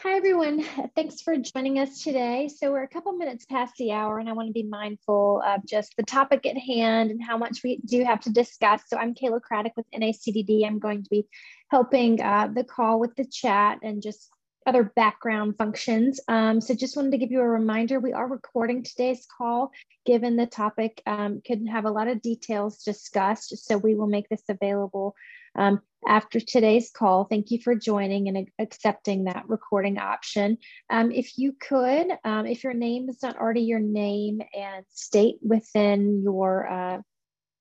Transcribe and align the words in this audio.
Hi, 0.00 0.14
everyone. 0.14 0.62
Thanks 0.94 1.22
for 1.22 1.38
joining 1.38 1.78
us 1.78 2.02
today. 2.02 2.50
So 2.54 2.70
we're 2.70 2.82
a 2.82 2.88
couple 2.88 3.12
minutes 3.12 3.46
past 3.46 3.72
the 3.78 3.92
hour 3.92 4.18
and 4.18 4.28
I 4.28 4.34
wanna 4.34 4.52
be 4.52 4.62
mindful 4.62 5.42
of 5.42 5.64
just 5.64 5.96
the 5.96 6.02
topic 6.02 6.44
at 6.44 6.58
hand 6.58 7.10
and 7.10 7.24
how 7.24 7.38
much 7.38 7.62
we 7.64 7.78
do 7.78 8.04
have 8.04 8.20
to 8.20 8.30
discuss. 8.30 8.82
So 8.88 8.98
I'm 8.98 9.14
Kayla 9.14 9.40
Craddock 9.40 9.72
with 9.74 9.86
NACDD. 9.94 10.66
I'm 10.66 10.80
going 10.80 11.02
to 11.02 11.08
be 11.08 11.26
helping 11.70 12.20
uh, 12.20 12.48
the 12.54 12.62
call 12.62 13.00
with 13.00 13.16
the 13.16 13.24
chat 13.24 13.78
and 13.82 14.02
just 14.02 14.28
other 14.66 14.84
background 14.84 15.54
functions. 15.56 16.20
Um, 16.28 16.60
so 16.60 16.74
just 16.74 16.94
wanted 16.94 17.12
to 17.12 17.18
give 17.18 17.30
you 17.30 17.40
a 17.40 17.48
reminder, 17.48 17.98
we 17.98 18.12
are 18.12 18.28
recording 18.28 18.82
today's 18.82 19.26
call, 19.38 19.70
given 20.04 20.36
the 20.36 20.46
topic 20.46 21.00
um, 21.06 21.40
could 21.46 21.66
have 21.68 21.86
a 21.86 21.90
lot 21.90 22.08
of 22.08 22.20
details 22.20 22.82
discussed. 22.82 23.56
So 23.64 23.78
we 23.78 23.94
will 23.94 24.08
make 24.08 24.28
this 24.28 24.42
available 24.48 25.14
um, 25.56 25.80
after 26.06 26.38
today's 26.40 26.90
call. 26.90 27.24
Thank 27.24 27.50
you 27.50 27.60
for 27.60 27.74
joining 27.74 28.28
and 28.28 28.48
accepting 28.58 29.24
that 29.24 29.48
recording 29.48 29.98
option. 29.98 30.58
Um, 30.90 31.10
if 31.10 31.36
you 31.36 31.52
could, 31.58 32.08
um, 32.24 32.46
if 32.46 32.62
your 32.62 32.74
name 32.74 33.08
is 33.08 33.22
not 33.22 33.36
already 33.36 33.62
your 33.62 33.80
name 33.80 34.40
and 34.56 34.84
state 34.90 35.36
within 35.42 36.22
your 36.22 36.68
uh, 36.70 36.98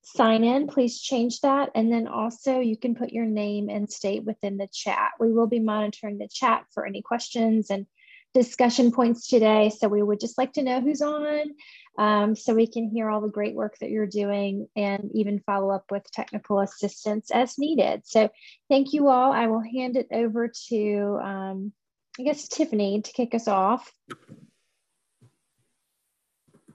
sign 0.04 0.44
in, 0.44 0.68
please 0.68 1.02
change 1.02 1.42
that. 1.42 1.72
And 1.74 1.92
then 1.92 2.08
also 2.08 2.60
you 2.60 2.78
can 2.78 2.94
put 2.94 3.12
your 3.12 3.26
name 3.26 3.70
and 3.70 3.90
state 3.92 4.24
within 4.24 4.58
the 4.58 4.70
chat. 4.72 5.12
We 5.20 5.34
will 5.34 5.48
be 5.48 5.60
monitoring 5.60 6.20
the 6.20 6.28
chat 6.28 6.66
for 6.74 6.86
any 6.86 7.02
questions 7.02 7.72
and 7.72 7.88
discussion 8.36 8.92
points 8.92 9.28
today. 9.28 9.72
So 9.76 9.88
we 9.88 10.04
would 10.04 10.20
just 10.20 10.38
like 10.38 10.54
to 10.54 10.62
know 10.62 10.82
who's 10.82 11.02
on 11.02 11.56
um, 11.98 12.36
so 12.36 12.54
we 12.54 12.68
can 12.68 12.90
hear 12.90 13.10
all 13.10 13.22
the 13.22 13.30
great 13.30 13.56
work 13.56 13.78
that 13.80 13.90
you're 13.90 14.06
doing 14.06 14.68
and 14.76 15.10
even 15.14 15.40
follow 15.40 15.72
up 15.72 15.86
with 15.90 16.04
technical 16.12 16.60
assistance 16.60 17.32
as 17.32 17.58
needed. 17.58 18.02
So 18.06 18.30
thank 18.70 18.92
you 18.92 19.08
all. 19.08 19.32
I 19.32 19.48
will 19.48 19.62
hand 19.62 19.96
it 19.96 20.08
over 20.12 20.52
to, 20.70 21.20
um, 21.24 21.72
I 22.20 22.24
guess, 22.24 22.50
Tiffany 22.50 23.02
to 23.02 23.12
kick 23.14 23.34
us 23.34 23.48
off. 23.48 23.90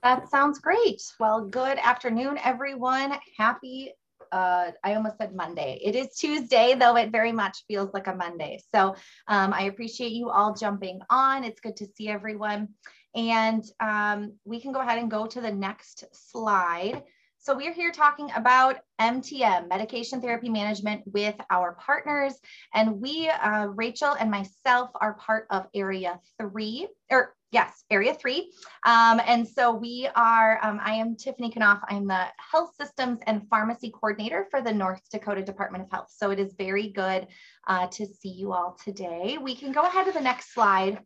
That 0.02 0.30
sounds 0.30 0.60
great. 0.60 1.02
Well, 1.20 1.44
good 1.44 1.76
afternoon, 1.76 2.38
everyone. 2.42 3.12
Happy, 3.36 3.92
uh, 4.32 4.70
I 4.82 4.94
almost 4.94 5.18
said 5.18 5.34
Monday. 5.34 5.80
It 5.82 5.94
is 5.94 6.16
Tuesday, 6.16 6.74
though 6.74 6.96
it 6.96 7.10
very 7.10 7.32
much 7.32 7.64
feels 7.66 7.90
like 7.92 8.06
a 8.06 8.14
Monday. 8.14 8.60
So 8.74 8.94
um, 9.28 9.52
I 9.52 9.62
appreciate 9.62 10.12
you 10.12 10.30
all 10.30 10.54
jumping 10.54 11.00
on. 11.10 11.44
It's 11.44 11.60
good 11.60 11.76
to 11.76 11.86
see 11.96 12.08
everyone. 12.08 12.68
And 13.14 13.64
um, 13.80 14.34
we 14.44 14.60
can 14.60 14.72
go 14.72 14.80
ahead 14.80 14.98
and 14.98 15.10
go 15.10 15.26
to 15.26 15.40
the 15.40 15.52
next 15.52 16.04
slide. 16.12 17.02
So 17.42 17.56
we're 17.56 17.72
here 17.72 17.90
talking 17.90 18.30
about 18.36 18.80
MTM, 19.00 19.66
medication 19.66 20.20
therapy 20.20 20.50
management 20.50 21.00
with 21.06 21.34
our 21.48 21.72
partners. 21.80 22.34
And 22.74 23.00
we, 23.00 23.30
uh, 23.30 23.68
Rachel 23.68 24.12
and 24.12 24.30
myself 24.30 24.90
are 25.00 25.14
part 25.14 25.46
of 25.48 25.66
area 25.74 26.20
three, 26.38 26.86
or 27.10 27.34
yes, 27.50 27.82
area 27.90 28.12
three. 28.12 28.52
Um, 28.84 29.22
and 29.26 29.48
so 29.48 29.72
we 29.72 30.06
are, 30.14 30.62
um, 30.62 30.80
I 30.84 30.96
am 30.96 31.16
Tiffany 31.16 31.50
Knopf. 31.50 31.80
I'm 31.88 32.06
the 32.06 32.26
health 32.52 32.74
systems 32.78 33.20
and 33.26 33.48
pharmacy 33.48 33.90
coordinator 33.90 34.46
for 34.50 34.60
the 34.60 34.74
North 34.74 35.00
Dakota 35.10 35.42
Department 35.42 35.84
of 35.84 35.90
Health. 35.90 36.12
So 36.14 36.32
it 36.32 36.38
is 36.38 36.52
very 36.58 36.90
good 36.90 37.26
uh, 37.66 37.86
to 37.86 38.04
see 38.04 38.32
you 38.32 38.52
all 38.52 38.78
today. 38.84 39.38
We 39.40 39.54
can 39.54 39.72
go 39.72 39.86
ahead 39.86 40.04
to 40.04 40.12
the 40.12 40.20
next 40.20 40.52
slide 40.52 40.98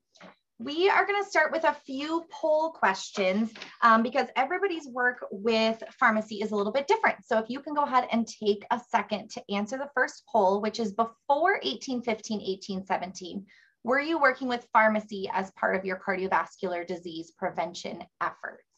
we 0.58 0.88
are 0.88 1.04
going 1.04 1.22
to 1.22 1.28
start 1.28 1.50
with 1.50 1.64
a 1.64 1.76
few 1.84 2.24
poll 2.30 2.70
questions 2.70 3.52
um, 3.82 4.02
because 4.02 4.28
everybody's 4.36 4.86
work 4.86 5.24
with 5.30 5.82
pharmacy 5.98 6.36
is 6.36 6.52
a 6.52 6.56
little 6.56 6.72
bit 6.72 6.86
different. 6.86 7.16
So 7.24 7.38
if 7.38 7.50
you 7.50 7.60
can 7.60 7.74
go 7.74 7.82
ahead 7.82 8.06
and 8.12 8.26
take 8.26 8.64
a 8.70 8.80
second 8.90 9.30
to 9.30 9.42
answer 9.50 9.76
the 9.76 9.90
first 9.94 10.22
poll, 10.30 10.60
which 10.60 10.78
is 10.78 10.92
before 10.92 11.58
1815, 11.62 12.38
1817, 12.38 13.44
were 13.82 14.00
you 14.00 14.18
working 14.18 14.48
with 14.48 14.66
pharmacy 14.72 15.28
as 15.32 15.50
part 15.52 15.76
of 15.76 15.84
your 15.84 16.00
cardiovascular 16.06 16.86
disease 16.86 17.32
prevention 17.36 18.04
efforts? 18.20 18.73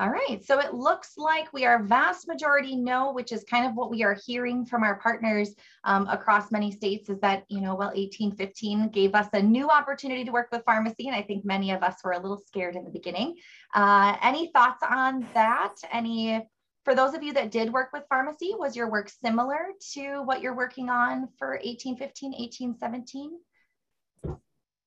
All 0.00 0.10
right, 0.10 0.44
so 0.44 0.60
it 0.60 0.74
looks 0.74 1.18
like 1.18 1.52
we 1.52 1.64
are 1.64 1.82
vast 1.82 2.28
majority 2.28 2.76
no, 2.76 3.10
which 3.10 3.32
is 3.32 3.42
kind 3.42 3.66
of 3.66 3.74
what 3.74 3.90
we 3.90 4.04
are 4.04 4.16
hearing 4.24 4.64
from 4.64 4.84
our 4.84 5.00
partners 5.00 5.56
um, 5.82 6.06
across 6.06 6.52
many 6.52 6.70
states 6.70 7.08
is 7.08 7.18
that, 7.18 7.44
you 7.48 7.60
know, 7.60 7.74
well, 7.74 7.88
1815 7.88 8.90
gave 8.90 9.16
us 9.16 9.26
a 9.32 9.42
new 9.42 9.68
opportunity 9.68 10.24
to 10.24 10.30
work 10.30 10.50
with 10.52 10.62
pharmacy. 10.64 11.08
And 11.08 11.16
I 11.16 11.22
think 11.22 11.44
many 11.44 11.72
of 11.72 11.82
us 11.82 11.96
were 12.04 12.12
a 12.12 12.20
little 12.20 12.40
scared 12.46 12.76
in 12.76 12.84
the 12.84 12.92
beginning. 12.92 13.38
Uh, 13.74 14.16
any 14.22 14.52
thoughts 14.52 14.84
on 14.88 15.26
that? 15.34 15.74
Any, 15.92 16.46
for 16.84 16.94
those 16.94 17.14
of 17.14 17.24
you 17.24 17.32
that 17.32 17.50
did 17.50 17.72
work 17.72 17.88
with 17.92 18.04
pharmacy, 18.08 18.54
was 18.56 18.76
your 18.76 18.88
work 18.88 19.08
similar 19.08 19.70
to 19.94 20.22
what 20.22 20.42
you're 20.42 20.54
working 20.54 20.90
on 20.90 21.26
for 21.36 21.54
1815, 21.64 22.30
1817? 22.38 23.32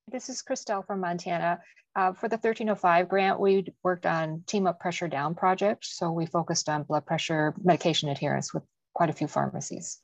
This 0.08 0.30
is 0.30 0.44
Christelle 0.44 0.86
from 0.86 1.00
Montana. 1.02 1.60
Uh, 1.96 2.14
for 2.14 2.30
the 2.30 2.38
1305 2.38 3.10
grant, 3.10 3.40
we 3.40 3.66
worked 3.84 4.06
on 4.06 4.44
Team 4.48 4.66
Up 4.66 4.80
Pressure 4.80 5.08
Down 5.08 5.36
project. 5.36 5.86
So 5.86 6.12
we 6.12 6.26
focused 6.26 6.70
on 6.70 6.84
blood 6.84 7.06
pressure 7.06 7.54
medication 7.62 8.10
adherence 8.10 8.54
with 8.54 8.64
quite 8.94 9.10
a 9.10 9.14
few 9.14 9.28
pharmacies. 9.28 10.00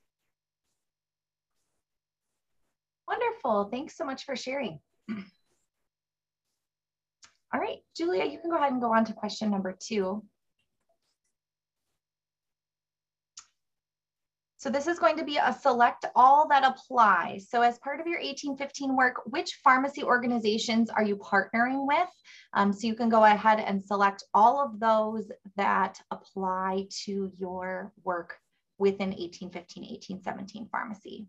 Wonderful. 3.07 3.69
Thanks 3.71 3.95
so 3.95 4.05
much 4.05 4.25
for 4.25 4.35
sharing. 4.35 4.79
All 7.53 7.61
right, 7.61 7.77
Julia, 7.95 8.25
you 8.25 8.39
can 8.39 8.49
go 8.49 8.57
ahead 8.57 8.73
and 8.73 8.81
go 8.81 8.93
on 8.93 9.05
to 9.05 9.13
question 9.13 9.49
number 9.49 9.77
two. 9.79 10.23
So 14.67 14.73
this 14.73 14.87
is 14.87 14.99
going 14.99 15.15
to 15.15 15.23
be 15.23 15.37
a 15.37 15.53
select 15.53 16.03
all 16.13 16.45
that 16.49 16.65
apply. 16.65 17.39
So 17.47 17.61
as 17.61 17.79
part 17.79 18.01
of 18.01 18.05
your 18.05 18.19
1815 18.19 18.97
work, 18.97 19.21
which 19.23 19.61
pharmacy 19.63 20.03
organizations 20.03 20.89
are 20.89 21.05
you 21.05 21.15
partnering 21.15 21.87
with? 21.87 22.09
Um, 22.51 22.73
so 22.73 22.85
you 22.85 22.93
can 22.93 23.07
go 23.07 23.23
ahead 23.23 23.61
and 23.61 23.81
select 23.81 24.25
all 24.33 24.61
of 24.61 24.77
those 24.77 25.31
that 25.55 26.01
apply 26.11 26.87
to 27.05 27.31
your 27.37 27.93
work 28.03 28.35
within 28.77 29.11
1815, 29.11 29.83
1817 29.83 30.67
pharmacy. 30.69 31.27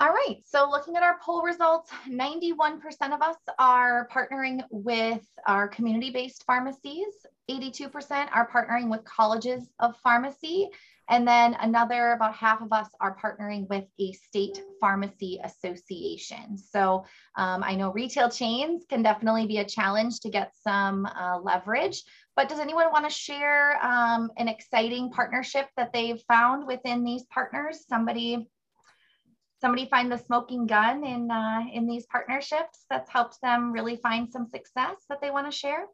All 0.00 0.10
right, 0.10 0.38
so 0.44 0.68
looking 0.68 0.96
at 0.96 1.04
our 1.04 1.18
poll 1.24 1.42
results, 1.42 1.92
91% 2.08 2.80
of 3.12 3.22
us 3.22 3.36
are 3.60 4.08
partnering 4.12 4.62
with 4.70 5.24
our 5.46 5.68
community-based 5.68 6.42
pharmacies. 6.44 7.14
82% 7.48 8.28
are 8.32 8.48
partnering 8.48 8.90
with 8.90 9.04
colleges 9.04 9.68
of 9.78 9.96
pharmacy, 10.02 10.68
and 11.08 11.26
then 11.26 11.54
another, 11.60 12.12
about 12.12 12.34
half 12.34 12.60
of 12.60 12.72
us 12.72 12.88
are 13.00 13.16
partnering 13.16 13.66
with 13.68 13.84
a 13.98 14.12
state 14.12 14.62
pharmacy 14.80 15.40
association. 15.42 16.56
So 16.58 17.04
um, 17.36 17.62
I 17.62 17.74
know 17.74 17.92
retail 17.92 18.28
chains 18.30 18.84
can 18.88 19.02
definitely 19.02 19.46
be 19.46 19.58
a 19.58 19.64
challenge 19.64 20.20
to 20.20 20.30
get 20.30 20.52
some 20.62 21.06
uh, 21.06 21.38
leverage, 21.42 22.02
but 22.36 22.48
does 22.48 22.58
anyone 22.58 22.92
want 22.92 23.04
to 23.04 23.10
share 23.10 23.84
um, 23.84 24.30
an 24.36 24.48
exciting 24.48 25.10
partnership 25.10 25.68
that 25.76 25.92
they've 25.92 26.22
found 26.28 26.66
within 26.66 27.04
these 27.04 27.24
partners? 27.24 27.84
Somebody 27.88 28.48
somebody 29.60 29.86
find 29.86 30.10
the 30.10 30.18
smoking 30.18 30.66
gun 30.66 31.04
in 31.04 31.30
uh, 31.30 31.62
in 31.72 31.86
these 31.86 32.06
partnerships 32.06 32.84
that's 32.90 33.10
helped 33.10 33.40
them 33.42 33.72
really 33.72 33.96
find 33.96 34.30
some 34.30 34.46
success 34.46 34.96
that 35.08 35.20
they 35.20 35.30
want 35.30 35.50
to 35.50 35.56
share? 35.56 35.86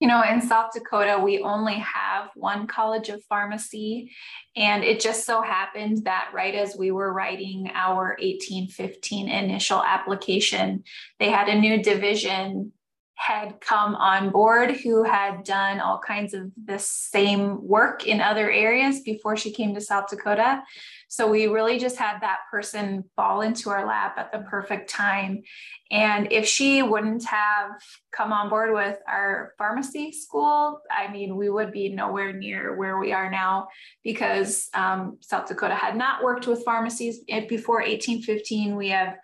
You 0.00 0.06
know, 0.06 0.22
in 0.22 0.40
South 0.40 0.70
Dakota, 0.72 1.20
we 1.22 1.40
only 1.40 1.74
have 1.74 2.30
one 2.36 2.68
college 2.68 3.08
of 3.08 3.24
pharmacy. 3.24 4.12
And 4.54 4.84
it 4.84 5.00
just 5.00 5.26
so 5.26 5.42
happened 5.42 6.04
that 6.04 6.30
right 6.32 6.54
as 6.54 6.76
we 6.76 6.92
were 6.92 7.12
writing 7.12 7.70
our 7.74 8.16
1815 8.20 9.28
initial 9.28 9.82
application, 9.82 10.84
they 11.18 11.30
had 11.30 11.48
a 11.48 11.58
new 11.58 11.82
division 11.82 12.72
had 13.18 13.60
come 13.60 13.96
on 13.96 14.30
board 14.30 14.70
who 14.76 15.02
had 15.02 15.42
done 15.42 15.80
all 15.80 15.98
kinds 15.98 16.34
of 16.34 16.52
the 16.64 16.78
same 16.78 17.60
work 17.66 18.06
in 18.06 18.20
other 18.20 18.48
areas 18.48 19.00
before 19.00 19.36
she 19.36 19.50
came 19.50 19.74
to 19.74 19.80
South 19.80 20.08
Dakota. 20.08 20.62
So 21.08 21.28
we 21.28 21.48
really 21.48 21.80
just 21.80 21.96
had 21.96 22.20
that 22.20 22.40
person 22.48 23.02
fall 23.16 23.40
into 23.40 23.70
our 23.70 23.84
lap 23.84 24.14
at 24.18 24.30
the 24.30 24.46
perfect 24.48 24.88
time. 24.88 25.42
And 25.90 26.30
if 26.30 26.46
she 26.46 26.80
wouldn't 26.82 27.24
have 27.24 27.72
come 28.12 28.32
on 28.32 28.48
board 28.50 28.72
with 28.72 28.98
our 29.08 29.52
pharmacy 29.58 30.12
school, 30.12 30.80
I 30.88 31.10
mean, 31.10 31.36
we 31.36 31.50
would 31.50 31.72
be 31.72 31.88
nowhere 31.88 32.32
near 32.32 32.76
where 32.76 32.98
we 32.98 33.12
are 33.12 33.30
now 33.30 33.66
because 34.04 34.68
um, 34.74 35.18
South 35.22 35.48
Dakota 35.48 35.74
had 35.74 35.96
not 35.96 36.22
worked 36.22 36.46
with 36.46 36.64
pharmacies 36.64 37.18
before 37.48 37.78
1815. 37.78 38.76
We 38.76 38.90
have 38.90 39.16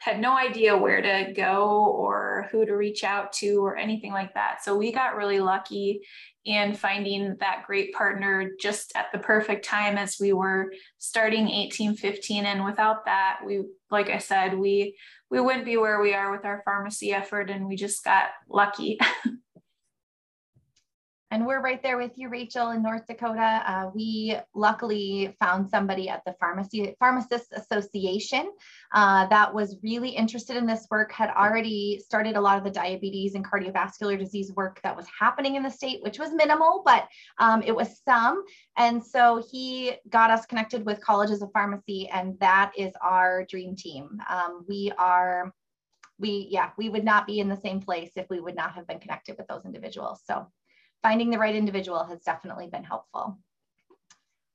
had 0.00 0.18
no 0.18 0.36
idea 0.36 0.76
where 0.76 1.02
to 1.02 1.32
go 1.34 1.86
or 1.86 2.48
who 2.50 2.64
to 2.64 2.74
reach 2.74 3.04
out 3.04 3.32
to 3.34 3.64
or 3.64 3.76
anything 3.76 4.12
like 4.12 4.32
that. 4.32 4.64
So 4.64 4.76
we 4.76 4.92
got 4.92 5.16
really 5.16 5.40
lucky 5.40 6.00
in 6.46 6.74
finding 6.74 7.36
that 7.40 7.64
great 7.66 7.92
partner 7.92 8.50
just 8.58 8.92
at 8.96 9.12
the 9.12 9.18
perfect 9.18 9.64
time 9.64 9.98
as 9.98 10.16
we 10.18 10.32
were 10.32 10.72
starting 10.98 11.42
1815 11.42 12.46
and 12.46 12.64
without 12.64 13.04
that 13.04 13.40
we 13.44 13.62
like 13.90 14.08
I 14.08 14.16
said 14.16 14.58
we 14.58 14.96
we 15.30 15.38
wouldn't 15.38 15.66
be 15.66 15.76
where 15.76 16.00
we 16.00 16.14
are 16.14 16.32
with 16.32 16.46
our 16.46 16.62
pharmacy 16.64 17.12
effort 17.12 17.50
and 17.50 17.66
we 17.66 17.76
just 17.76 18.02
got 18.02 18.30
lucky. 18.48 18.98
And 21.32 21.46
we're 21.46 21.62
right 21.62 21.80
there 21.80 21.96
with 21.96 22.18
you, 22.18 22.28
Rachel, 22.28 22.70
in 22.70 22.82
North 22.82 23.06
Dakota. 23.06 23.62
Uh, 23.64 23.90
we 23.94 24.36
luckily 24.52 25.36
found 25.38 25.70
somebody 25.70 26.08
at 26.08 26.24
the 26.26 26.34
Pharmacy 26.40 26.96
Pharmacists 26.98 27.52
Association 27.52 28.50
uh, 28.92 29.26
that 29.28 29.54
was 29.54 29.76
really 29.80 30.08
interested 30.08 30.56
in 30.56 30.66
this 30.66 30.88
work, 30.90 31.12
had 31.12 31.30
already 31.30 32.00
started 32.04 32.34
a 32.34 32.40
lot 32.40 32.58
of 32.58 32.64
the 32.64 32.70
diabetes 32.70 33.36
and 33.36 33.46
cardiovascular 33.46 34.18
disease 34.18 34.52
work 34.56 34.80
that 34.82 34.96
was 34.96 35.06
happening 35.16 35.54
in 35.54 35.62
the 35.62 35.70
state, 35.70 36.02
which 36.02 36.18
was 36.18 36.32
minimal, 36.32 36.82
but 36.84 37.06
um, 37.38 37.62
it 37.62 37.76
was 37.76 38.00
some. 38.04 38.42
And 38.76 39.04
so 39.04 39.40
he 39.52 39.92
got 40.08 40.30
us 40.32 40.46
connected 40.46 40.84
with 40.84 41.00
colleges 41.00 41.42
of 41.42 41.52
pharmacy, 41.52 42.08
and 42.12 42.36
that 42.40 42.72
is 42.76 42.92
our 43.00 43.44
dream 43.44 43.76
team. 43.76 44.20
Um, 44.28 44.64
we 44.68 44.90
are 44.98 45.54
we 46.18 46.48
yeah 46.50 46.70
we 46.76 46.90
would 46.90 47.04
not 47.04 47.26
be 47.26 47.40
in 47.40 47.48
the 47.48 47.56
same 47.56 47.80
place 47.80 48.10
if 48.16 48.28
we 48.28 48.40
would 48.40 48.54
not 48.54 48.74
have 48.74 48.86
been 48.86 48.98
connected 48.98 49.36
with 49.38 49.46
those 49.46 49.64
individuals 49.64 50.20
so 50.26 50.46
finding 51.02 51.30
the 51.30 51.38
right 51.38 51.54
individual 51.54 52.04
has 52.04 52.20
definitely 52.22 52.68
been 52.68 52.84
helpful. 52.84 53.38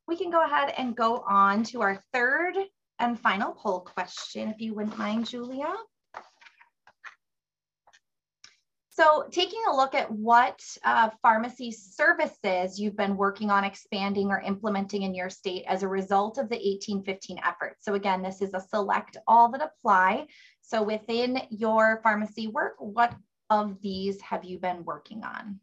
We 0.08 0.18
can 0.18 0.30
go 0.30 0.44
ahead 0.44 0.74
and 0.78 0.96
go 0.96 1.24
on 1.28 1.64
to 1.66 1.82
our 1.82 2.00
third 2.14 2.56
and 3.00 3.20
final 3.20 3.54
poll 3.54 3.82
question, 3.82 4.50
if 4.50 4.62
you 4.62 4.74
wouldn't 4.74 4.98
mind, 4.98 5.28
Julia. 5.28 5.74
So 8.96 9.26
taking 9.30 9.60
a 9.70 9.76
look 9.76 9.94
at 9.94 10.10
what 10.10 10.62
uh, 10.86 11.10
pharmacy 11.22 11.70
services 11.74 12.80
you've 12.80 12.96
been 12.96 13.18
working 13.18 13.52
on 13.52 13.66
expanding 13.66 14.30
or 14.30 14.40
implementing 14.40 15.02
in 15.02 15.14
your 15.14 15.30
state 15.30 15.66
as 15.68 15.84
a 15.84 15.88
result 15.88 16.38
of 16.38 16.48
the 16.48 16.56
1815 16.56 17.40
effort. 17.44 17.76
So 17.82 17.96
again, 17.96 18.22
this 18.22 18.42
is 18.42 18.54
a 18.54 18.62
select 18.62 19.18
all 19.28 19.52
that 19.52 19.62
apply. 19.62 20.28
So 20.62 20.82
within 20.82 21.42
your 21.50 22.00
pharmacy 22.04 22.48
work, 22.48 22.76
what 22.80 23.14
of 23.50 23.82
these 23.82 24.22
have 24.22 24.46
you 24.46 24.60
been 24.60 24.86
working 24.86 25.26
on? 25.26 25.60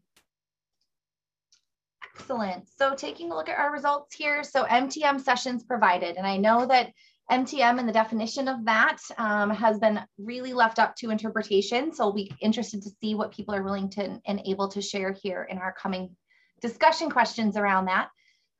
Excellent. 2.23 2.69
So 2.79 2.95
taking 2.95 3.33
a 3.33 3.35
look 3.35 3.49
at 3.49 3.59
our 3.59 3.73
results 3.73 4.15
here. 4.15 4.45
So 4.45 4.63
MTM 4.65 5.21
sessions 5.21 5.65
provided, 5.65 6.17
and 6.17 6.25
I 6.25 6.37
know 6.37 6.65
that 6.67 6.93
MTM 7.33 7.81
and 7.81 7.89
the 7.89 7.93
definition 7.93 8.47
of 8.47 8.65
that 8.65 8.99
um, 9.19 9.51
has 9.51 9.81
been 9.81 10.01
really 10.19 10.53
left 10.53 10.79
up 10.79 10.95
to 10.97 11.11
interpretation. 11.11 11.93
So 11.93 12.05
we'll 12.05 12.15
be 12.15 12.33
interested 12.41 12.81
to 12.83 12.91
see 13.01 13.17
what 13.17 13.33
people 13.33 13.57
are 13.57 13.65
willing 13.65 13.91
to 13.91 14.21
and 14.25 14.41
able 14.47 14.69
to 14.69 14.81
share 14.81 15.11
here 15.11 15.49
in 15.51 15.59
our 15.59 15.73
coming 15.73 16.15
discussion 16.61 17.11
questions 17.11 17.57
around 17.57 17.87
that. 17.87 18.09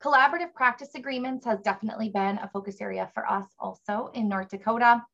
Collaborative 0.03 0.53
practice 0.55 0.97
agreements 0.97 1.47
has 1.47 1.61
definitely 1.61 2.09
been 2.09 2.39
a 2.39 2.51
focus 2.53 2.81
area 2.81 3.09
for 3.15 3.31
us 3.31 3.47
also 3.61 4.11
in 4.13 4.29
North 4.29 4.49
Dakota. 4.49 5.05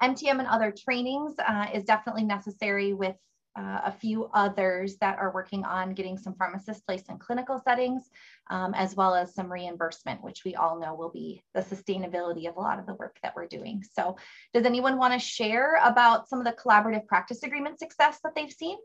MTM 0.00 0.38
and 0.38 0.46
other 0.46 0.72
trainings 0.72 1.34
uh, 1.44 1.66
is 1.74 1.82
definitely 1.82 2.24
necessary 2.24 2.92
with 2.92 3.16
uh, 3.56 3.80
a 3.84 3.92
few 3.92 4.30
others 4.32 4.96
that 4.96 5.18
are 5.18 5.32
working 5.32 5.64
on 5.64 5.92
getting 5.94 6.16
some 6.16 6.34
pharmacists 6.34 6.82
placed 6.82 7.10
in 7.10 7.18
clinical 7.18 7.60
settings, 7.64 8.10
um, 8.50 8.72
as 8.74 8.94
well 8.96 9.14
as 9.14 9.34
some 9.34 9.52
reimbursement, 9.52 10.22
which 10.22 10.42
we 10.44 10.54
all 10.54 10.78
know 10.78 10.94
will 10.94 11.10
be 11.10 11.42
the 11.54 11.60
sustainability 11.60 12.48
of 12.48 12.56
a 12.56 12.60
lot 12.60 12.78
of 12.78 12.86
the 12.86 12.94
work 12.94 13.18
that 13.22 13.34
we're 13.36 13.46
doing. 13.46 13.84
So 13.92 14.16
does 14.54 14.64
anyone 14.64 14.96
wanna 14.96 15.18
share 15.18 15.76
about 15.82 16.28
some 16.28 16.38
of 16.38 16.46
the 16.46 16.52
collaborative 16.52 17.06
practice 17.06 17.42
agreement 17.42 17.78
success 17.78 18.18
that 18.24 18.34
they've 18.34 18.50
seen? 18.50 18.78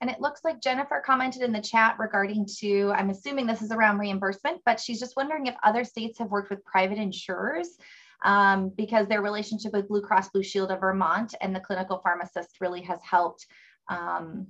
And 0.00 0.08
it 0.08 0.20
looks 0.20 0.42
like 0.44 0.62
Jennifer 0.62 1.02
commented 1.04 1.42
in 1.42 1.52
the 1.52 1.60
chat 1.60 1.96
regarding 1.98 2.46
to, 2.60 2.92
I'm 2.94 3.10
assuming 3.10 3.46
this 3.46 3.62
is 3.62 3.72
around 3.72 3.98
reimbursement, 3.98 4.60
but 4.64 4.78
she's 4.78 5.00
just 5.00 5.16
wondering 5.16 5.46
if 5.46 5.56
other 5.64 5.82
states 5.84 6.18
have 6.20 6.30
worked 6.30 6.50
with 6.50 6.64
private 6.64 6.98
insurers 6.98 7.76
um, 8.24 8.70
because 8.76 9.06
their 9.06 9.22
relationship 9.22 9.72
with 9.72 9.88
Blue 9.88 10.02
Cross 10.02 10.30
Blue 10.30 10.42
Shield 10.42 10.70
of 10.70 10.80
Vermont 10.80 11.34
and 11.40 11.54
the 11.54 11.60
clinical 11.60 11.98
pharmacist 11.98 12.60
really 12.60 12.82
has 12.82 13.00
helped 13.02 13.46
um, 13.88 14.48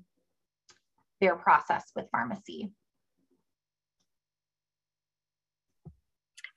their 1.21 1.37
process 1.37 1.85
with 1.95 2.07
pharmacy. 2.11 2.71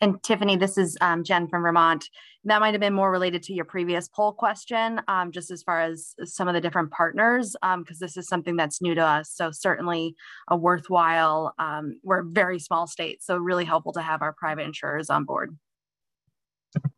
And 0.01 0.21
Tiffany, 0.23 0.55
this 0.55 0.79
is 0.79 0.97
um, 0.99 1.23
Jen 1.23 1.47
from 1.47 1.61
Vermont. 1.61 2.09
That 2.45 2.59
might 2.59 2.73
have 2.73 2.81
been 2.81 2.93
more 2.93 3.11
related 3.11 3.43
to 3.43 3.53
your 3.53 3.65
previous 3.65 4.07
poll 4.07 4.33
question, 4.33 4.99
um, 5.07 5.31
just 5.31 5.51
as 5.51 5.61
far 5.61 5.79
as 5.79 6.15
some 6.23 6.47
of 6.47 6.55
the 6.55 6.61
different 6.61 6.89
partners, 6.89 7.55
because 7.61 7.75
um, 7.77 7.85
this 7.99 8.17
is 8.17 8.27
something 8.27 8.55
that's 8.55 8.81
new 8.81 8.95
to 8.95 9.05
us. 9.05 9.31
So 9.31 9.51
certainly 9.51 10.15
a 10.49 10.57
worthwhile, 10.57 11.53
um, 11.59 11.99
we're 12.01 12.21
a 12.21 12.25
very 12.25 12.57
small 12.57 12.87
state, 12.87 13.21
so 13.21 13.37
really 13.37 13.65
helpful 13.65 13.93
to 13.93 14.01
have 14.01 14.23
our 14.23 14.33
private 14.33 14.63
insurers 14.63 15.11
on 15.11 15.23
board. 15.23 15.55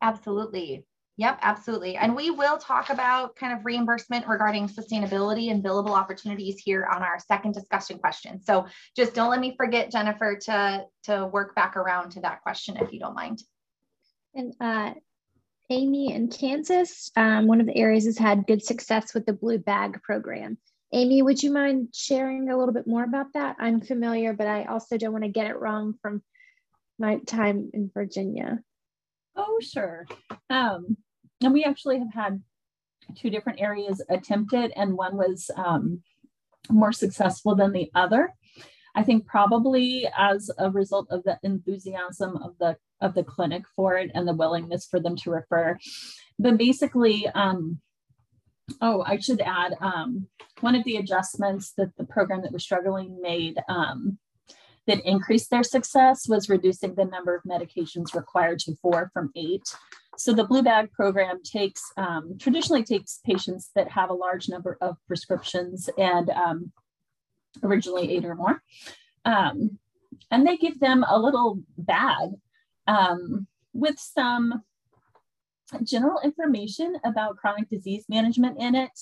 Absolutely. 0.02 0.84
Yep, 1.16 1.38
absolutely. 1.42 1.96
And 1.96 2.16
we 2.16 2.30
will 2.30 2.58
talk 2.58 2.90
about 2.90 3.36
kind 3.36 3.56
of 3.56 3.64
reimbursement 3.64 4.26
regarding 4.26 4.68
sustainability 4.68 5.50
and 5.52 5.62
billable 5.62 5.96
opportunities 5.96 6.58
here 6.58 6.88
on 6.92 7.02
our 7.02 7.20
second 7.20 7.52
discussion 7.52 7.98
question. 7.98 8.42
So 8.42 8.66
just 8.96 9.14
don't 9.14 9.30
let 9.30 9.38
me 9.38 9.54
forget, 9.56 9.92
Jennifer, 9.92 10.36
to, 10.46 10.84
to 11.04 11.26
work 11.26 11.54
back 11.54 11.76
around 11.76 12.10
to 12.12 12.20
that 12.22 12.42
question 12.42 12.76
if 12.78 12.92
you 12.92 12.98
don't 12.98 13.14
mind. 13.14 13.42
And 14.34 14.54
uh, 14.60 14.94
Amy 15.70 16.12
in 16.12 16.28
Kansas, 16.28 17.12
um, 17.16 17.46
one 17.46 17.60
of 17.60 17.66
the 17.66 17.76
areas 17.76 18.06
has 18.06 18.18
had 18.18 18.48
good 18.48 18.64
success 18.64 19.14
with 19.14 19.24
the 19.24 19.32
Blue 19.32 19.58
Bag 19.58 20.02
program. 20.02 20.58
Amy, 20.92 21.22
would 21.22 21.42
you 21.42 21.52
mind 21.52 21.88
sharing 21.94 22.50
a 22.50 22.58
little 22.58 22.74
bit 22.74 22.88
more 22.88 23.04
about 23.04 23.32
that? 23.34 23.56
I'm 23.60 23.80
familiar, 23.80 24.32
but 24.32 24.48
I 24.48 24.64
also 24.64 24.96
don't 24.96 25.12
want 25.12 25.24
to 25.24 25.30
get 25.30 25.46
it 25.46 25.58
wrong 25.58 25.94
from 26.02 26.22
my 26.98 27.18
time 27.18 27.70
in 27.72 27.90
Virginia. 27.94 28.60
Oh, 29.36 29.58
sure. 29.60 30.06
Um, 30.50 30.96
and 31.42 31.52
we 31.52 31.64
actually 31.64 31.98
have 31.98 32.12
had 32.12 32.42
two 33.16 33.30
different 33.30 33.60
areas 33.60 34.02
attempted, 34.08 34.72
and 34.76 34.96
one 34.96 35.16
was 35.16 35.50
um, 35.56 36.02
more 36.70 36.92
successful 36.92 37.54
than 37.54 37.72
the 37.72 37.90
other. 37.94 38.32
I 38.94 39.02
think 39.02 39.26
probably 39.26 40.06
as 40.16 40.50
a 40.56 40.70
result 40.70 41.08
of 41.10 41.24
the 41.24 41.38
enthusiasm 41.42 42.36
of 42.36 42.56
the 42.58 42.76
of 43.00 43.14
the 43.14 43.24
clinic 43.24 43.64
for 43.74 43.98
it 43.98 44.10
and 44.14 44.26
the 44.26 44.34
willingness 44.34 44.86
for 44.86 45.00
them 45.00 45.16
to 45.16 45.30
refer. 45.30 45.76
But 46.38 46.56
basically, 46.56 47.26
um, 47.34 47.80
oh, 48.80 49.02
I 49.04 49.18
should 49.18 49.40
add 49.40 49.74
um, 49.80 50.28
one 50.60 50.74
of 50.74 50.84
the 50.84 50.96
adjustments 50.96 51.72
that 51.76 51.90
the 51.98 52.04
program 52.04 52.42
that 52.42 52.52
was 52.52 52.62
struggling 52.62 53.20
made 53.20 53.58
um, 53.68 54.18
that 54.86 55.04
increased 55.04 55.50
their 55.50 55.62
success 55.62 56.28
was 56.28 56.48
reducing 56.48 56.94
the 56.94 57.04
number 57.04 57.34
of 57.34 57.42
medications 57.44 58.14
required 58.14 58.58
to 58.60 58.76
four 58.76 59.10
from 59.12 59.30
eight. 59.34 59.62
So 60.16 60.32
the 60.32 60.44
Blue 60.44 60.62
Bag 60.62 60.92
program 60.92 61.40
takes 61.42 61.82
um, 61.96 62.36
traditionally 62.38 62.84
takes 62.84 63.20
patients 63.24 63.70
that 63.74 63.90
have 63.90 64.10
a 64.10 64.14
large 64.14 64.48
number 64.48 64.76
of 64.80 64.96
prescriptions 65.08 65.90
and 65.98 66.30
um, 66.30 66.72
originally 67.62 68.14
eight 68.14 68.24
or 68.24 68.34
more, 68.34 68.62
um, 69.24 69.78
and 70.30 70.46
they 70.46 70.56
give 70.56 70.78
them 70.80 71.04
a 71.08 71.18
little 71.18 71.60
bag 71.76 72.30
um, 72.86 73.46
with 73.72 73.98
some 73.98 74.62
general 75.82 76.20
information 76.22 76.96
about 77.04 77.36
chronic 77.36 77.68
disease 77.68 78.04
management 78.08 78.60
in 78.60 78.74
it. 78.74 78.92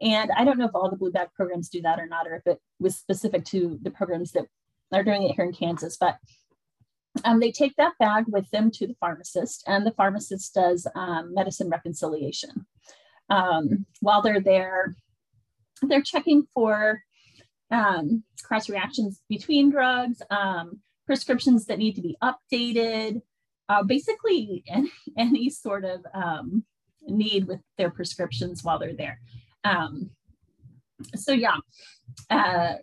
And 0.00 0.30
I 0.36 0.44
don't 0.44 0.58
know 0.58 0.66
if 0.66 0.74
all 0.74 0.90
the 0.90 0.96
Blue 0.96 1.10
Bag 1.10 1.28
programs 1.34 1.68
do 1.68 1.82
that 1.82 1.98
or 1.98 2.06
not, 2.06 2.26
or 2.26 2.34
if 2.36 2.46
it 2.46 2.60
was 2.78 2.96
specific 2.96 3.44
to 3.46 3.78
the 3.82 3.90
programs 3.90 4.32
that 4.32 4.46
they're 4.90 5.04
doing 5.04 5.22
it 5.24 5.34
here 5.34 5.44
in 5.44 5.52
Kansas, 5.52 5.96
but 5.98 6.18
um, 7.24 7.40
they 7.40 7.50
take 7.50 7.74
that 7.76 7.94
bag 7.98 8.24
with 8.28 8.48
them 8.50 8.70
to 8.72 8.86
the 8.86 8.96
pharmacist, 9.00 9.64
and 9.66 9.86
the 9.86 9.92
pharmacist 9.92 10.54
does 10.54 10.86
um, 10.94 11.34
medicine 11.34 11.68
reconciliation. 11.68 12.66
Um, 13.30 13.86
while 14.00 14.22
they're 14.22 14.40
there, 14.40 14.94
they're 15.82 16.02
checking 16.02 16.46
for 16.54 17.02
um, 17.70 18.22
cross 18.42 18.68
reactions 18.68 19.22
between 19.28 19.70
drugs, 19.70 20.22
um, 20.30 20.80
prescriptions 21.06 21.66
that 21.66 21.78
need 21.78 21.94
to 21.94 22.02
be 22.02 22.16
updated, 22.22 23.22
uh, 23.68 23.82
basically 23.82 24.62
any, 24.68 24.92
any, 25.16 25.50
sort 25.50 25.84
of 25.84 26.04
um, 26.14 26.64
need 27.02 27.46
with 27.46 27.60
their 27.78 27.90
prescriptions 27.90 28.62
while 28.62 28.78
they're 28.78 28.94
there. 28.94 29.20
so 31.14 31.32
yeah, 31.32 31.56
uh, 32.30 32.74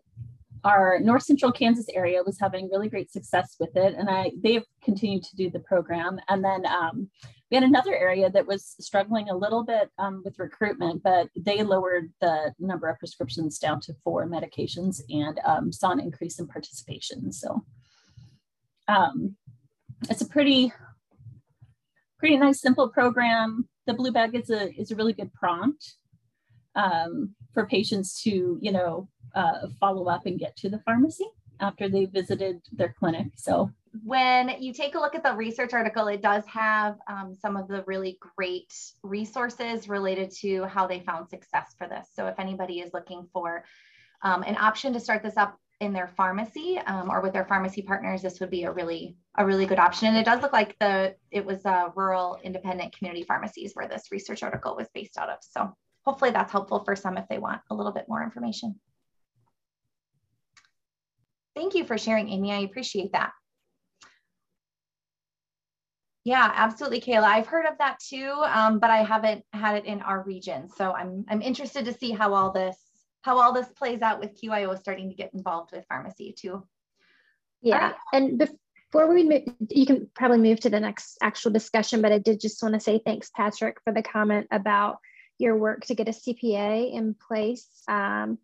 our 0.64 1.00
North 1.00 1.24
Central 1.24 1.52
Kansas 1.52 1.88
area 1.94 2.24
was 2.24 2.40
having 2.40 2.70
really 2.70 2.90
great 2.90 3.12
success 3.12 3.56
with 3.60 3.76
it, 3.76 3.96
and 3.96 4.10
I 4.10 4.32
they 4.42 4.54
have 4.54 4.66
continued 4.84 5.24
to 5.24 5.36
do 5.36 5.50
the 5.50 5.60
program. 5.60 6.20
And 6.30 6.44
then 6.44 6.66
um, 6.66 7.10
we 7.52 7.56
had 7.56 7.64
another 7.64 7.96
area 7.96 8.30
that 8.30 8.48
was 8.48 8.76
struggling 8.80 9.30
a 9.30 9.36
little 9.36 9.64
bit 9.64 9.90
um, 10.00 10.22
with 10.24 10.40
recruitment, 10.40 11.04
but 11.04 11.30
they 11.36 11.64
lowered 11.64 12.12
the 12.22 12.54
number 12.60 12.88
of 12.88 12.98
prescriptions 12.98 13.60
down 13.60 13.82
to 13.82 13.94
four 14.04 14.28
medications 14.28 15.02
and 15.10 15.40
um, 15.46 15.72
saw 15.72 15.92
an 15.92 16.00
increase 16.00 16.40
in 16.40 16.48
participation. 16.48 17.32
So 17.32 17.64
um, 18.88 19.36
it's 20.10 20.22
a 20.22 20.28
pretty 20.28 20.74
pretty 22.18 22.38
nice, 22.38 22.62
simple 22.62 22.88
program. 22.88 23.68
The 23.86 23.94
blue 23.94 24.12
bag 24.12 24.34
is 24.34 24.50
a 24.50 24.74
is 24.80 24.92
a 24.92 24.96
really 24.96 25.14
good 25.14 25.34
prompt 25.34 25.96
um, 26.76 27.36
for 27.54 27.66
patients 27.68 28.22
to 28.24 28.58
you 28.62 28.72
know 28.72 29.10
uh, 29.36 29.68
follow 29.80 30.08
up 30.08 30.26
and 30.26 30.40
get 30.40 30.56
to 30.58 30.70
the 30.70 30.80
pharmacy 30.80 31.26
after 31.60 31.88
they 31.88 32.06
visited 32.06 32.62
their 32.72 32.94
clinic. 33.00 33.28
So 33.36 33.72
when 34.04 34.50
you 34.60 34.74
take 34.74 34.96
a 34.96 35.00
look 35.00 35.14
at 35.16 35.24
the 35.24 35.34
research 35.34 35.74
article, 35.74 36.08
it 36.08 36.22
does 36.22 36.44
have 36.48 36.98
um, 37.08 37.36
some 37.40 37.56
of 37.56 37.68
the 37.68 37.84
really 37.86 38.18
great 38.36 38.74
resources 39.04 39.88
related 39.88 40.32
to 40.42 40.66
how 40.66 40.88
they 40.88 41.00
found 41.02 41.30
success 41.30 41.76
for 41.78 41.88
this. 41.88 42.08
So 42.16 42.26
if 42.26 42.40
anybody 42.40 42.80
is 42.80 42.92
looking 42.94 43.28
for 43.32 43.64
um, 44.24 44.44
an 44.44 44.58
option 44.58 44.94
to 44.94 45.00
start 45.00 45.22
this 45.22 45.38
up 45.38 45.60
in 45.80 45.94
their 45.94 46.08
pharmacy 46.08 46.80
um, 46.88 47.10
or 47.12 47.22
with 47.22 47.34
their 47.34 47.46
pharmacy 47.46 47.82
partners, 47.82 48.22
this 48.22 48.40
would 48.40 48.50
be 48.50 48.64
a 48.64 48.72
really 48.72 49.16
a 49.38 49.46
really 49.46 49.66
good 49.66 49.80
option. 49.80 50.08
And 50.08 50.18
it 50.18 50.26
does 50.26 50.42
look 50.42 50.54
like 50.54 50.78
the 50.80 51.16
it 51.30 51.46
was 51.46 51.66
uh, 51.66 51.90
rural 51.96 52.40
independent 52.44 52.96
community 52.98 53.24
pharmacies 53.24 53.74
where 53.74 53.88
this 53.88 54.12
research 54.12 54.44
article 54.44 54.76
was 54.76 54.88
based 54.94 55.18
out 55.18 55.30
of. 55.30 55.38
So 55.42 55.76
hopefully 56.06 56.32
that's 56.32 56.52
helpful 56.52 56.84
for 56.84 56.96
some 56.96 57.18
if 57.18 57.28
they 57.28 57.38
want 57.38 57.62
a 57.70 57.76
little 57.76 57.92
bit 57.92 58.06
more 58.08 58.24
information. 58.24 58.80
Thank 61.56 61.76
you 61.76 61.86
for 61.86 61.98
sharing, 61.98 62.30
Amy. 62.30 62.52
I 62.52 62.60
appreciate 62.60 63.12
that. 63.14 63.32
Yeah, 66.26 66.52
absolutely, 66.56 67.02
Kayla. 67.02 67.24
I've 67.24 67.48
heard 67.48 67.66
of 67.66 67.78
that 67.80 68.00
too, 68.00 68.32
um, 68.46 68.80
but 68.80 68.90
I 68.90 69.04
haven't 69.04 69.44
had 69.52 69.76
it 69.76 69.86
in 69.86 70.02
our 70.02 70.24
region. 70.24 70.70
So 70.70 70.94
I'm 70.94 71.26
I'm 71.28 71.42
interested 71.42 71.86
to 71.86 71.94
see 71.94 72.12
how 72.12 72.34
all 72.34 72.52
this 72.52 72.78
how 73.24 73.40
all 73.40 73.54
this 73.54 73.68
plays 73.70 74.02
out 74.02 74.20
with 74.20 74.40
QIO 74.42 74.78
starting 74.78 75.10
to 75.10 75.16
get 75.16 75.34
involved 75.34 75.72
with 75.74 75.86
pharmacy 75.90 76.34
too. 76.38 76.66
Yeah, 77.62 77.88
right. 77.88 77.96
and 78.14 78.38
before 78.38 79.14
we 79.14 79.24
move, 79.24 79.42
you 79.70 79.86
can 79.86 80.10
probably 80.16 80.38
move 80.38 80.62
to 80.62 80.70
the 80.70 80.80
next 80.80 81.18
actual 81.22 81.52
discussion, 81.52 82.02
but 82.02 82.14
I 82.14 82.20
did 82.20 82.40
just 82.40 82.64
want 82.64 82.76
to 82.76 82.80
say 82.80 83.02
thanks, 83.06 83.30
Patrick, 83.36 83.78
for 83.84 83.92
the 83.92 84.04
comment 84.04 84.48
about 84.50 85.00
your 85.40 85.58
work 85.58 85.86
to 85.86 85.96
get 85.96 86.08
a 86.08 86.12
CPA 86.12 86.94
in 86.94 87.16
place 87.16 87.68
um, 87.90 88.38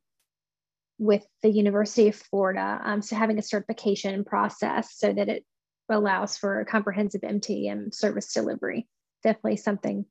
with 0.99 1.25
the 1.41 1.49
University 1.49 2.09
of 2.09 2.15
Florida. 2.15 2.79
Um, 2.83 3.01
so 3.01 3.15
having 3.15 3.39
a 3.39 3.41
certification 3.41 4.23
process 4.23 4.95
so 4.95 5.11
that 5.11 5.29
it 5.29 5.45
allows 5.89 6.37
for 6.37 6.63
comprehensive 6.65 7.21
MTM 7.21 7.93
service 7.93 8.31
delivery. 8.33 8.87
Definitely 9.23 9.57
something 9.57 10.05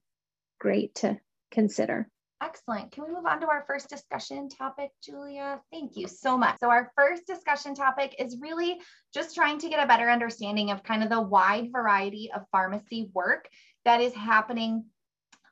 great 0.58 0.94
to 0.96 1.18
consider. 1.50 2.08
Excellent. 2.40 2.92
Can 2.92 3.04
we 3.04 3.12
move 3.12 3.26
on 3.26 3.40
to 3.40 3.48
our 3.48 3.64
first 3.66 3.88
discussion 3.88 4.48
topic, 4.48 4.90
Julia? 5.02 5.60
Thank 5.72 5.96
you 5.96 6.06
so 6.06 6.38
much. 6.38 6.58
So, 6.60 6.70
our 6.70 6.92
first 6.96 7.26
discussion 7.26 7.74
topic 7.74 8.14
is 8.18 8.38
really 8.40 8.80
just 9.12 9.34
trying 9.34 9.58
to 9.58 9.68
get 9.68 9.82
a 9.82 9.88
better 9.88 10.08
understanding 10.08 10.70
of 10.70 10.84
kind 10.84 11.02
of 11.02 11.10
the 11.10 11.20
wide 11.20 11.72
variety 11.72 12.30
of 12.34 12.42
pharmacy 12.52 13.10
work 13.12 13.48
that 13.84 14.00
is 14.00 14.14
happening 14.14 14.84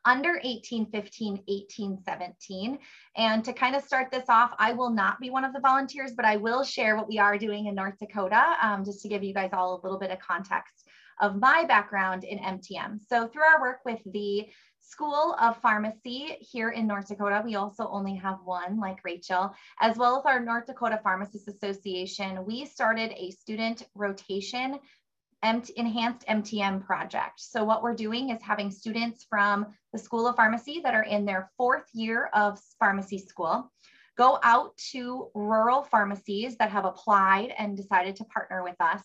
under 0.06 0.34
1815, 0.42 1.42
1817. 1.46 2.78
And 3.16 3.44
to 3.44 3.52
kind 3.52 3.76
of 3.76 3.82
start 3.82 4.10
this 4.10 4.28
off, 4.28 4.52
I 4.58 4.72
will 4.72 4.90
not 4.90 5.20
be 5.20 5.30
one 5.30 5.44
of 5.44 5.52
the 5.52 5.60
volunteers, 5.60 6.12
but 6.16 6.24
I 6.24 6.36
will 6.36 6.64
share 6.64 6.96
what 6.96 7.08
we 7.08 7.18
are 7.18 7.36
doing 7.36 7.66
in 7.66 7.74
North 7.74 7.98
Dakota, 7.98 8.56
um, 8.62 8.84
just 8.84 9.02
to 9.02 9.08
give 9.08 9.22
you 9.22 9.34
guys 9.34 9.50
all 9.52 9.74
a 9.74 9.82
little 9.82 9.98
bit 9.98 10.10
of 10.10 10.18
context 10.20 10.84
of 11.20 11.40
my 11.40 11.64
background 11.66 12.24
in 12.24 12.38
MTM. 12.38 13.00
So 13.08 13.26
through 13.26 13.42
our 13.42 13.60
work 13.60 13.80
with 13.84 14.00
the 14.12 14.46
School 14.88 15.34
of 15.40 15.60
Pharmacy 15.60 16.36
here 16.40 16.70
in 16.70 16.86
North 16.86 17.08
Dakota. 17.08 17.42
We 17.44 17.56
also 17.56 17.88
only 17.88 18.14
have 18.14 18.38
one, 18.44 18.78
like 18.78 18.98
Rachel, 19.04 19.52
as 19.80 19.96
well 19.96 20.18
as 20.18 20.26
our 20.26 20.38
North 20.38 20.66
Dakota 20.66 21.00
Pharmacists 21.02 21.48
Association. 21.48 22.44
We 22.46 22.64
started 22.66 23.12
a 23.16 23.32
student 23.32 23.82
rotation 23.96 24.78
enhanced 25.76 26.26
MTM 26.26 26.84
project. 26.84 27.40
So 27.40 27.64
what 27.64 27.82
we're 27.82 27.94
doing 27.94 28.30
is 28.30 28.42
having 28.42 28.70
students 28.70 29.26
from 29.28 29.66
the 29.92 29.98
School 29.98 30.26
of 30.26 30.36
Pharmacy 30.36 30.80
that 30.82 30.94
are 30.94 31.04
in 31.04 31.24
their 31.24 31.50
fourth 31.56 31.86
year 31.92 32.30
of 32.32 32.58
pharmacy 32.78 33.18
school 33.18 33.70
go 34.16 34.38
out 34.42 34.76
to 34.92 35.28
rural 35.34 35.82
pharmacies 35.82 36.56
that 36.56 36.70
have 36.70 36.84
applied 36.84 37.52
and 37.58 37.76
decided 37.76 38.16
to 38.16 38.24
partner 38.24 38.62
with 38.62 38.76
us. 38.80 39.02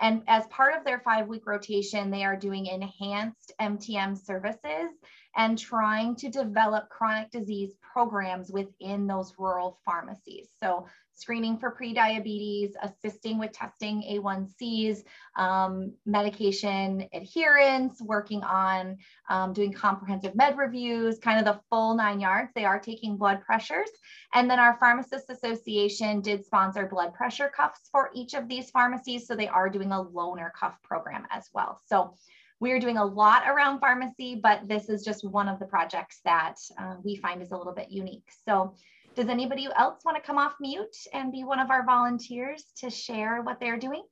And 0.00 0.22
as 0.28 0.46
part 0.46 0.76
of 0.76 0.84
their 0.84 1.00
five 1.00 1.28
week 1.28 1.46
rotation, 1.46 2.10
they 2.10 2.24
are 2.24 2.36
doing 2.36 2.66
enhanced 2.66 3.52
MTM 3.60 4.16
services 4.18 4.90
and 5.36 5.58
trying 5.58 6.16
to 6.16 6.30
develop 6.30 6.88
chronic 6.88 7.30
disease 7.30 7.74
programs 7.92 8.50
within 8.50 9.06
those 9.06 9.34
rural 9.38 9.78
pharmacies. 9.84 10.48
So 10.62 10.86
screening 11.20 11.58
for 11.58 11.76
prediabetes, 11.78 12.72
assisting 12.82 13.38
with 13.38 13.52
testing 13.52 14.02
A1Cs, 14.10 15.04
um, 15.36 15.92
medication 16.06 17.06
adherence, 17.12 18.00
working 18.00 18.42
on 18.42 18.96
um, 19.28 19.52
doing 19.52 19.72
comprehensive 19.72 20.34
med 20.34 20.56
reviews, 20.56 21.18
kind 21.18 21.38
of 21.38 21.44
the 21.44 21.60
full 21.68 21.94
nine 21.94 22.20
yards. 22.20 22.50
They 22.54 22.64
are 22.64 22.80
taking 22.80 23.16
blood 23.16 23.42
pressures. 23.44 23.90
And 24.32 24.50
then 24.50 24.58
our 24.58 24.78
Pharmacists 24.78 25.28
Association 25.28 26.22
did 26.22 26.44
sponsor 26.44 26.86
blood 26.86 27.12
pressure 27.12 27.52
cuffs 27.54 27.88
for 27.92 28.10
each 28.14 28.34
of 28.34 28.48
these 28.48 28.70
pharmacies. 28.70 29.26
So 29.26 29.36
they 29.36 29.48
are 29.48 29.68
doing 29.68 29.92
a 29.92 30.02
loaner 30.02 30.50
cuff 30.58 30.78
program 30.82 31.26
as 31.30 31.50
well. 31.52 31.80
So 31.86 32.14
we 32.60 32.72
are 32.72 32.78
doing 32.78 32.98
a 32.98 33.04
lot 33.04 33.48
around 33.48 33.80
pharmacy, 33.80 34.38
but 34.40 34.68
this 34.68 34.88
is 34.88 35.02
just 35.02 35.24
one 35.24 35.48
of 35.48 35.58
the 35.58 35.64
projects 35.64 36.20
that 36.24 36.56
uh, 36.78 36.96
we 37.02 37.16
find 37.16 37.42
is 37.42 37.52
a 37.52 37.56
little 37.56 37.72
bit 37.72 37.90
unique. 37.90 38.28
So 38.46 38.74
does 39.14 39.28
anybody 39.28 39.68
else 39.76 40.00
want 40.04 40.16
to 40.16 40.22
come 40.22 40.38
off 40.38 40.54
mute 40.60 40.96
and 41.12 41.32
be 41.32 41.44
one 41.44 41.58
of 41.58 41.70
our 41.70 41.84
volunteers 41.84 42.64
to 42.78 42.90
share 42.90 43.42
what 43.42 43.60
they're 43.60 43.78
doing? 43.78 44.02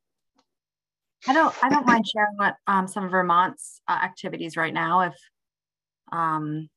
I 1.26 1.32
don't, 1.32 1.54
I 1.62 1.68
don't 1.68 1.86
mind 1.86 2.04
sharing 2.06 2.36
what 2.36 2.56
um, 2.66 2.86
some 2.86 3.04
of 3.04 3.10
Vermont's 3.10 3.80
uh, 3.88 3.98
activities 4.02 4.56
right 4.56 4.72
now. 4.72 5.00
If 5.00 5.14
um, 6.12 6.68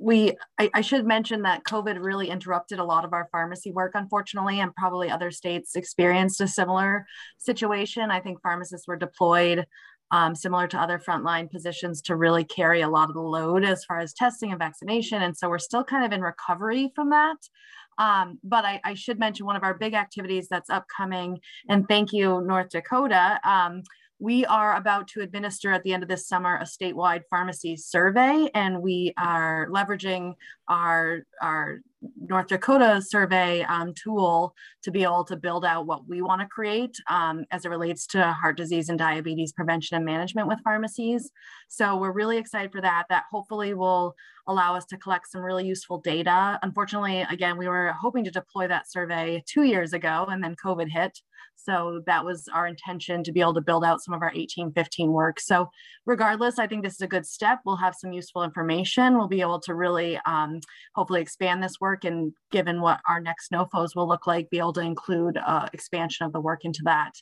we, 0.00 0.36
I, 0.58 0.70
I, 0.74 0.80
should 0.80 1.06
mention 1.06 1.42
that 1.42 1.64
COVID 1.64 2.02
really 2.02 2.28
interrupted 2.28 2.78
a 2.78 2.84
lot 2.84 3.04
of 3.04 3.12
our 3.12 3.28
pharmacy 3.32 3.70
work, 3.70 3.92
unfortunately, 3.94 4.60
and 4.60 4.74
probably 4.74 5.10
other 5.10 5.30
states 5.30 5.76
experienced 5.76 6.40
a 6.40 6.48
similar 6.48 7.06
situation. 7.38 8.10
I 8.10 8.20
think 8.20 8.42
pharmacists 8.42 8.86
were 8.86 8.96
deployed 8.96 9.66
um, 10.10 10.34
similar 10.34 10.66
to 10.68 10.78
other 10.78 10.98
frontline 10.98 11.50
positions 11.50 12.02
to 12.02 12.16
really 12.16 12.44
carry 12.44 12.80
a 12.80 12.88
lot 12.88 13.08
of 13.08 13.14
the 13.14 13.20
load 13.20 13.64
as 13.64 13.84
far 13.84 13.98
as 13.98 14.12
testing 14.12 14.50
and 14.50 14.58
vaccination. 14.58 15.22
And 15.22 15.36
so 15.36 15.48
we're 15.48 15.58
still 15.58 15.84
kind 15.84 16.04
of 16.04 16.12
in 16.12 16.20
recovery 16.20 16.92
from 16.94 17.10
that. 17.10 17.36
Um, 17.98 18.38
but 18.42 18.64
I, 18.64 18.80
I, 18.84 18.94
should 18.94 19.18
mention 19.18 19.44
one 19.44 19.56
of 19.56 19.62
our 19.62 19.74
big 19.74 19.92
activities 19.92 20.48
that's 20.48 20.70
upcoming, 20.70 21.38
and 21.68 21.86
thank 21.86 22.14
you, 22.14 22.40
North 22.40 22.70
Dakota. 22.70 23.38
Um, 23.44 23.82
we 24.18 24.44
are 24.46 24.76
about 24.76 25.08
to 25.08 25.22
administer 25.22 25.72
at 25.72 25.82
the 25.82 25.92
end 25.92 26.02
of 26.02 26.08
this 26.08 26.28
summer 26.28 26.56
a 26.56 26.64
statewide 26.64 27.22
pharmacy 27.30 27.76
survey, 27.76 28.50
and 28.54 28.80
we 28.80 29.12
are 29.18 29.68
leveraging 29.70 30.34
our, 30.70 31.24
our 31.42 31.80
North 32.18 32.46
Dakota 32.46 33.02
survey 33.06 33.62
um, 33.64 33.92
tool 33.92 34.54
to 34.82 34.90
be 34.90 35.02
able 35.02 35.24
to 35.24 35.36
build 35.36 35.64
out 35.64 35.86
what 35.86 36.08
we 36.08 36.22
want 36.22 36.40
to 36.40 36.46
create 36.46 36.96
um, 37.10 37.44
as 37.50 37.64
it 37.64 37.68
relates 37.68 38.06
to 38.08 38.32
heart 38.32 38.56
disease 38.56 38.88
and 38.88 38.98
diabetes 38.98 39.52
prevention 39.52 39.96
and 39.96 40.04
management 40.06 40.48
with 40.48 40.60
pharmacies. 40.64 41.30
So 41.68 41.96
we're 41.96 42.12
really 42.12 42.38
excited 42.38 42.72
for 42.72 42.80
that. 42.80 43.04
That 43.10 43.24
hopefully 43.30 43.74
will 43.74 44.14
allow 44.46 44.74
us 44.74 44.86
to 44.86 44.96
collect 44.96 45.28
some 45.28 45.42
really 45.42 45.66
useful 45.66 46.00
data. 46.00 46.58
Unfortunately, 46.62 47.26
again, 47.30 47.58
we 47.58 47.68
were 47.68 47.92
hoping 48.00 48.24
to 48.24 48.30
deploy 48.30 48.68
that 48.68 48.90
survey 48.90 49.42
two 49.46 49.64
years 49.64 49.92
ago 49.92 50.26
and 50.30 50.42
then 50.42 50.56
COVID 50.64 50.88
hit. 50.88 51.18
So 51.56 52.02
that 52.06 52.24
was 52.24 52.48
our 52.54 52.66
intention 52.66 53.22
to 53.24 53.32
be 53.32 53.40
able 53.40 53.54
to 53.54 53.60
build 53.60 53.84
out 53.84 54.02
some 54.02 54.14
of 54.14 54.22
our 54.22 54.28
1815 54.28 55.12
work. 55.12 55.40
So 55.40 55.68
regardless, 56.06 56.58
I 56.58 56.66
think 56.66 56.82
this 56.82 56.94
is 56.94 57.02
a 57.02 57.06
good 57.06 57.26
step. 57.26 57.60
We'll 57.64 57.76
have 57.76 57.94
some 57.94 58.12
useful 58.12 58.42
information. 58.42 59.18
We'll 59.18 59.28
be 59.28 59.42
able 59.42 59.60
to 59.60 59.74
really 59.74 60.18
um, 60.26 60.59
hopefully 60.94 61.20
expand 61.20 61.62
this 61.62 61.80
work 61.80 62.04
and 62.04 62.32
given 62.50 62.80
what 62.80 63.00
our 63.08 63.20
next 63.20 63.50
NOFOs 63.52 63.94
will 63.94 64.08
look 64.08 64.26
like, 64.26 64.50
be 64.50 64.58
able 64.58 64.72
to 64.74 64.80
include 64.80 65.36
uh, 65.38 65.68
expansion 65.72 66.26
of 66.26 66.32
the 66.32 66.40
work 66.40 66.64
into 66.64 66.82
that. 66.84 67.12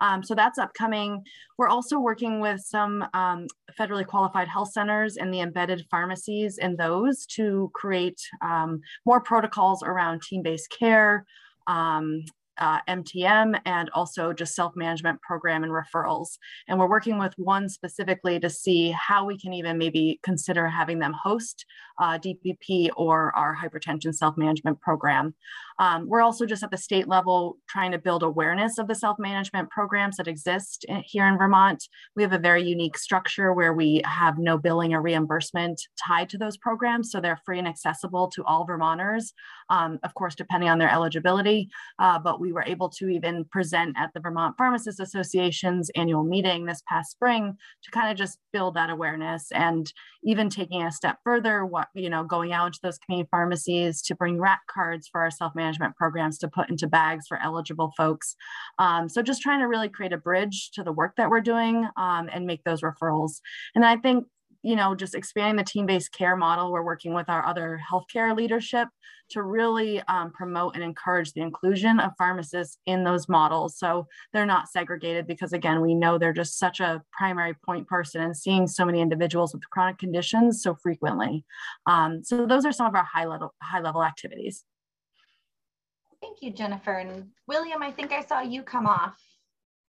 Um, 0.00 0.22
so 0.22 0.34
that's 0.34 0.58
upcoming. 0.58 1.22
We're 1.58 1.68
also 1.68 1.98
working 1.98 2.40
with 2.40 2.60
some 2.60 3.04
um, 3.14 3.46
federally 3.78 4.06
qualified 4.06 4.48
health 4.48 4.72
centers 4.72 5.16
and 5.16 5.32
the 5.32 5.40
embedded 5.40 5.86
pharmacies 5.90 6.58
in 6.58 6.76
those 6.76 7.26
to 7.26 7.70
create 7.74 8.20
um, 8.42 8.80
more 9.06 9.20
protocols 9.20 9.82
around 9.82 10.22
team-based 10.22 10.70
care, 10.70 11.24
um, 11.66 12.24
uh, 12.58 12.80
MTM 12.88 13.58
and 13.64 13.90
also 13.90 14.32
just 14.32 14.54
self-management 14.54 15.20
program 15.22 15.64
and 15.64 15.72
referrals. 15.72 16.38
And 16.68 16.78
we're 16.78 16.88
working 16.88 17.18
with 17.18 17.32
one 17.36 17.68
specifically 17.68 18.38
to 18.40 18.50
see 18.50 18.90
how 18.90 19.24
we 19.24 19.38
can 19.38 19.52
even 19.52 19.78
maybe 19.78 20.20
consider 20.22 20.68
having 20.68 20.98
them 20.98 21.14
host 21.20 21.64
uh, 21.98 22.18
DPP 22.18 22.90
or 22.96 23.34
our 23.36 23.56
hypertension 23.56 24.14
self-management 24.14 24.80
program. 24.80 25.34
Um, 25.82 26.08
we're 26.08 26.22
also 26.22 26.46
just 26.46 26.62
at 26.62 26.70
the 26.70 26.76
state 26.76 27.08
level 27.08 27.56
trying 27.68 27.90
to 27.90 27.98
build 27.98 28.22
awareness 28.22 28.78
of 28.78 28.86
the 28.86 28.94
self-management 28.94 29.68
programs 29.70 30.16
that 30.16 30.28
exist 30.28 30.84
in, 30.88 31.02
here 31.04 31.26
in 31.26 31.36
Vermont. 31.36 31.82
We 32.14 32.22
have 32.22 32.32
a 32.32 32.38
very 32.38 32.62
unique 32.62 32.96
structure 32.96 33.52
where 33.52 33.72
we 33.72 34.00
have 34.04 34.38
no 34.38 34.56
billing 34.58 34.94
or 34.94 35.02
reimbursement 35.02 35.82
tied 36.06 36.28
to 36.30 36.38
those 36.38 36.56
programs. 36.56 37.10
So 37.10 37.20
they're 37.20 37.40
free 37.44 37.58
and 37.58 37.66
accessible 37.66 38.30
to 38.34 38.44
all 38.44 38.64
Vermonters, 38.64 39.32
um, 39.70 39.98
of 40.04 40.14
course, 40.14 40.36
depending 40.36 40.70
on 40.70 40.78
their 40.78 40.90
eligibility. 40.90 41.68
Uh, 41.98 42.18
but 42.20 42.40
we 42.40 42.52
were 42.52 42.64
able 42.64 42.88
to 42.90 43.08
even 43.08 43.44
present 43.46 43.96
at 43.98 44.10
the 44.14 44.20
Vermont 44.20 44.54
Pharmacists 44.56 45.00
Association's 45.00 45.90
annual 45.96 46.22
meeting 46.22 46.64
this 46.64 46.84
past 46.88 47.10
spring 47.10 47.56
to 47.82 47.90
kind 47.90 48.08
of 48.08 48.16
just 48.16 48.38
build 48.52 48.74
that 48.74 48.90
awareness 48.90 49.50
and 49.50 49.92
even 50.22 50.48
taking 50.48 50.84
a 50.84 50.92
step 50.92 51.18
further, 51.24 51.66
what, 51.66 51.88
you 51.94 52.08
know, 52.08 52.22
going 52.22 52.52
out 52.52 52.66
into 52.66 52.78
those 52.84 52.98
community 52.98 53.28
pharmacies 53.32 54.00
to 54.02 54.14
bring 54.14 54.38
rack 54.38 54.60
cards 54.72 55.08
for 55.10 55.20
our 55.20 55.30
self-management 55.30 55.71
programs 55.96 56.38
to 56.38 56.48
put 56.48 56.70
into 56.70 56.86
bags 56.86 57.26
for 57.26 57.40
eligible 57.42 57.92
folks. 57.96 58.36
Um, 58.78 59.08
so 59.08 59.22
just 59.22 59.42
trying 59.42 59.60
to 59.60 59.66
really 59.66 59.88
create 59.88 60.12
a 60.12 60.18
bridge 60.18 60.70
to 60.74 60.82
the 60.82 60.92
work 60.92 61.14
that 61.16 61.30
we're 61.30 61.40
doing 61.40 61.88
um, 61.96 62.28
and 62.32 62.46
make 62.46 62.64
those 62.64 62.82
referrals. 62.82 63.40
And 63.74 63.84
I 63.84 63.96
think 63.96 64.26
you 64.62 64.76
know, 64.76 64.94
just 64.94 65.14
expanding 65.14 65.56
the 65.56 65.64
team-based 65.64 66.12
care 66.12 66.36
model. 66.36 66.72
We're 66.72 66.84
working 66.84 67.14
with 67.14 67.28
our 67.28 67.44
other 67.44 67.80
healthcare 67.90 68.36
leadership 68.36 68.88
to 69.30 69.42
really 69.42 70.00
um, 70.08 70.30
promote 70.32 70.74
and 70.74 70.84
encourage 70.84 71.32
the 71.32 71.40
inclusion 71.40 71.98
of 71.98 72.12
pharmacists 72.16 72.78
in 72.86 73.02
those 73.02 73.28
models. 73.28 73.76
So 73.78 74.06
they're 74.32 74.46
not 74.46 74.68
segregated 74.68 75.26
because 75.26 75.52
again, 75.52 75.80
we 75.80 75.94
know 75.94 76.16
they're 76.16 76.32
just 76.32 76.58
such 76.58 76.80
a 76.80 77.02
primary 77.12 77.54
point 77.66 77.88
person 77.88 78.22
and 78.22 78.36
seeing 78.36 78.66
so 78.66 78.84
many 78.84 79.00
individuals 79.00 79.52
with 79.52 79.68
chronic 79.70 79.98
conditions 79.98 80.62
so 80.62 80.74
frequently. 80.74 81.44
Um, 81.86 82.22
so 82.22 82.46
those 82.46 82.64
are 82.64 82.72
some 82.72 82.86
of 82.86 82.94
our 82.94 83.04
high 83.04 83.26
level, 83.26 83.54
high 83.62 83.80
level 83.80 84.04
activities. 84.04 84.64
Thank 86.32 86.42
you, 86.44 86.52
Jennifer. 86.56 86.92
And 86.92 87.28
William, 87.46 87.82
I 87.82 87.90
think 87.90 88.10
I 88.10 88.24
saw 88.24 88.40
you 88.40 88.62
come 88.62 88.86
off 88.86 89.18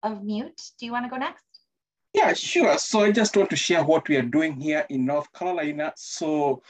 of 0.03 0.23
mute. 0.23 0.61
Do 0.79 0.85
you 0.85 0.91
want 0.91 1.05
to 1.05 1.09
go 1.09 1.17
next? 1.17 1.43
Yeah, 2.13 2.33
sure. 2.33 2.77
So 2.77 3.01
I 3.01 3.11
just 3.11 3.35
want 3.35 3.49
to 3.49 3.55
share 3.55 3.83
what 3.83 4.07
we 4.07 4.17
are 4.17 4.21
doing 4.21 4.53
here 4.61 4.85
in 4.91 5.03
North 5.03 5.33
Carolina. 5.33 5.93
So 5.95 6.61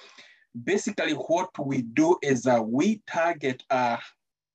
basically 0.64 1.12
what 1.12 1.50
we 1.60 1.82
do 1.82 2.18
is 2.24 2.48
uh, 2.48 2.62
we 2.64 3.02
target 3.08 3.62
uh, 3.70 3.98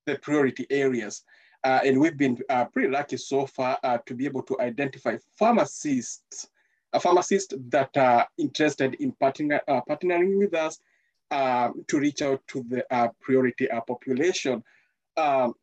the 0.07 0.17
priority 0.17 0.67
areas. 0.71 1.25
Uh, 1.63 1.81
and 1.85 2.01
we've 2.01 2.17
been 2.17 2.39
uh, 2.49 2.65
pretty 2.65 2.89
lucky 2.89 3.19
so 3.19 3.45
far 3.45 3.79
uh, 3.85 3.99
to 4.07 4.15
be 4.15 4.25
able 4.25 4.43
to 4.45 4.59
identify 4.63 5.19
pharmacists, 5.39 6.49
a 6.95 6.99
pharmacist 6.99 7.53
that 7.69 7.95
are 7.99 8.27
interested 8.39 8.95
in 8.95 9.13
partner, 9.13 9.61
partnering 9.69 10.39
with 10.39 10.55
us 10.55 10.81
um, 11.31 11.85
to 11.89 11.99
reach 11.99 12.23
out 12.23 12.41
to 12.49 12.65
the 12.71 13.13
priority 13.21 13.69
population. 13.87 14.65
Um, 15.17 15.55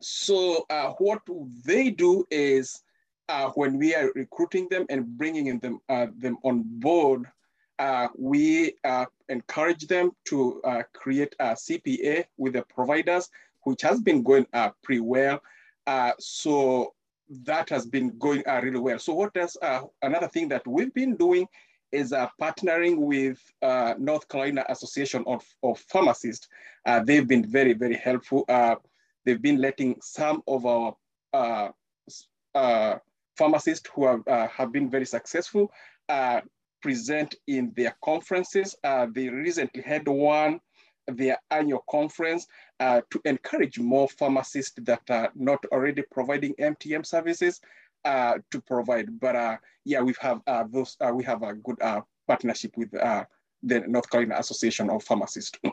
so 0.00 0.66
what 0.98 1.22
they 1.64 1.90
do 1.90 2.26
is 2.30 2.82
uh, 3.28 3.50
when 3.50 3.78
we 3.78 3.94
are 3.94 4.10
recruiting 4.14 4.68
them 4.70 4.86
and 4.88 5.06
bringing 5.18 5.58
them, 5.58 5.80
uh, 5.88 6.06
them 6.16 6.38
on 6.42 6.62
board, 6.64 7.26
uh, 7.78 8.08
we 8.16 8.74
uh, 8.84 9.04
encourage 9.28 9.86
them 9.86 10.12
to 10.24 10.60
uh, 10.62 10.82
create 10.94 11.34
a 11.40 11.50
CPA 11.50 12.24
with 12.36 12.54
the 12.54 12.62
providers, 12.62 13.28
which 13.62 13.82
has 13.82 14.00
been 14.00 14.22
going 14.22 14.46
uh, 14.52 14.70
pretty 14.82 15.00
well. 15.00 15.40
so 16.18 16.94
that 17.28 17.68
has 17.68 17.84
been 17.84 18.16
going 18.18 18.42
really 18.46 18.78
well. 18.78 18.98
So 19.00 19.12
what 19.12 19.34
does, 19.34 19.56
another 20.02 20.28
thing 20.28 20.48
that 20.48 20.64
we've 20.66 20.94
been 20.94 21.16
doing 21.16 21.48
is 21.92 22.12
partnering 22.40 22.98
with 22.98 23.38
North 23.98 24.28
Carolina 24.28 24.64
Association 24.68 25.24
of, 25.26 25.44
of 25.62 25.78
Pharmacists. 25.78 26.48
they've 27.04 27.28
been 27.28 27.44
very, 27.44 27.72
very 27.72 27.96
helpful. 27.96 28.44
they've 29.24 29.42
been 29.42 29.60
letting 29.60 29.96
some 30.00 30.42
of 30.46 30.66
our 30.66 30.96
uh, 32.56 32.98
pharmacists 33.36 33.88
who 33.94 34.06
have, 34.06 34.26
uh, 34.26 34.48
have 34.48 34.72
been 34.72 34.90
very 34.90 35.04
successful 35.04 35.70
uh, 36.08 36.40
present 36.80 37.34
in 37.46 37.72
their 37.76 37.94
conferences. 38.02 38.74
Uh, 38.82 39.06
they 39.12 39.28
recently 39.28 39.82
had 39.82 40.08
one, 40.08 40.60
their 41.06 41.38
annual 41.50 41.84
conference, 41.90 42.46
uh, 42.80 43.00
to 43.10 43.20
encourage 43.24 43.78
more 43.78 44.08
pharmacists 44.08 44.78
that 44.82 45.02
are 45.10 45.30
not 45.34 45.62
already 45.72 46.02
providing 46.10 46.54
MTM 46.54 47.04
services 47.04 47.60
uh, 48.06 48.38
to 48.52 48.60
provide. 48.62 49.18
But 49.20 49.36
uh, 49.36 49.56
yeah, 49.84 50.00
we 50.00 50.14
have 50.20 50.40
those. 50.72 50.96
we 51.12 51.24
have 51.24 51.42
a 51.42 51.54
good 51.54 51.78
partnership 52.26 52.72
with 52.76 52.90
the 52.92 53.80
North 53.86 54.08
Carolina 54.10 54.36
Association 54.38 54.90
of 54.90 55.02
Pharmacists. 55.02 55.58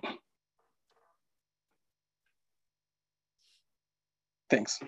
Thanks. 4.50 4.80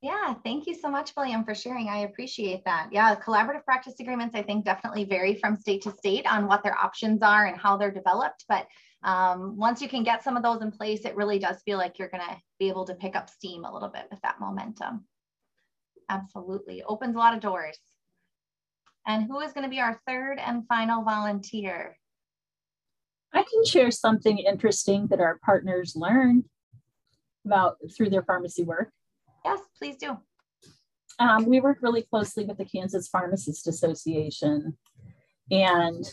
Yeah, 0.00 0.34
thank 0.42 0.66
you 0.66 0.74
so 0.74 0.90
much, 0.90 1.12
William, 1.16 1.44
for 1.44 1.54
sharing. 1.54 1.88
I 1.88 1.98
appreciate 1.98 2.64
that. 2.64 2.88
Yeah, 2.90 3.14
collaborative 3.14 3.64
practice 3.64 3.94
agreements, 4.00 4.34
I 4.34 4.42
think, 4.42 4.64
definitely 4.64 5.04
vary 5.04 5.36
from 5.36 5.56
state 5.56 5.82
to 5.82 5.92
state 5.92 6.26
on 6.26 6.48
what 6.48 6.64
their 6.64 6.76
options 6.76 7.22
are 7.22 7.46
and 7.46 7.56
how 7.56 7.76
they're 7.76 7.92
developed. 7.92 8.44
But 8.48 8.66
um, 9.04 9.56
once 9.56 9.80
you 9.80 9.88
can 9.88 10.02
get 10.02 10.24
some 10.24 10.36
of 10.36 10.42
those 10.42 10.60
in 10.60 10.72
place, 10.72 11.04
it 11.04 11.14
really 11.14 11.38
does 11.38 11.62
feel 11.64 11.78
like 11.78 12.00
you're 12.00 12.08
going 12.08 12.24
to 12.28 12.36
be 12.58 12.68
able 12.68 12.84
to 12.86 12.96
pick 12.96 13.14
up 13.14 13.30
steam 13.30 13.64
a 13.64 13.72
little 13.72 13.90
bit 13.90 14.08
with 14.10 14.20
that 14.22 14.40
momentum. 14.40 15.04
Absolutely. 16.08 16.82
Opens 16.82 17.16
a 17.16 17.18
lot 17.18 17.34
of 17.34 17.40
doors. 17.40 17.78
And 19.06 19.24
who 19.24 19.40
is 19.40 19.52
going 19.52 19.64
to 19.64 19.70
be 19.70 19.80
our 19.80 20.00
third 20.06 20.38
and 20.38 20.66
final 20.68 21.02
volunteer? 21.02 21.98
I 23.32 23.42
can 23.42 23.64
share 23.64 23.90
something 23.90 24.38
interesting 24.38 25.06
that 25.08 25.20
our 25.20 25.38
partners 25.44 25.94
learned 25.96 26.44
about 27.44 27.76
through 27.96 28.10
their 28.10 28.22
pharmacy 28.22 28.62
work. 28.62 28.92
Yes, 29.44 29.60
please 29.78 29.96
do. 29.96 30.18
Um, 31.18 31.46
we 31.46 31.60
work 31.60 31.78
really 31.80 32.02
closely 32.02 32.44
with 32.44 32.58
the 32.58 32.64
Kansas 32.64 33.08
Pharmacist 33.08 33.66
Association. 33.66 34.76
And, 35.50 36.04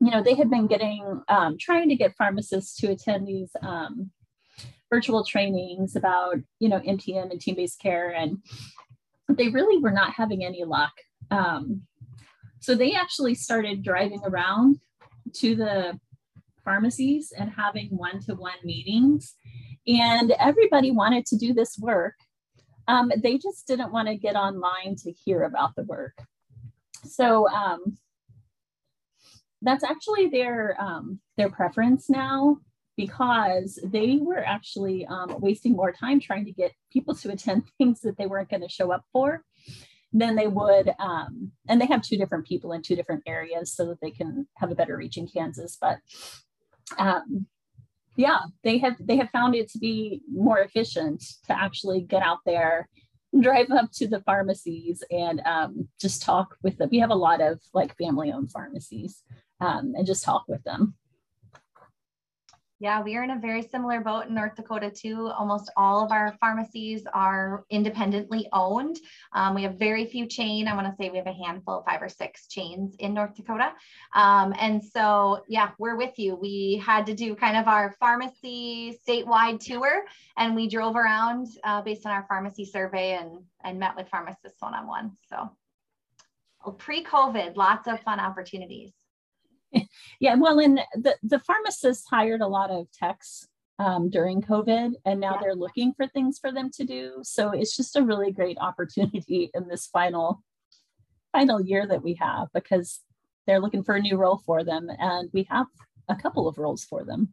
you 0.00 0.10
know, 0.10 0.22
they 0.22 0.34
had 0.34 0.50
been 0.50 0.66
getting, 0.66 1.22
um, 1.28 1.56
trying 1.58 1.88
to 1.88 1.96
get 1.96 2.16
pharmacists 2.16 2.76
to 2.80 2.90
attend 2.90 3.26
these 3.26 3.50
um, 3.62 4.10
virtual 4.90 5.24
trainings 5.24 5.96
about, 5.96 6.36
you 6.58 6.68
know, 6.68 6.80
MTM 6.80 7.30
and 7.30 7.40
team 7.40 7.54
based 7.56 7.80
care. 7.80 8.10
And 8.10 8.38
they 9.36 9.48
really 9.48 9.82
were 9.82 9.90
not 9.90 10.14
having 10.14 10.44
any 10.44 10.64
luck. 10.64 10.92
Um, 11.30 11.82
so 12.60 12.74
they 12.74 12.94
actually 12.94 13.34
started 13.34 13.82
driving 13.82 14.20
around 14.24 14.78
to 15.34 15.56
the 15.56 15.98
pharmacies 16.64 17.32
and 17.36 17.50
having 17.50 17.88
one 17.90 18.20
to 18.20 18.34
one 18.34 18.52
meetings. 18.64 19.34
And 19.86 20.32
everybody 20.38 20.90
wanted 20.90 21.26
to 21.26 21.36
do 21.36 21.52
this 21.52 21.76
work 21.78 22.14
um, 22.88 23.12
they 23.16 23.38
just 23.38 23.66
didn't 23.66 23.92
want 23.92 24.08
to 24.08 24.16
get 24.16 24.36
online 24.36 24.96
to 24.96 25.12
hear 25.12 25.42
about 25.42 25.74
the 25.76 25.84
work. 25.84 26.16
So 27.04 27.48
um, 27.48 27.98
that's 29.60 29.84
actually 29.84 30.28
their 30.28 30.76
um, 30.80 31.20
their 31.36 31.50
preference 31.50 32.10
now 32.10 32.58
because 32.96 33.78
they 33.84 34.18
were 34.20 34.44
actually 34.44 35.06
um, 35.06 35.36
wasting 35.40 35.72
more 35.72 35.92
time 35.92 36.20
trying 36.20 36.44
to 36.44 36.52
get 36.52 36.72
people 36.92 37.14
to 37.16 37.30
attend 37.30 37.64
things 37.78 38.00
that 38.00 38.16
they 38.16 38.26
weren't 38.26 38.50
going 38.50 38.62
to 38.62 38.68
show 38.68 38.92
up 38.92 39.04
for 39.12 39.44
than 40.12 40.36
they 40.36 40.46
would. 40.46 40.92
Um, 40.98 41.52
and 41.68 41.80
they 41.80 41.86
have 41.86 42.02
two 42.02 42.18
different 42.18 42.46
people 42.46 42.72
in 42.72 42.82
two 42.82 42.96
different 42.96 43.22
areas 43.26 43.72
so 43.72 43.86
that 43.86 44.00
they 44.02 44.10
can 44.10 44.46
have 44.56 44.70
a 44.70 44.74
better 44.74 44.96
reach 44.96 45.16
in 45.16 45.26
Kansas. 45.26 45.78
But 45.80 45.98
um, 46.98 47.46
yeah 48.16 48.40
they 48.62 48.78
have 48.78 48.96
they 49.00 49.16
have 49.16 49.30
found 49.30 49.54
it 49.54 49.68
to 49.70 49.78
be 49.78 50.22
more 50.30 50.58
efficient 50.58 51.22
to 51.46 51.58
actually 51.58 52.02
get 52.02 52.22
out 52.22 52.38
there 52.44 52.88
drive 53.40 53.70
up 53.70 53.90
to 53.92 54.06
the 54.06 54.20
pharmacies 54.20 55.02
and 55.10 55.40
um, 55.46 55.88
just 56.00 56.22
talk 56.22 56.56
with 56.62 56.76
them 56.76 56.88
we 56.90 56.98
have 56.98 57.10
a 57.10 57.14
lot 57.14 57.40
of 57.40 57.58
like 57.72 57.96
family 57.96 58.30
owned 58.30 58.50
pharmacies 58.50 59.22
um, 59.60 59.94
and 59.96 60.06
just 60.06 60.24
talk 60.24 60.44
with 60.48 60.62
them 60.64 60.94
yeah, 62.82 63.00
we 63.00 63.16
are 63.16 63.22
in 63.22 63.30
a 63.30 63.38
very 63.38 63.62
similar 63.62 64.00
boat 64.00 64.26
in 64.26 64.34
North 64.34 64.56
Dakota 64.56 64.90
too. 64.90 65.28
Almost 65.28 65.70
all 65.76 66.04
of 66.04 66.10
our 66.10 66.36
pharmacies 66.40 67.04
are 67.14 67.64
independently 67.70 68.48
owned. 68.52 68.98
Um, 69.32 69.54
we 69.54 69.62
have 69.62 69.76
very 69.76 70.04
few 70.04 70.26
chain. 70.26 70.66
I 70.66 70.74
want 70.74 70.88
to 70.88 70.94
say 70.96 71.08
we 71.08 71.18
have 71.18 71.28
a 71.28 71.32
handful, 71.32 71.84
five 71.88 72.02
or 72.02 72.08
six 72.08 72.48
chains 72.48 72.96
in 72.98 73.14
North 73.14 73.36
Dakota. 73.36 73.72
Um, 74.16 74.52
and 74.58 74.82
so, 74.82 75.44
yeah, 75.46 75.70
we're 75.78 75.94
with 75.94 76.18
you. 76.18 76.34
We 76.34 76.82
had 76.84 77.06
to 77.06 77.14
do 77.14 77.36
kind 77.36 77.56
of 77.56 77.68
our 77.68 77.94
pharmacy 78.00 78.98
statewide 79.08 79.60
tour, 79.60 80.02
and 80.36 80.56
we 80.56 80.68
drove 80.68 80.96
around 80.96 81.46
uh, 81.62 81.82
based 81.82 82.04
on 82.04 82.10
our 82.10 82.26
pharmacy 82.28 82.64
survey 82.64 83.12
and 83.12 83.44
and 83.62 83.78
met 83.78 83.94
with 83.94 84.08
pharmacists 84.08 84.60
one 84.60 84.74
on 84.74 84.88
one. 84.88 85.12
So, 85.28 85.52
pre-COVID, 86.78 87.54
lots 87.54 87.86
of 87.86 88.00
fun 88.00 88.18
opportunities. 88.18 88.92
yeah, 90.20 90.34
well, 90.34 90.58
and 90.58 90.80
the, 90.94 91.16
the 91.22 91.38
pharmacists 91.40 92.06
hired 92.08 92.40
a 92.40 92.46
lot 92.46 92.70
of 92.70 92.86
techs 92.92 93.46
um, 93.78 94.10
during 94.10 94.42
COVID, 94.42 94.92
and 95.04 95.20
now 95.20 95.34
yeah. 95.34 95.38
they're 95.40 95.54
looking 95.54 95.92
for 95.94 96.06
things 96.06 96.38
for 96.38 96.52
them 96.52 96.70
to 96.74 96.84
do. 96.84 97.20
So 97.22 97.50
it's 97.50 97.76
just 97.76 97.96
a 97.96 98.02
really 98.02 98.32
great 98.32 98.58
opportunity 98.60 99.50
in 99.54 99.68
this 99.68 99.86
final 99.86 100.42
final 101.32 101.62
year 101.62 101.86
that 101.86 102.02
we 102.02 102.12
have 102.20 102.48
because 102.52 103.00
they're 103.46 103.60
looking 103.60 103.82
for 103.82 103.94
a 103.94 104.00
new 104.00 104.16
role 104.16 104.42
for 104.44 104.62
them, 104.64 104.88
and 104.98 105.30
we 105.32 105.46
have 105.50 105.66
a 106.08 106.16
couple 106.16 106.46
of 106.46 106.58
roles 106.58 106.84
for 106.84 107.04
them. 107.04 107.32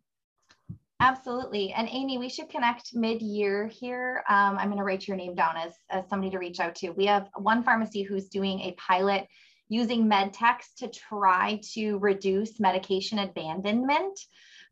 Absolutely. 1.02 1.71
And 1.71 1.88
Amy, 1.89 2.17
we 2.17 2.28
should 2.28 2.49
connect 2.49 2.93
mid-year 2.93 3.67
here. 3.67 4.21
Um, 4.28 4.58
I'm 4.58 4.67
going 4.67 4.80
to 4.80 4.84
write 4.84 5.08
your 5.08 5.15
name 5.15 5.34
down 5.34 5.56
as, 5.56 5.73
as 5.89 6.10
somebody 6.10 6.30
to 6.32 6.38
reach 6.38 6.60
out 6.60 6.75
to. 6.75 6.89
We 6.89 7.06
have 7.06 7.30
one 7.38 7.63
pharmacy 7.63 8.04
who's 8.04 8.28
doing 8.28 8.60
a 8.62 8.73
pilot 8.73 9.25
using 9.69 10.08
med 10.08 10.34
techs 10.34 10.73
to 10.73 10.88
try 10.88 11.62
to 11.73 11.97
reduce 11.99 12.60
medication 12.60 13.19
abandonment. 13.19 14.19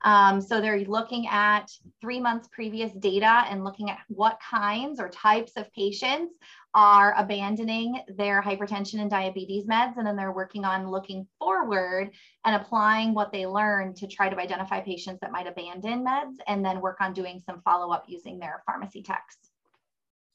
Um, 0.04 0.42
so 0.42 0.62
they're 0.62 0.80
looking 0.82 1.28
at 1.28 1.72
three 2.02 2.20
months 2.20 2.48
previous 2.52 2.92
data 2.92 3.46
and 3.50 3.64
looking 3.64 3.90
at 3.90 4.00
what 4.10 4.40
kinds 4.40 5.00
or 5.00 5.10
types 5.10 5.54
of 5.56 5.72
patients 5.74 6.36
are 6.76 7.16
abandoning 7.18 8.02
their 8.16 8.42
hypertension 8.42 9.02
and 9.02 9.10
diabetes 9.10 9.66
meds. 9.66 9.98
And 9.98 10.06
then 10.06 10.16
they're 10.16 10.32
working 10.32 10.66
on 10.66 10.92
looking 10.92 11.26
forward 11.40 12.12
and 12.46 12.56
applying 12.56 13.16
what 13.16 13.32
they 13.32 13.48
learned 13.48 13.96
to 13.98 14.08
try 14.08 14.30
to 14.30 14.40
identify 14.40 14.82
patients 14.82 15.20
that 15.22 15.32
might 15.32 15.48
abandon 15.48 16.06
meds 16.06 16.36
and 16.48 16.64
then 16.64 16.82
work 16.82 16.98
on 17.02 17.14
doing 17.14 17.42
some 17.44 17.62
follow 17.62 17.92
up 17.92 18.06
using 18.08 18.38
their 18.38 18.62
pharmacy 18.68 19.02
techs. 19.02 19.38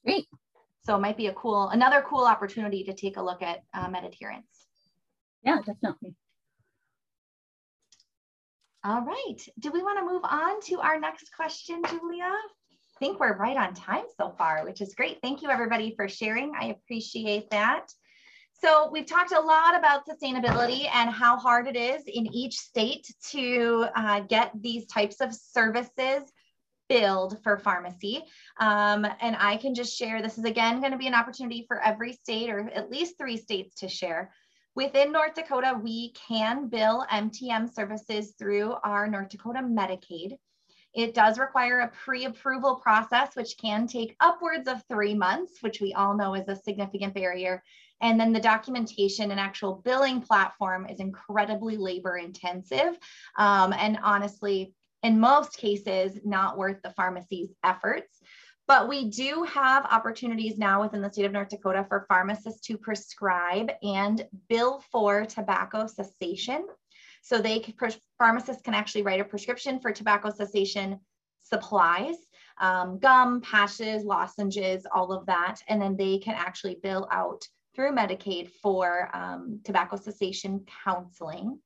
Great. 0.03 0.27
So 0.85 0.95
it 0.95 0.99
might 0.99 1.17
be 1.17 1.27
a 1.27 1.33
cool, 1.33 1.69
another 1.69 2.03
cool 2.07 2.25
opportunity 2.25 2.83
to 2.85 2.93
take 2.93 3.17
a 3.17 3.23
look 3.23 3.41
at 3.41 3.63
uh, 3.73 3.87
med 3.89 4.03
adherence. 4.03 4.67
Yeah, 5.43 5.57
definitely. 5.65 6.15
All 8.83 9.01
right. 9.01 9.37
Do 9.59 9.71
we 9.71 9.81
want 9.81 9.99
to 9.99 10.05
move 10.05 10.23
on 10.25 10.59
to 10.63 10.81
our 10.81 10.99
next 10.99 11.33
question, 11.33 11.81
Julia? 11.87 12.25
I 12.25 12.99
think 12.99 13.19
we're 13.19 13.37
right 13.37 13.55
on 13.55 13.73
time 13.73 14.03
so 14.17 14.35
far, 14.37 14.65
which 14.65 14.81
is 14.81 14.93
great. 14.93 15.19
Thank 15.21 15.41
you 15.41 15.49
everybody 15.49 15.93
for 15.95 16.09
sharing. 16.09 16.51
I 16.59 16.67
appreciate 16.67 17.49
that. 17.51 17.87
So 18.61 18.89
we've 18.91 19.05
talked 19.05 19.31
a 19.31 19.39
lot 19.39 19.77
about 19.77 20.05
sustainability 20.05 20.87
and 20.93 21.09
how 21.09 21.37
hard 21.37 21.67
it 21.67 21.77
is 21.77 22.03
in 22.07 22.27
each 22.33 22.57
state 22.57 23.07
to 23.31 23.87
uh, 23.95 24.21
get 24.21 24.51
these 24.61 24.85
types 24.87 25.21
of 25.21 25.33
services 25.33 26.23
billed 26.93 27.41
for 27.41 27.57
pharmacy. 27.57 28.23
Um, 28.59 29.03
and 29.19 29.35
I 29.39 29.57
can 29.57 29.73
just 29.73 29.97
share, 29.97 30.21
this 30.21 30.37
is 30.37 30.45
again 30.45 30.79
going 30.79 30.91
to 30.91 30.97
be 30.97 31.07
an 31.07 31.15
opportunity 31.15 31.65
for 31.67 31.81
every 31.81 32.13
state 32.13 32.51
or 32.51 32.69
at 32.69 32.91
least 32.91 33.17
three 33.17 33.37
states 33.37 33.73
to 33.77 33.89
share. 33.89 34.31
Within 34.75 35.11
North 35.11 35.33
Dakota, 35.33 35.79
we 35.81 36.11
can 36.11 36.67
bill 36.67 37.03
MTM 37.11 37.73
services 37.73 38.35
through 38.37 38.75
our 38.83 39.07
North 39.07 39.29
Dakota 39.29 39.61
Medicaid. 39.61 40.37
It 40.93 41.15
does 41.15 41.39
require 41.39 41.79
a 41.79 41.87
pre-approval 41.87 42.75
process, 42.75 43.35
which 43.35 43.57
can 43.57 43.87
take 43.87 44.15
upwards 44.19 44.67
of 44.67 44.83
three 44.87 45.15
months, 45.15 45.53
which 45.61 45.81
we 45.81 45.93
all 45.93 46.15
know 46.15 46.35
is 46.35 46.47
a 46.47 46.55
significant 46.55 47.15
barrier. 47.15 47.63
And 48.01 48.19
then 48.19 48.33
the 48.33 48.39
documentation 48.39 49.31
and 49.31 49.39
actual 49.39 49.81
billing 49.83 50.21
platform 50.21 50.85
is 50.87 50.99
incredibly 50.99 51.77
labor 51.77 52.17
intensive. 52.17 52.99
Um, 53.39 53.73
and 53.73 53.97
honestly, 54.03 54.75
in 55.03 55.19
most 55.19 55.57
cases, 55.57 56.19
not 56.23 56.57
worth 56.57 56.81
the 56.81 56.91
pharmacy's 56.91 57.53
efforts. 57.63 58.19
But 58.65 58.87
we 58.87 59.09
do 59.09 59.43
have 59.43 59.85
opportunities 59.91 60.57
now 60.57 60.81
within 60.81 61.01
the 61.01 61.11
state 61.11 61.25
of 61.25 61.33
North 61.33 61.49
Dakota 61.49 61.85
for 61.87 62.05
pharmacists 62.07 62.65
to 62.67 62.77
prescribe 62.77 63.71
and 63.83 64.25
bill 64.47 64.81
for 64.89 65.25
tobacco 65.25 65.85
cessation. 65.85 66.65
So 67.21 67.39
they 67.39 67.63
pharmacists 68.17 68.63
can 68.63 68.73
actually 68.73 69.03
write 69.03 69.19
a 69.19 69.25
prescription 69.25 69.79
for 69.79 69.91
tobacco 69.91 70.29
cessation 70.29 70.99
supplies, 71.41 72.15
um, 72.59 72.99
gum, 72.99 73.41
patches, 73.41 74.03
lozenges, 74.05 74.85
all 74.93 75.11
of 75.11 75.25
that, 75.25 75.61
and 75.67 75.81
then 75.81 75.97
they 75.97 76.17
can 76.19 76.35
actually 76.35 76.77
bill 76.81 77.07
out 77.11 77.45
through 77.75 77.91
Medicaid 77.91 78.49
for 78.61 79.09
um, 79.13 79.59
tobacco 79.63 79.97
cessation 79.97 80.65
counseling. 80.85 81.59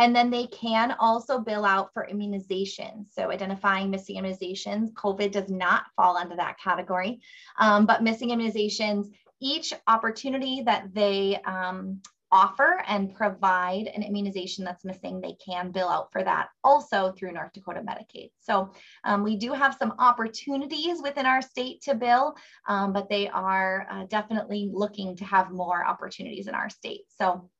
And 0.00 0.16
then 0.16 0.30
they 0.30 0.46
can 0.46 0.96
also 0.98 1.38
bill 1.38 1.66
out 1.66 1.92
for 1.92 2.08
immunizations. 2.10 3.12
So 3.12 3.30
identifying 3.30 3.90
missing 3.90 4.16
immunizations, 4.16 4.94
COVID 4.94 5.30
does 5.30 5.50
not 5.50 5.84
fall 5.94 6.16
under 6.16 6.34
that 6.36 6.58
category, 6.58 7.20
um, 7.58 7.84
but 7.84 8.02
missing 8.02 8.30
immunizations, 8.30 9.12
each 9.42 9.74
opportunity 9.86 10.62
that 10.62 10.94
they 10.94 11.36
um, 11.44 12.00
offer 12.32 12.82
and 12.86 13.14
provide 13.14 13.88
an 13.88 14.02
immunization 14.02 14.64
that's 14.64 14.86
missing, 14.86 15.20
they 15.20 15.36
can 15.44 15.70
bill 15.70 15.90
out 15.90 16.10
for 16.12 16.24
that 16.24 16.48
also 16.64 17.12
through 17.12 17.32
North 17.32 17.52
Dakota 17.52 17.82
Medicaid. 17.82 18.30
So 18.40 18.72
um, 19.04 19.22
we 19.22 19.36
do 19.36 19.52
have 19.52 19.76
some 19.78 19.92
opportunities 19.98 21.02
within 21.02 21.26
our 21.26 21.42
state 21.42 21.82
to 21.82 21.94
bill, 21.94 22.36
um, 22.66 22.94
but 22.94 23.10
they 23.10 23.28
are 23.28 23.86
uh, 23.90 24.04
definitely 24.06 24.70
looking 24.72 25.14
to 25.16 25.24
have 25.26 25.50
more 25.50 25.86
opportunities 25.86 26.46
in 26.46 26.54
our 26.54 26.70
state. 26.70 27.02
So 27.18 27.50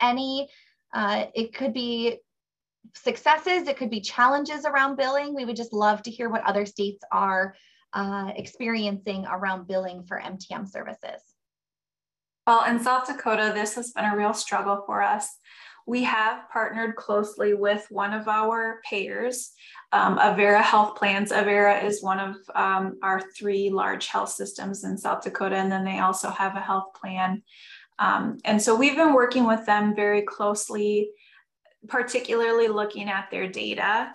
any 0.00 0.48
uh, 0.94 1.26
it 1.34 1.52
could 1.52 1.74
be 1.74 2.18
successes, 2.94 3.66
it 3.66 3.76
could 3.76 3.90
be 3.90 4.00
challenges 4.00 4.64
around 4.64 4.96
billing. 4.96 5.34
We 5.34 5.44
would 5.44 5.56
just 5.56 5.72
love 5.72 6.02
to 6.04 6.10
hear 6.10 6.30
what 6.30 6.44
other 6.44 6.64
states 6.64 7.02
are 7.10 7.54
uh, 7.92 8.30
experiencing 8.36 9.26
around 9.26 9.66
billing 9.66 10.04
for 10.04 10.20
MTM 10.20 10.68
services. 10.68 11.20
Well, 12.46 12.64
in 12.64 12.78
South 12.78 13.06
Dakota, 13.06 13.52
this 13.54 13.74
has 13.74 13.92
been 13.92 14.04
a 14.04 14.16
real 14.16 14.34
struggle 14.34 14.82
for 14.86 15.02
us. 15.02 15.28
We 15.86 16.04
have 16.04 16.48
partnered 16.50 16.96
closely 16.96 17.54
with 17.54 17.86
one 17.90 18.14
of 18.14 18.26
our 18.26 18.80
payers, 18.88 19.50
um, 19.92 20.18
Avera 20.18 20.62
Health 20.62 20.96
Plans. 20.96 21.30
Avera 21.30 21.84
is 21.84 22.02
one 22.02 22.20
of 22.20 22.36
um, 22.54 22.98
our 23.02 23.20
three 23.36 23.68
large 23.70 24.06
health 24.06 24.30
systems 24.30 24.84
in 24.84 24.96
South 24.96 25.22
Dakota, 25.22 25.56
and 25.56 25.70
then 25.70 25.84
they 25.84 25.98
also 25.98 26.30
have 26.30 26.56
a 26.56 26.60
health 26.60 26.94
plan 26.94 27.42
um, 27.98 28.38
and 28.44 28.60
so 28.60 28.74
we've 28.74 28.96
been 28.96 29.14
working 29.14 29.46
with 29.46 29.66
them 29.66 29.94
very 29.94 30.22
closely, 30.22 31.10
particularly 31.88 32.68
looking 32.68 33.08
at 33.08 33.30
their 33.30 33.48
data 33.48 34.14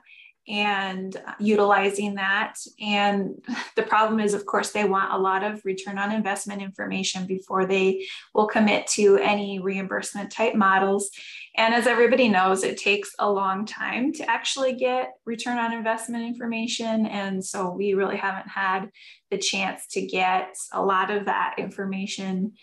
and 0.50 1.16
utilizing 1.40 2.16
that. 2.16 2.56
And 2.82 3.36
the 3.76 3.84
problem 3.84 4.20
is, 4.20 4.34
of 4.34 4.46
course, 4.46 4.72
they 4.72 4.84
want 4.84 5.14
a 5.14 5.18
lot 5.18 5.44
of 5.44 5.64
return 5.64 5.98
on 5.98 6.12
investment 6.12 6.62
information 6.62 7.26
before 7.26 7.66
they 7.66 8.06
will 8.34 8.48
commit 8.48 8.88
to 8.88 9.18
any 9.18 9.60
reimbursement 9.60 10.32
type 10.32 10.56
models. 10.56 11.12
And 11.56 11.74
as 11.74 11.88
everybody 11.88 12.30
knows, 12.30 12.64
it 12.64 12.78
takes 12.78 13.14
a 13.20 13.32
long 13.32 13.66
time 13.66 14.12
to 14.14 14.30
actually 14.30 14.74
get 14.74 15.12
return 15.26 15.58
on 15.58 15.72
investment 15.72 16.26
information. 16.26 17.06
And 17.06 17.46
so 17.46 17.72
we 17.72 17.94
really 17.94 18.18
haven't 18.18 18.50
had 18.50 18.90
the 19.30 19.38
chance 19.38 19.86
to 19.92 20.02
get 20.06 20.56
a 20.74 20.82
lot 20.82 21.12
of 21.12 21.26
that 21.26 21.56
information 21.60 22.54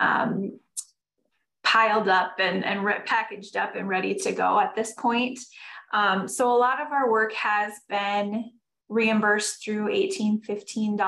um, 0.00 0.58
piled 1.74 2.08
up 2.08 2.36
and, 2.38 2.64
and 2.64 2.84
re- 2.84 3.00
packaged 3.04 3.56
up 3.56 3.74
and 3.74 3.88
ready 3.88 4.14
to 4.14 4.30
go 4.30 4.60
at 4.60 4.76
this 4.76 4.92
point. 4.92 5.40
Um, 5.92 6.28
so 6.28 6.54
a 6.54 6.56
lot 6.56 6.80
of 6.80 6.92
our 6.92 7.10
work 7.10 7.32
has 7.32 7.72
been 7.88 8.52
reimbursed 8.88 9.64
through 9.64 9.88
18, 9.88 10.42
15. 10.42 10.98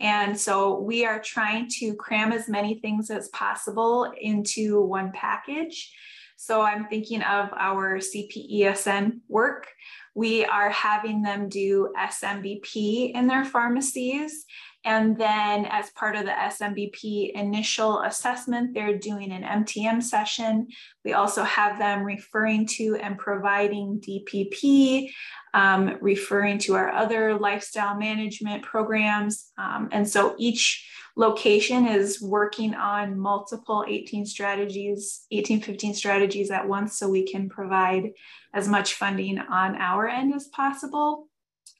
And 0.00 0.38
so 0.38 0.80
we 0.80 1.04
are 1.04 1.20
trying 1.20 1.68
to 1.78 1.94
cram 1.94 2.32
as 2.32 2.48
many 2.48 2.80
things 2.80 3.08
as 3.08 3.28
possible 3.28 4.12
into 4.20 4.82
one 4.82 5.12
package. 5.12 5.94
So 6.36 6.62
I'm 6.62 6.88
thinking 6.88 7.22
of 7.22 7.50
our 7.56 7.98
CPESN 7.98 9.20
work. 9.28 9.68
We 10.16 10.44
are 10.44 10.70
having 10.70 11.22
them 11.22 11.48
do 11.48 11.92
SMBP 11.96 13.14
in 13.14 13.28
their 13.28 13.44
pharmacies 13.44 14.44
and 14.84 15.16
then, 15.16 15.66
as 15.66 15.90
part 15.90 16.16
of 16.16 16.24
the 16.24 16.32
SMBP 16.32 17.32
initial 17.32 18.00
assessment, 18.00 18.74
they're 18.74 18.98
doing 18.98 19.30
an 19.30 19.42
MTM 19.42 20.02
session. 20.02 20.66
We 21.04 21.12
also 21.12 21.44
have 21.44 21.78
them 21.78 22.02
referring 22.02 22.66
to 22.78 22.96
and 23.00 23.16
providing 23.16 24.00
DPP, 24.00 25.10
um, 25.54 25.98
referring 26.00 26.58
to 26.60 26.74
our 26.74 26.90
other 26.90 27.38
lifestyle 27.38 27.96
management 27.96 28.64
programs. 28.64 29.52
Um, 29.56 29.88
and 29.92 30.08
so 30.08 30.34
each 30.38 30.88
location 31.16 31.86
is 31.86 32.20
working 32.20 32.74
on 32.74 33.18
multiple 33.18 33.84
18 33.86 34.26
strategies, 34.26 35.26
18, 35.30 35.60
15 35.60 35.94
strategies 35.94 36.50
at 36.50 36.66
once 36.66 36.98
so 36.98 37.08
we 37.08 37.30
can 37.30 37.48
provide 37.48 38.10
as 38.54 38.66
much 38.66 38.94
funding 38.94 39.38
on 39.38 39.76
our 39.76 40.08
end 40.08 40.34
as 40.34 40.48
possible. 40.48 41.28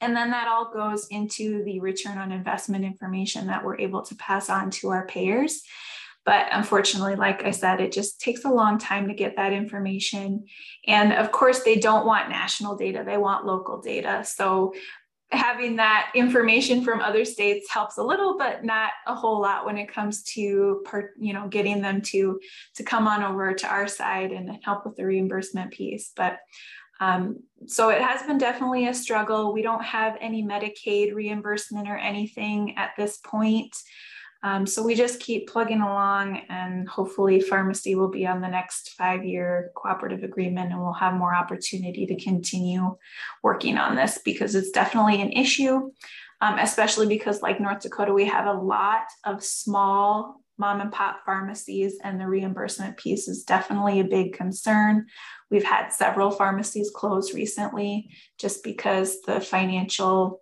And 0.02 0.16
then 0.16 0.30
that 0.32 0.48
all 0.48 0.70
goes 0.72 1.06
into 1.08 1.62
the 1.64 1.80
return 1.80 2.18
on 2.18 2.32
investment 2.32 2.84
information 2.84 3.46
that 3.46 3.64
we're 3.64 3.78
able 3.78 4.02
to 4.02 4.14
pass 4.16 4.50
on 4.50 4.70
to 4.72 4.90
our 4.90 5.06
payers. 5.06 5.62
But 6.24 6.46
unfortunately, 6.50 7.16
like 7.16 7.44
I 7.44 7.52
said, 7.52 7.80
it 7.80 7.92
just 7.92 8.20
takes 8.20 8.44
a 8.44 8.50
long 8.50 8.78
time 8.78 9.08
to 9.08 9.14
get 9.14 9.36
that 9.36 9.52
information. 9.52 10.44
And 10.86 11.12
of 11.12 11.32
course, 11.32 11.62
they 11.62 11.76
don't 11.76 12.06
want 12.06 12.28
national 12.28 12.76
data, 12.76 13.02
they 13.04 13.16
want 13.16 13.46
local 13.46 13.80
data. 13.80 14.24
So 14.24 14.74
having 15.30 15.76
that 15.76 16.12
information 16.14 16.84
from 16.84 17.00
other 17.00 17.24
states 17.24 17.70
helps 17.70 17.96
a 17.96 18.02
little 18.02 18.36
but 18.36 18.64
not 18.64 18.90
a 19.06 19.14
whole 19.14 19.40
lot 19.40 19.64
when 19.64 19.78
it 19.78 19.90
comes 19.90 20.22
to 20.22 20.82
part 20.84 21.12
you 21.18 21.32
know 21.32 21.48
getting 21.48 21.80
them 21.80 22.02
to 22.02 22.38
to 22.74 22.82
come 22.82 23.08
on 23.08 23.22
over 23.22 23.54
to 23.54 23.66
our 23.66 23.88
side 23.88 24.30
and 24.30 24.58
help 24.62 24.84
with 24.84 24.94
the 24.96 25.06
reimbursement 25.06 25.70
piece 25.70 26.12
but 26.14 26.38
um, 27.02 27.42
so 27.66 27.88
it 27.88 28.00
has 28.00 28.22
been 28.22 28.38
definitely 28.38 28.86
a 28.86 28.94
struggle. 28.94 29.52
We 29.52 29.62
don't 29.62 29.84
have 29.84 30.16
any 30.20 30.44
Medicaid 30.44 31.12
reimbursement 31.14 31.88
or 31.88 31.96
anything 31.96 32.76
at 32.76 32.90
this 32.96 33.16
point. 33.18 33.76
Um, 34.44 34.66
so 34.66 34.84
we 34.84 34.94
just 34.94 35.20
keep 35.20 35.48
plugging 35.48 35.80
along 35.80 36.42
and 36.48 36.88
hopefully 36.88 37.40
pharmacy 37.40 37.94
will 37.94 38.10
be 38.10 38.26
on 38.26 38.40
the 38.40 38.48
next 38.48 38.90
five 38.90 39.24
year 39.24 39.70
cooperative 39.76 40.22
agreement 40.22 40.72
and 40.72 40.80
we'll 40.80 40.92
have 40.92 41.14
more 41.14 41.34
opportunity 41.34 42.06
to 42.06 42.16
continue 42.16 42.96
working 43.42 43.78
on 43.78 43.96
this 43.96 44.18
because 44.24 44.54
it's 44.54 44.70
definitely 44.70 45.22
an 45.22 45.32
issue, 45.32 45.90
um, 46.40 46.58
especially 46.58 47.06
because 47.06 47.42
like 47.42 47.60
North 47.60 47.80
Dakota, 47.80 48.12
we 48.12 48.26
have 48.26 48.46
a 48.46 48.60
lot 48.60 49.04
of 49.24 49.44
small 49.44 50.41
mom 50.58 50.80
and 50.80 50.92
pop 50.92 51.24
pharmacies 51.24 51.98
and 52.02 52.20
the 52.20 52.26
reimbursement 52.26 52.96
piece 52.96 53.28
is 53.28 53.44
definitely 53.44 54.00
a 54.00 54.04
big 54.04 54.34
concern. 54.34 55.06
We've 55.50 55.64
had 55.64 55.88
several 55.88 56.30
pharmacies 56.30 56.90
close 56.94 57.34
recently 57.34 58.10
just 58.38 58.62
because 58.62 59.20
the 59.22 59.40
financial 59.40 60.40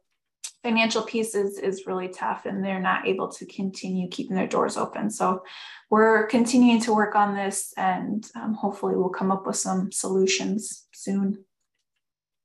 financial 0.62 1.03
piece 1.03 1.35
is, 1.35 1.59
is 1.59 1.87
really 1.87 2.09
tough 2.09 2.44
and 2.44 2.62
they're 2.62 2.81
not 2.81 3.07
able 3.07 3.29
to 3.29 3.46
continue 3.46 4.09
keeping 4.09 4.37
their 4.37 4.46
doors 4.46 4.77
open. 4.77 5.11
So 5.11 5.42
we're 5.88 6.27
continuing 6.27 6.81
to 6.83 6.94
work 6.94 7.14
on 7.14 7.35
this 7.35 7.73
and 7.77 8.27
um, 8.37 8.55
hopefully 8.55 8.94
we'll 8.94 9.09
come 9.09 9.31
up 9.31 9.46
with 9.46 9.57
some 9.57 9.90
solutions 9.90 10.87
soon. 10.92 11.44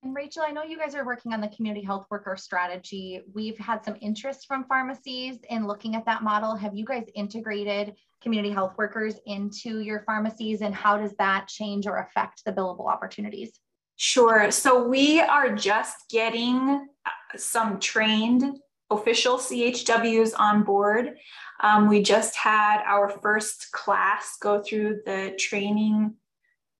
And 0.06 0.16
Rachel, 0.16 0.44
I 0.48 0.52
know 0.52 0.62
you 0.62 0.78
guys 0.78 0.94
are 0.94 1.04
working 1.04 1.34
on 1.34 1.42
the 1.42 1.48
community 1.48 1.84
health 1.84 2.06
worker 2.12 2.38
strategy. 2.38 3.22
We've 3.34 3.58
had 3.58 3.84
some 3.84 3.96
interest 4.02 4.46
from 4.48 4.64
pharmacies 4.66 5.40
in 5.50 5.66
looking 5.66 5.96
at 5.96 6.06
that 6.06 6.22
model. 6.22 6.56
Have 6.56 6.76
you 6.76 6.86
guys 6.86 7.06
integrated 7.16 7.96
community 8.22 8.54
health 8.54 8.76
workers 8.78 9.16
into 9.26 9.80
your 9.80 10.04
pharmacies 10.06 10.62
and 10.62 10.76
how 10.76 10.96
does 10.96 11.14
that 11.18 11.48
change 11.48 11.88
or 11.88 11.98
affect 11.98 12.46
the 12.46 12.52
billable 12.52 12.88
opportunities? 12.88 13.60
Sure. 13.96 14.52
So 14.52 14.88
we 14.88 15.22
are 15.22 15.56
just 15.56 15.96
getting 16.12 16.88
uh, 17.04 17.10
some 17.36 17.80
trained 17.80 18.60
official 18.92 19.40
CHWs 19.40 20.34
on 20.38 20.62
board. 20.62 21.18
Um, 21.62 21.90
we 21.90 22.04
just 22.04 22.36
had 22.36 22.84
our 22.86 23.10
first 23.10 23.72
class 23.72 24.38
go 24.40 24.62
through 24.62 25.00
the 25.08 25.36
training 25.40 26.14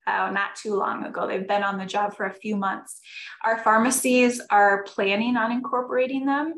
uh, 0.08 0.30
not 0.32 0.56
too 0.56 0.76
long 0.76 1.06
ago. 1.06 1.28
They've 1.28 1.48
been 1.48 1.64
on 1.64 1.78
the 1.78 1.86
job 1.86 2.16
for 2.16 2.26
a 2.26 2.34
few 2.34 2.56
months. 2.56 3.00
Our 3.44 3.60
pharmacies 3.64 4.42
are 4.50 4.84
planning 4.84 5.36
on 5.38 5.52
incorporating 5.52 6.26
them. 6.26 6.54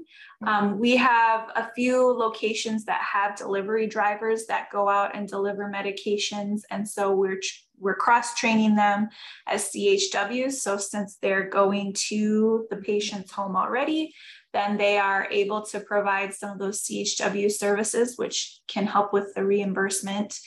Um, 0.45 0.77
we 0.79 0.95
have 0.97 1.49
a 1.55 1.69
few 1.73 2.11
locations 2.11 2.85
that 2.85 3.01
have 3.01 3.35
delivery 3.35 3.87
drivers 3.87 4.45
that 4.47 4.69
go 4.71 4.87
out 4.87 5.15
and 5.15 5.27
deliver 5.27 5.71
medications, 5.73 6.61
and 6.69 6.87
so 6.87 7.11
we're 7.11 7.39
we're 7.79 7.95
cross 7.95 8.33
training 8.33 8.75
them 8.75 9.09
as 9.45 9.69
CHWs. 9.69 10.53
So 10.53 10.77
since 10.77 11.17
they're 11.21 11.49
going 11.49 11.93
to 12.09 12.65
the 12.69 12.77
patient's 12.77 13.31
home 13.31 13.55
already, 13.55 14.13
then 14.53 14.77
they 14.77 14.97
are 14.97 15.27
able 15.29 15.61
to 15.67 15.79
provide 15.79 16.33
some 16.33 16.51
of 16.51 16.59
those 16.59 16.83
CHW 16.83 17.51
services, 17.51 18.17
which 18.17 18.59
can 18.67 18.85
help 18.85 19.13
with 19.13 19.33
the 19.35 19.45
reimbursement. 19.45 20.39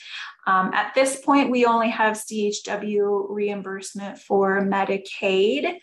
Um, 0.46 0.72
at 0.72 0.94
this 0.94 1.20
point, 1.20 1.50
we 1.50 1.66
only 1.66 1.90
have 1.90 2.16
CHW 2.16 3.26
reimbursement 3.28 4.18
for 4.18 4.62
Medicaid. 4.62 5.76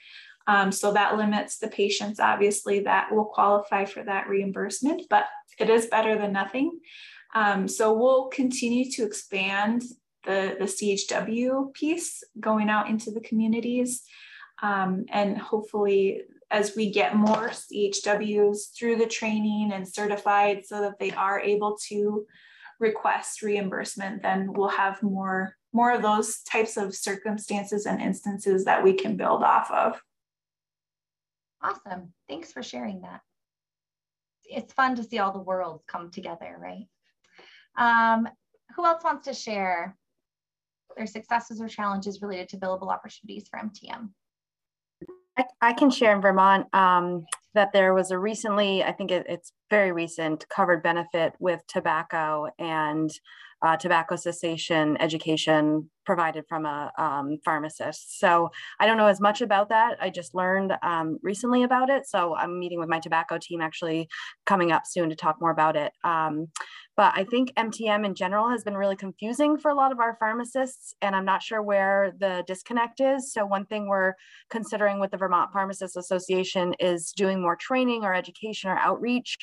Um, 0.47 0.71
so 0.71 0.93
that 0.93 1.17
limits 1.17 1.57
the 1.57 1.67
patients, 1.67 2.19
obviously, 2.19 2.79
that 2.81 3.11
will 3.11 3.25
qualify 3.25 3.85
for 3.85 4.03
that 4.03 4.29
reimbursement, 4.29 5.03
but 5.09 5.25
it 5.59 5.69
is 5.69 5.87
better 5.87 6.17
than 6.17 6.31
nothing. 6.31 6.79
Um, 7.35 7.67
so 7.67 7.93
we'll 7.93 8.27
continue 8.27 8.89
to 8.91 9.03
expand 9.03 9.83
the, 10.25 10.55
the 10.57 10.65
CHW 10.65 11.73
piece 11.73 12.23
going 12.39 12.69
out 12.69 12.89
into 12.89 13.11
the 13.11 13.21
communities. 13.21 14.03
Um, 14.61 15.05
and 15.09 15.37
hopefully, 15.37 16.21
as 16.49 16.75
we 16.75 16.91
get 16.91 17.15
more 17.15 17.49
CHWs 17.49 18.73
through 18.77 18.97
the 18.97 19.07
training 19.07 19.71
and 19.73 19.87
certified 19.87 20.65
so 20.65 20.81
that 20.81 20.99
they 20.99 21.11
are 21.11 21.39
able 21.39 21.77
to 21.89 22.25
request 22.79 23.41
reimbursement, 23.41 24.21
then 24.21 24.53
we'll 24.53 24.69
have 24.69 25.01
more, 25.03 25.55
more 25.73 25.91
of 25.91 26.01
those 26.01 26.41
types 26.43 26.77
of 26.77 26.95
circumstances 26.95 27.85
and 27.85 28.01
instances 28.01 28.65
that 28.65 28.83
we 28.83 28.93
can 28.93 29.17
build 29.17 29.43
off 29.43 29.69
of. 29.71 30.01
Awesome. 31.61 32.13
Thanks 32.29 32.51
for 32.53 32.63
sharing 32.63 33.01
that. 33.01 33.21
It's 34.45 34.73
fun 34.73 34.95
to 34.95 35.03
see 35.03 35.19
all 35.19 35.33
the 35.33 35.39
worlds 35.39 35.83
come 35.87 36.11
together, 36.11 36.55
right? 36.57 36.87
Um, 37.77 38.29
who 38.75 38.85
else 38.85 39.03
wants 39.03 39.27
to 39.27 39.33
share 39.33 39.97
their 40.95 41.07
successes 41.07 41.59
or 41.59 41.67
challenges 41.67 42.21
related 42.21 42.49
to 42.49 42.57
billable 42.57 42.91
opportunities 42.91 43.47
for 43.49 43.59
MTM? 43.59 44.09
I, 45.61 45.73
can 45.73 45.89
share 45.89 46.15
in 46.15 46.21
Vermont 46.21 46.67
um, 46.73 47.25
that 47.53 47.73
there 47.73 47.93
was 47.93 48.11
a 48.11 48.19
recently, 48.19 48.83
I 48.83 48.91
think 48.91 49.11
it, 49.11 49.25
it's 49.27 49.51
very 49.69 49.91
recent, 49.91 50.47
covered 50.49 50.83
benefit 50.83 51.33
with 51.39 51.61
tobacco 51.67 52.47
and 52.59 53.09
uh, 53.61 53.75
tobacco 53.75 54.15
cessation 54.15 54.97
education 54.99 55.89
provided 56.05 56.45
from 56.47 56.65
a 56.65 56.91
um, 56.97 57.37
pharmacist. 57.43 58.19
So 58.19 58.49
I 58.79 58.85
don't 58.85 58.97
know 58.97 59.07
as 59.07 59.19
much 59.19 59.41
about 59.41 59.69
that. 59.69 59.97
I 59.99 60.09
just 60.09 60.35
learned 60.35 60.73
um, 60.83 61.17
recently 61.21 61.63
about 61.63 61.89
it. 61.89 62.07
So 62.07 62.35
I'm 62.35 62.59
meeting 62.59 62.79
with 62.79 62.87
my 62.87 62.99
tobacco 62.99 63.37
team 63.41 63.59
actually 63.59 64.07
coming 64.45 64.71
up 64.71 64.83
soon 64.85 65.09
to 65.09 65.15
talk 65.15 65.37
more 65.41 65.51
about 65.51 65.75
it. 65.75 65.91
Um, 66.03 66.47
but 66.95 67.13
I 67.15 67.25
think 67.25 67.53
MTM 67.55 68.05
in 68.05 68.15
general 68.15 68.49
has 68.49 68.63
been 68.63 68.75
really 68.75 68.95
confusing 68.95 69.57
for 69.57 69.69
a 69.69 69.75
lot 69.75 69.91
of 69.91 69.99
our 69.99 70.15
pharmacists, 70.19 70.95
and 71.01 71.15
I'm 71.15 71.25
not 71.25 71.43
sure 71.43 71.61
where 71.61 72.11
the 72.19 72.43
disconnect 72.47 72.99
is. 73.01 73.31
So 73.31 73.45
one 73.45 73.65
thing 73.65 73.87
we're 73.87 74.13
considering 74.49 74.99
with 74.99 75.11
the 75.11 75.17
Vermont 75.17 75.51
Pharmacists 75.53 75.95
Association 75.95 76.73
is 76.79 77.11
doing 77.15 77.36
more 77.41 77.55
training 77.55 78.03
or 78.03 78.13
education 78.13 78.69
or 78.69 78.77
outreach 78.77 79.37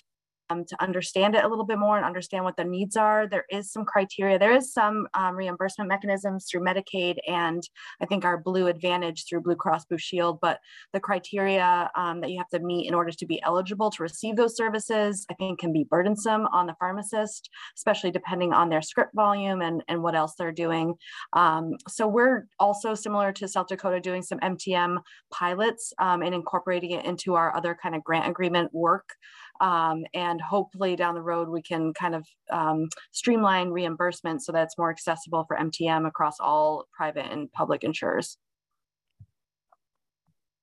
um, 0.51 0.65
to 0.65 0.83
understand 0.83 1.35
it 1.35 1.45
a 1.45 1.49
little 1.49 1.65
bit 1.65 1.79
more 1.79 1.97
and 1.97 2.05
understand 2.05 2.45
what 2.45 2.57
the 2.57 2.65
needs 2.65 2.97
are. 2.97 3.27
There 3.27 3.45
is 3.51 3.73
some 3.73 3.85
criteria. 3.85 4.39
There 4.39 4.55
is 4.55 4.73
some 4.73 5.07
um, 5.15 5.37
reimbursement 5.37 5.89
mechanisms 5.89 6.47
through 6.51 6.63
Medicaid 6.63 7.17
and 7.27 7.63
I 8.01 8.07
think 8.07 8.25
our 8.25 8.39
Blue 8.39 8.67
Advantage 8.67 9.25
through 9.29 9.43
Blue 9.43 9.57
Cross 9.57 9.87
Blue 9.87 9.99
Shield, 9.99 10.41
but 10.41 10.61
the 10.93 11.01
criteria 11.01 11.91
um, 11.95 12.21
that 12.21 12.31
you 12.31 12.39
have 12.39 12.49
to 12.49 12.59
meet 12.61 12.89
in 12.89 12.95
order 12.95 13.13
to 13.13 13.27
be 13.27 13.43
eligible 13.43 13.91
to 13.91 14.03
receive 14.03 14.37
those 14.37 14.57
services, 14.57 15.27
I 15.31 15.35
think 15.35 15.61
can 15.61 15.73
be 15.73 15.85
burdensome 15.85 16.47
on 16.47 16.67
the 16.67 16.77
pharmacist, 16.79 17.51
especially 17.77 18.11
depending 18.11 18.53
on 18.53 18.69
their 18.69 18.83
script 18.83 19.15
volume 19.15 19.63
and, 19.63 19.83
and 19.89 20.03
what 20.03 20.15
else 20.15 20.35
they're 20.37 20.53
doing. 20.53 20.95
Um, 21.33 21.73
so 21.89 22.07
we're 22.07 22.47
also 22.59 22.95
similar 22.95 23.33
to 23.33 23.49
South 23.49 23.69
Dakota 23.69 24.01
doing 24.01 24.23
some 24.23 24.39
MTM 24.41 24.99
pilots 25.33 25.93
um, 25.99 26.23
and 26.23 26.35
incorporating 26.35 26.93
it 26.93 27.05
into 27.05 27.35
our 27.35 27.55
other 27.57 27.77
kind 27.81 27.95
of 27.95 28.05
grant 28.05 28.29
agreement 28.29 28.73
work. 28.73 29.15
Um, 29.61 30.05
and 30.15 30.41
hopefully 30.41 30.97
down 30.97 31.15
the 31.15 31.23
road, 31.23 31.49
we 31.49 31.63
can 31.63 31.95
kind 31.95 32.15
of 32.15 32.27
um, 32.51 32.89
streamline 33.13 33.71
reimbursement 33.71 34.43
so 34.43 34.53
that's 34.53 34.77
more 34.77 34.91
accessible 34.91 35.45
for 35.45 35.57
MTM 35.57 36.07
across 36.07 36.41
all 36.41 36.87
private 36.93 37.31
and 37.31 37.51
public 37.53 37.85
insurers. 37.85 38.37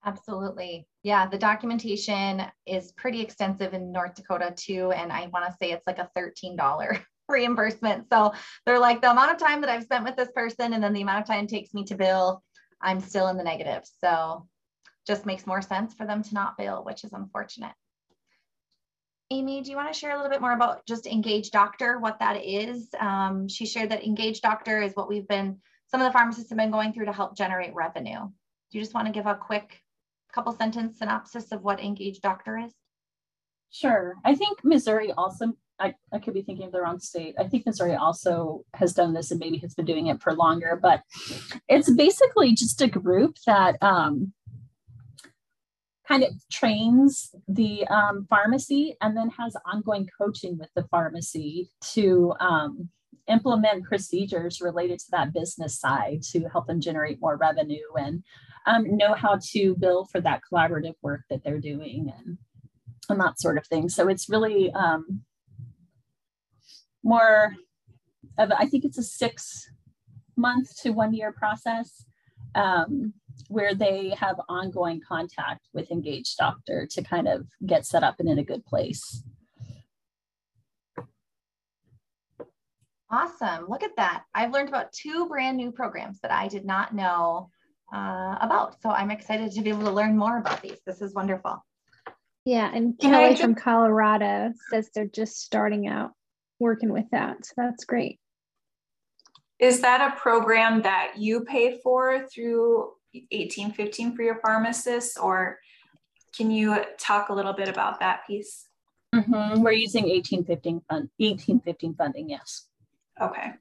Absolutely. 0.04 0.88
Yeah, 1.04 1.28
the 1.28 1.38
documentation 1.38 2.44
is 2.66 2.92
pretty 2.94 3.22
extensive 3.22 3.74
in 3.74 3.92
North 3.92 4.16
Dakota 4.16 4.54
too. 4.56 4.92
And 4.92 5.12
I 5.12 5.28
want 5.28 5.46
to 5.46 5.56
say 5.62 5.72
it's 5.72 5.86
like 5.86 6.00
a 6.00 6.10
$13 6.18 7.02
reimbursement. 7.30 8.08
So 8.12 8.34
they're 8.66 8.80
like 8.80 9.02
the 9.02 9.12
amount 9.12 9.32
of 9.32 9.38
time 9.38 9.62
that 9.62 9.70
I've 9.70 9.84
spent 9.84 10.04
with 10.04 10.16
this 10.16 10.32
person 10.34 10.74
and 10.74 10.84
then 10.84 10.94
the 10.94 11.02
amount 11.02 11.22
of 11.22 11.28
time 11.28 11.46
it 11.46 11.50
takes 11.50 11.74
me 11.74 11.84
to 11.86 11.96
bill, 11.96 12.44
I'm 12.82 13.00
still 13.00 13.28
in 13.28 13.38
the 13.38 13.44
negative. 13.44 13.84
So 14.04 14.48
just 15.06 15.26
makes 15.26 15.46
more 15.46 15.62
sense 15.62 15.94
for 15.94 16.06
them 16.06 16.24
to 16.24 16.34
not 16.34 16.58
bill, 16.58 16.84
which 16.84 17.04
is 17.04 17.14
unfortunate. 17.14 17.74
Amy, 19.32 19.62
do 19.62 19.72
you 19.72 19.78
want 19.78 19.92
to 19.92 19.98
share 19.98 20.12
a 20.12 20.16
little 20.18 20.30
bit 20.30 20.42
more 20.42 20.52
about 20.52 20.86
just 20.86 21.08
Engage 21.08 21.52
Doctor, 21.52 22.00
what 22.00 22.20
that 22.20 22.44
is? 22.44 22.90
Um, 23.00 23.48
she 23.48 23.66
shared 23.66 23.90
that 23.90 24.04
Engage 24.04 24.42
Doctor 24.42 24.82
is 24.82 24.94
what 24.94 25.08
we've 25.08 25.28
been, 25.28 25.58
some 25.88 26.02
of 26.02 26.06
the 26.06 26.12
pharmacists 26.12 26.50
have 26.50 26.58
been 26.58 26.70
going 26.70 26.92
through 26.92 27.06
to 27.06 27.14
help 27.14 27.38
generate 27.38 27.74
revenue. 27.74 28.20
Do 28.20 28.78
you 28.78 28.82
just 28.82 28.94
want 28.94 29.08
to 29.08 29.14
give 29.14 29.28
a 29.28 29.36
quick 29.36 29.80
couple 30.34 30.52
sentence 30.52 31.00
synopsis 31.00 31.54
of 31.54 31.64
what 31.64 31.80
Engage 31.80 32.20
Doctor 32.20 32.58
is? 32.58 32.74
Sure. 33.70 34.16
I 34.26 34.36
think 34.36 34.66
Missouri 34.66 35.14
also, 35.14 35.54
I, 35.80 35.96
I 36.12 36.20
could 36.20 36.34
be 36.34 36.42
thinking 36.42 36.66
of 36.66 36.74
the 36.74 36.82
wrong 36.82 37.00
state. 37.00 37.36
I 37.40 37.48
think 37.48 37.66
Missouri 37.66 37.96
also 37.96 38.66
has 38.74 38.94
done 38.94 39.14
this 39.14 39.32
and 39.32 39.40
maybe 39.40 39.60
has 39.60 39.76
been 39.76 39.86
doing 39.86 40.08
it 40.08 40.22
for 40.22 40.34
longer, 40.34 40.78
but 40.82 41.04
it's 41.70 41.90
basically 41.90 42.54
just 42.54 42.82
a 42.82 42.88
group 42.88 43.38
that 43.48 43.78
um, 43.82 44.34
kind 46.12 46.24
of 46.24 46.34
trains 46.52 47.34
the 47.48 47.88
um, 47.88 48.28
pharmacy 48.30 48.98
and 49.02 49.16
then 49.16 49.30
has 49.30 49.56
ongoing 49.66 50.08
coaching 50.20 50.58
with 50.58 50.70
the 50.76 50.84
pharmacy 50.92 51.72
to 51.80 52.34
um, 52.42 52.90
implement 53.30 53.86
procedures 53.86 54.60
related 54.60 55.00
to 55.00 55.06
that 55.12 55.34
business 55.34 55.80
side 55.80 56.22
to 56.22 56.42
help 56.50 56.68
them 56.68 56.82
generate 56.82 57.22
more 57.22 57.38
revenue 57.38 57.88
and 57.96 58.24
um, 58.68 58.98
know 58.98 59.14
how 59.14 59.40
to 59.52 59.76
bill 59.80 60.06
for 60.12 60.20
that 60.20 60.42
collaborative 60.52 60.96
work 61.02 61.22
that 61.30 61.42
they're 61.46 61.60
doing 61.60 62.12
and, 62.18 62.38
and 63.08 63.20
that 63.22 63.40
sort 63.40 63.58
of 63.58 63.66
thing. 63.68 63.88
So 63.88 64.10
it's 64.10 64.30
really 64.30 64.70
um, 64.74 65.22
more 67.04 67.56
of, 68.38 68.52
I 68.52 68.66
think 68.66 68.84
it's 68.84 68.98
a 68.98 69.04
six 69.04 69.70
month 70.36 70.76
to 70.82 70.92
one 70.92 71.14
year 71.14 71.32
process. 71.32 72.04
Um, 72.54 73.14
where 73.50 73.74
they 73.74 74.10
have 74.18 74.40
ongoing 74.50 75.02
contact 75.08 75.68
with 75.74 75.92
engaged 75.92 76.38
doctor 76.38 76.88
to 76.92 77.02
kind 77.02 77.28
of 77.28 77.48
get 77.66 77.86
set 77.86 78.04
up 78.04 78.16
and 78.20 78.30
in 78.30 78.40
a 78.40 78.44
good 78.44 78.66
place. 78.66 79.24
Awesome. 83.10 83.66
Look 83.68 83.84
at 83.84 83.96
that. 83.98 84.24
I've 84.34 84.52
learned 84.52 84.70
about 84.70 84.94
two 84.94 85.28
brand 85.28 85.58
new 85.58 85.72
programs 85.72 86.20
that 86.22 86.32
I 86.32 86.48
did 86.48 86.66
not 86.66 86.96
know 86.96 87.50
uh, 87.94 88.38
about. 88.40 88.82
So 88.82 88.90
I'm 88.90 89.12
excited 89.12 89.52
to 89.52 89.62
be 89.62 89.70
able 89.70 89.84
to 89.84 89.92
learn 89.92 90.18
more 90.18 90.38
about 90.38 90.62
these. 90.62 90.80
This 90.86 91.02
is 91.02 91.14
wonderful. 91.14 91.64
Yeah. 92.46 92.72
And 92.74 92.98
Kelly 92.98 93.36
from 93.36 93.54
Colorado 93.54 94.54
says 94.70 94.90
they're 94.96 95.06
just 95.08 95.42
starting 95.42 95.88
out 95.88 96.12
working 96.60 96.92
with 96.92 97.06
that. 97.12 97.46
So 97.46 97.54
that's 97.58 97.84
great. 97.84 98.20
Is 99.60 99.82
that 99.82 100.14
a 100.14 100.20
program 100.20 100.82
that 100.84 101.14
you 101.18 101.42
pay 101.42 101.80
for 101.84 102.28
through 102.34 102.92
1815 103.14 104.16
for 104.16 104.24
your 104.24 104.40
pharmacists 104.40 105.18
or 105.18 105.60
can 106.36 106.50
you 106.50 106.84
talk 106.98 107.30
a 107.30 107.34
little 107.34 107.54
bit 107.54 107.68
about 107.68 108.00
that 108.00 108.22
piece? 108.26 108.68
Mm-hmm. 109.14 109.62
We're 109.62 109.74
using 109.74 110.04
1815 110.04 110.82
fund 110.90 111.10
1815 111.18 111.96
funding, 111.96 112.30
yes. 112.30 112.68
Okay. 113.22 113.54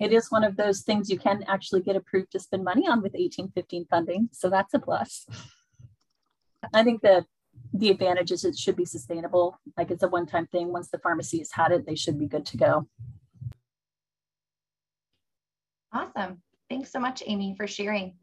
It 0.00 0.12
is 0.12 0.30
one 0.30 0.42
of 0.42 0.56
those 0.56 0.80
things 0.80 1.10
you 1.10 1.18
can 1.18 1.44
actually 1.46 1.82
get 1.82 1.94
approved 1.94 2.32
to 2.32 2.40
spend 2.40 2.64
money 2.64 2.88
on 2.88 3.02
with 3.02 3.12
1815 3.12 3.86
funding, 3.88 4.30
so 4.32 4.50
that's 4.50 4.74
a 4.74 4.80
plus. 4.80 5.26
I 6.74 6.82
think 6.82 7.02
that 7.02 7.24
the 7.72 7.90
advantage 7.90 8.32
is 8.32 8.44
it 8.44 8.58
should 8.58 8.76
be 8.76 8.84
sustainable. 8.84 9.60
Like 9.76 9.90
it's 9.90 10.02
a 10.02 10.08
one-time 10.08 10.46
thing. 10.48 10.72
Once 10.72 10.90
the 10.90 10.98
pharmacy 10.98 11.38
has 11.38 11.52
had 11.52 11.72
it, 11.72 11.86
they 11.86 11.94
should 11.94 12.18
be 12.18 12.26
good 12.26 12.46
to 12.46 12.56
go. 12.56 12.88
Awesome. 15.92 16.40
Thanks 16.70 16.90
so 16.90 16.98
much, 16.98 17.22
Amy, 17.26 17.54
for 17.56 17.66
sharing. 17.66 18.14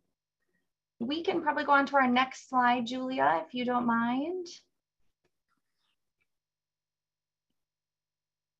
We 0.99 1.23
can 1.23 1.41
probably 1.41 1.65
go 1.65 1.71
on 1.73 1.85
to 1.87 1.95
our 1.97 2.07
next 2.07 2.49
slide, 2.49 2.87
Julia, 2.87 3.43
if 3.45 3.53
you 3.53 3.63
don't 3.63 3.85
mind. 3.85 4.47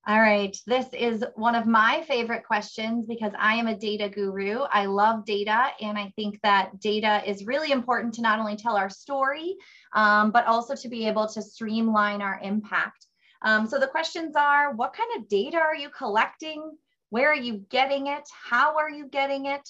All 0.07 0.19
right, 0.19 0.57
this 0.65 0.87
is 0.93 1.23
one 1.35 1.53
of 1.53 1.67
my 1.67 2.03
favorite 2.07 2.43
questions 2.43 3.05
because 3.05 3.31
I 3.37 3.55
am 3.55 3.67
a 3.67 3.77
data 3.77 4.09
guru. 4.09 4.61
I 4.61 4.85
love 4.85 5.25
data, 5.25 5.67
and 5.81 5.99
I 5.99 6.11
think 6.15 6.39
that 6.41 6.79
data 6.79 7.21
is 7.29 7.45
really 7.45 7.71
important 7.71 8.15
to 8.15 8.21
not 8.21 8.39
only 8.39 8.55
tell 8.55 8.75
our 8.75 8.89
story, 8.89 9.55
um, 9.93 10.31
but 10.31 10.47
also 10.47 10.75
to 10.75 10.89
be 10.89 11.07
able 11.07 11.27
to 11.27 11.41
streamline 11.41 12.23
our 12.23 12.39
impact. 12.41 13.05
Um, 13.43 13.67
so 13.67 13.79
the 13.79 13.87
questions 13.87 14.35
are, 14.35 14.73
what 14.73 14.93
kind 14.93 15.09
of 15.17 15.29
data 15.29 15.57
are 15.57 15.75
you 15.75 15.89
collecting? 15.89 16.71
Where 17.09 17.31
are 17.31 17.35
you 17.35 17.65
getting 17.69 18.07
it? 18.07 18.27
How 18.31 18.77
are 18.77 18.89
you 18.89 19.07
getting 19.07 19.45
it? 19.45 19.67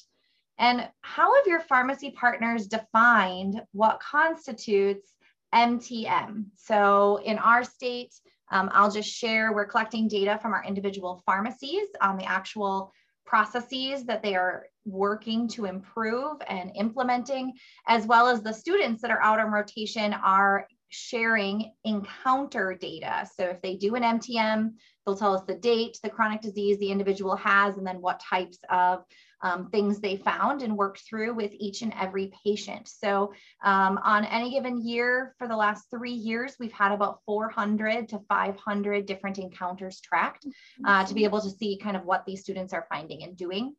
And 0.57 0.89
how 1.01 1.35
have 1.35 1.47
your 1.47 1.61
pharmacy 1.61 2.11
partners 2.11 2.67
defined 2.67 3.61
what 3.71 4.01
constitutes 4.01 5.13
MTM? 5.55 6.45
So 6.55 7.21
in 7.23 7.37
our 7.37 7.63
state, 7.63 8.13
um, 8.51 8.69
I'll 8.73 8.91
just 8.91 9.09
share, 9.09 9.53
we're 9.53 9.65
collecting 9.65 10.07
data 10.07 10.37
from 10.41 10.53
our 10.53 10.63
individual 10.65 11.23
pharmacies 11.25 11.87
on 12.01 12.17
the 12.17 12.25
actual 12.25 12.91
processes 13.25 14.05
that 14.05 14.23
they 14.23 14.35
are 14.35 14.65
working 14.85 15.47
to 15.47 15.65
improve 15.65 16.37
and 16.47 16.71
implementing, 16.75 17.53
as 17.87 18.05
well 18.05 18.27
as 18.27 18.41
the 18.41 18.51
students 18.51 19.01
that 19.01 19.11
are 19.11 19.21
out 19.21 19.39
on 19.39 19.51
rotation 19.51 20.13
are 20.13 20.67
sharing 20.89 21.71
encounter 21.83 22.77
data. 22.79 23.27
So 23.35 23.45
if 23.45 23.61
they 23.61 23.75
do 23.75 23.95
an 23.95 24.03
MTM, 24.03 24.73
they'll 25.05 25.15
tell 25.15 25.35
us 25.35 25.43
the 25.47 25.55
date, 25.55 25.99
the 26.03 26.09
chronic 26.09 26.41
disease 26.41 26.77
the 26.79 26.91
individual 26.91 27.35
has, 27.35 27.77
and 27.77 27.85
then 27.85 28.01
what 28.01 28.19
types 28.19 28.59
of 28.69 29.03
um, 29.41 29.69
things 29.69 29.99
they 29.99 30.17
found 30.17 30.61
and 30.61 30.75
worked 30.75 31.01
through 31.07 31.33
with 31.33 31.51
each 31.53 31.81
and 31.81 31.93
every 31.99 32.31
patient. 32.43 32.87
So 32.87 33.33
um, 33.63 33.99
on 34.03 34.25
any 34.25 34.51
given 34.51 34.85
year 34.85 35.33
for 35.37 35.47
the 35.47 35.55
last 35.55 35.85
three 35.89 36.11
years, 36.11 36.55
we've 36.59 36.73
had 36.73 36.91
about 36.91 37.19
400 37.25 38.09
to 38.09 38.19
500 38.27 39.05
different 39.05 39.37
encounters 39.37 40.01
tracked 40.01 40.45
uh, 40.85 41.05
to 41.05 41.13
be 41.13 41.23
able 41.23 41.41
to 41.41 41.49
see 41.49 41.79
kind 41.81 41.95
of 41.95 42.05
what 42.05 42.25
these 42.25 42.41
students 42.41 42.73
are 42.73 42.87
finding 42.89 43.23
and 43.23 43.37
doing. 43.37 43.75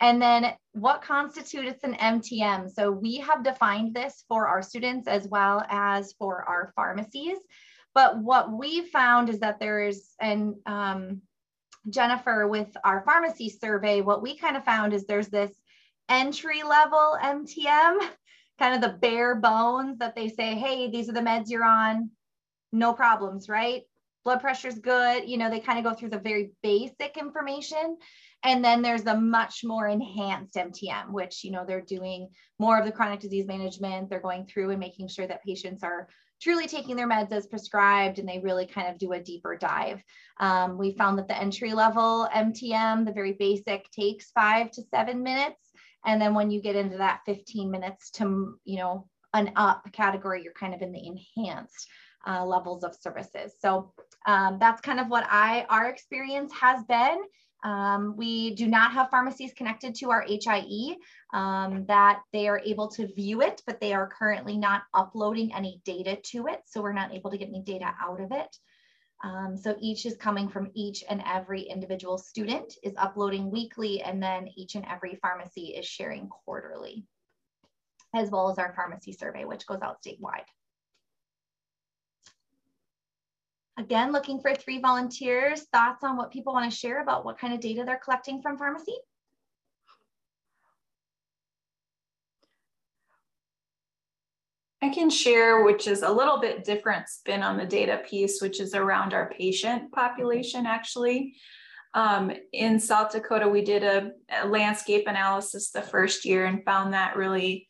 And 0.00 0.20
then 0.20 0.52
what 0.72 1.02
constitutes 1.02 1.84
an 1.84 1.94
MTM? 1.94 2.70
So 2.70 2.90
we 2.90 3.18
have 3.18 3.44
defined 3.44 3.94
this 3.94 4.24
for 4.28 4.48
our 4.48 4.62
students 4.62 5.06
as 5.06 5.28
well 5.28 5.64
as 5.68 6.14
for 6.14 6.42
our 6.48 6.72
pharmacies. 6.74 7.38
But 7.94 8.18
what 8.18 8.50
we 8.52 8.82
found 8.82 9.28
is 9.28 9.40
that 9.40 9.60
there's, 9.60 10.14
and 10.20 10.54
um, 10.64 11.20
Jennifer, 11.88 12.46
with 12.46 12.68
our 12.84 13.02
pharmacy 13.04 13.50
survey, 13.50 14.00
what 14.00 14.22
we 14.22 14.36
kind 14.36 14.56
of 14.56 14.64
found 14.64 14.94
is 14.94 15.04
there's 15.04 15.28
this 15.28 15.52
entry 16.08 16.62
level 16.62 17.16
MTM, 17.22 17.98
kind 18.58 18.74
of 18.74 18.80
the 18.80 18.98
bare 18.98 19.34
bones 19.34 19.98
that 19.98 20.14
they 20.14 20.28
say, 20.28 20.54
hey, 20.54 20.90
these 20.90 21.08
are 21.08 21.14
the 21.14 21.20
meds 21.20 21.48
you're 21.48 21.64
on, 21.64 22.10
no 22.72 22.92
problems, 22.92 23.48
right? 23.48 23.82
Blood 24.24 24.40
pressure's 24.40 24.78
good. 24.78 25.28
You 25.28 25.38
know, 25.38 25.50
they 25.50 25.60
kind 25.60 25.78
of 25.78 25.84
go 25.84 25.98
through 25.98 26.10
the 26.10 26.18
very 26.18 26.52
basic 26.62 27.16
information. 27.16 27.96
And 28.42 28.64
then 28.64 28.80
there's 28.82 29.02
the 29.02 29.16
much 29.16 29.64
more 29.64 29.86
enhanced 29.86 30.54
MTM, 30.54 31.10
which, 31.10 31.44
you 31.44 31.50
know, 31.50 31.64
they're 31.66 31.80
doing 31.80 32.28
more 32.58 32.78
of 32.78 32.86
the 32.86 32.92
chronic 32.92 33.20
disease 33.20 33.46
management. 33.46 34.08
They're 34.08 34.20
going 34.20 34.46
through 34.46 34.70
and 34.70 34.80
making 34.80 35.08
sure 35.08 35.26
that 35.26 35.44
patients 35.44 35.82
are 35.82 36.08
truly 36.40 36.66
taking 36.66 36.96
their 36.96 37.08
meds 37.08 37.32
as 37.32 37.46
prescribed 37.46 38.18
and 38.18 38.26
they 38.26 38.38
really 38.38 38.66
kind 38.66 38.88
of 38.88 38.98
do 38.98 39.12
a 39.12 39.20
deeper 39.20 39.56
dive. 39.56 40.02
Um, 40.38 40.78
we 40.78 40.92
found 40.92 41.18
that 41.18 41.28
the 41.28 41.38
entry 41.38 41.74
level 41.74 42.26
MTM, 42.34 43.04
the 43.04 43.12
very 43.12 43.34
basic, 43.34 43.90
takes 43.90 44.30
five 44.30 44.70
to 44.72 44.82
seven 44.94 45.22
minutes. 45.22 45.70
And 46.06 46.20
then 46.20 46.34
when 46.34 46.50
you 46.50 46.62
get 46.62 46.76
into 46.76 46.96
that 46.96 47.20
15 47.26 47.70
minutes 47.70 48.10
to, 48.12 48.58
you 48.64 48.78
know, 48.78 49.06
an 49.34 49.52
up 49.56 49.84
category, 49.92 50.42
you're 50.42 50.54
kind 50.54 50.74
of 50.74 50.80
in 50.80 50.92
the 50.92 51.06
enhanced 51.06 51.88
uh, 52.26 52.44
levels 52.44 52.84
of 52.84 52.94
services. 52.94 53.54
So 53.60 53.92
um, 54.26 54.58
that's 54.60 54.80
kind 54.80 55.00
of 55.00 55.08
what 55.08 55.26
I, 55.28 55.66
our 55.68 55.88
experience 55.88 56.52
has 56.52 56.84
been. 56.84 57.22
Um, 57.62 58.16
we 58.16 58.54
do 58.54 58.66
not 58.66 58.92
have 58.92 59.10
pharmacies 59.10 59.52
connected 59.52 59.94
to 59.96 60.10
our 60.10 60.24
HIE 60.26 60.96
um, 61.32 61.84
that 61.86 62.22
they 62.32 62.48
are 62.48 62.60
able 62.64 62.88
to 62.88 63.12
view 63.14 63.42
it, 63.42 63.62
but 63.66 63.80
they 63.80 63.92
are 63.92 64.08
currently 64.08 64.56
not 64.56 64.82
uploading 64.94 65.54
any 65.54 65.80
data 65.84 66.18
to 66.32 66.46
it. 66.46 66.62
So 66.66 66.80
we're 66.80 66.92
not 66.92 67.12
able 67.14 67.30
to 67.30 67.38
get 67.38 67.48
any 67.48 67.62
data 67.62 67.94
out 68.00 68.20
of 68.20 68.32
it. 68.32 68.56
Um, 69.22 69.56
so 69.58 69.76
each 69.80 70.06
is 70.06 70.16
coming 70.16 70.48
from 70.48 70.70
each 70.74 71.04
and 71.08 71.22
every 71.26 71.60
individual 71.62 72.16
student 72.16 72.72
is 72.82 72.94
uploading 72.96 73.50
weekly 73.50 74.00
and 74.00 74.22
then 74.22 74.48
each 74.56 74.76
and 74.76 74.86
every 74.86 75.16
pharmacy 75.16 75.74
is 75.76 75.84
sharing 75.84 76.28
quarterly, 76.28 77.04
as 78.14 78.30
well 78.30 78.50
as 78.50 78.58
our 78.58 78.72
pharmacy 78.72 79.12
survey, 79.12 79.44
which 79.44 79.66
goes 79.66 79.82
out 79.82 79.98
statewide. 80.02 80.48
Again, 83.80 84.12
looking 84.12 84.38
for 84.42 84.54
three 84.54 84.78
volunteers, 84.78 85.62
thoughts 85.72 86.04
on 86.04 86.18
what 86.18 86.30
people 86.30 86.52
want 86.52 86.70
to 86.70 86.76
share 86.76 87.00
about 87.02 87.24
what 87.24 87.38
kind 87.38 87.54
of 87.54 87.60
data 87.60 87.82
they're 87.86 87.96
collecting 87.96 88.42
from 88.42 88.58
pharmacy? 88.58 88.94
I 94.82 94.90
can 94.90 95.08
share, 95.08 95.64
which 95.64 95.86
is 95.86 96.02
a 96.02 96.10
little 96.10 96.38
bit 96.38 96.62
different 96.62 97.08
spin 97.08 97.42
on 97.42 97.56
the 97.56 97.64
data 97.64 98.02
piece, 98.06 98.42
which 98.42 98.60
is 98.60 98.74
around 98.74 99.14
our 99.14 99.30
patient 99.30 99.90
population 99.92 100.66
actually. 100.66 101.36
Um, 101.94 102.32
in 102.52 102.78
South 102.78 103.12
Dakota, 103.12 103.48
we 103.48 103.64
did 103.64 103.82
a, 103.82 104.10
a 104.42 104.46
landscape 104.46 105.06
analysis 105.06 105.70
the 105.70 105.80
first 105.80 106.26
year 106.26 106.44
and 106.44 106.64
found 106.66 106.92
that 106.92 107.16
really 107.16 107.66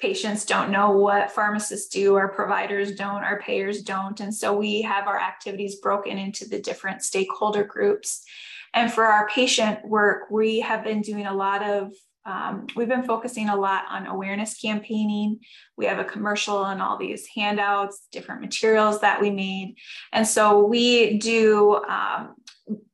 patients 0.00 0.44
don't 0.44 0.70
know 0.70 0.92
what 0.92 1.30
pharmacists 1.30 1.88
do, 1.88 2.16
our 2.16 2.28
providers 2.28 2.94
don't, 2.94 3.22
our 3.22 3.40
payers 3.40 3.82
don't. 3.82 4.18
And 4.20 4.34
so 4.34 4.56
we 4.56 4.82
have 4.82 5.06
our 5.06 5.18
activities 5.18 5.76
broken 5.76 6.18
into 6.18 6.48
the 6.48 6.60
different 6.60 7.02
stakeholder 7.02 7.64
groups. 7.64 8.24
And 8.72 8.92
for 8.92 9.04
our 9.04 9.28
patient 9.28 9.84
work, 9.84 10.30
we 10.30 10.60
have 10.60 10.84
been 10.84 11.02
doing 11.02 11.26
a 11.26 11.34
lot 11.34 11.62
of, 11.62 11.92
um, 12.24 12.66
we've 12.76 12.88
been 12.88 13.02
focusing 13.02 13.48
a 13.48 13.56
lot 13.56 13.84
on 13.90 14.06
awareness 14.06 14.58
campaigning. 14.58 15.40
We 15.76 15.86
have 15.86 15.98
a 15.98 16.04
commercial 16.04 16.64
and 16.64 16.80
all 16.80 16.96
these 16.96 17.26
handouts, 17.34 18.06
different 18.12 18.40
materials 18.40 19.00
that 19.00 19.20
we 19.20 19.30
made. 19.30 19.76
And 20.12 20.26
so 20.26 20.64
we 20.64 21.18
do, 21.18 21.82
um, 21.88 22.36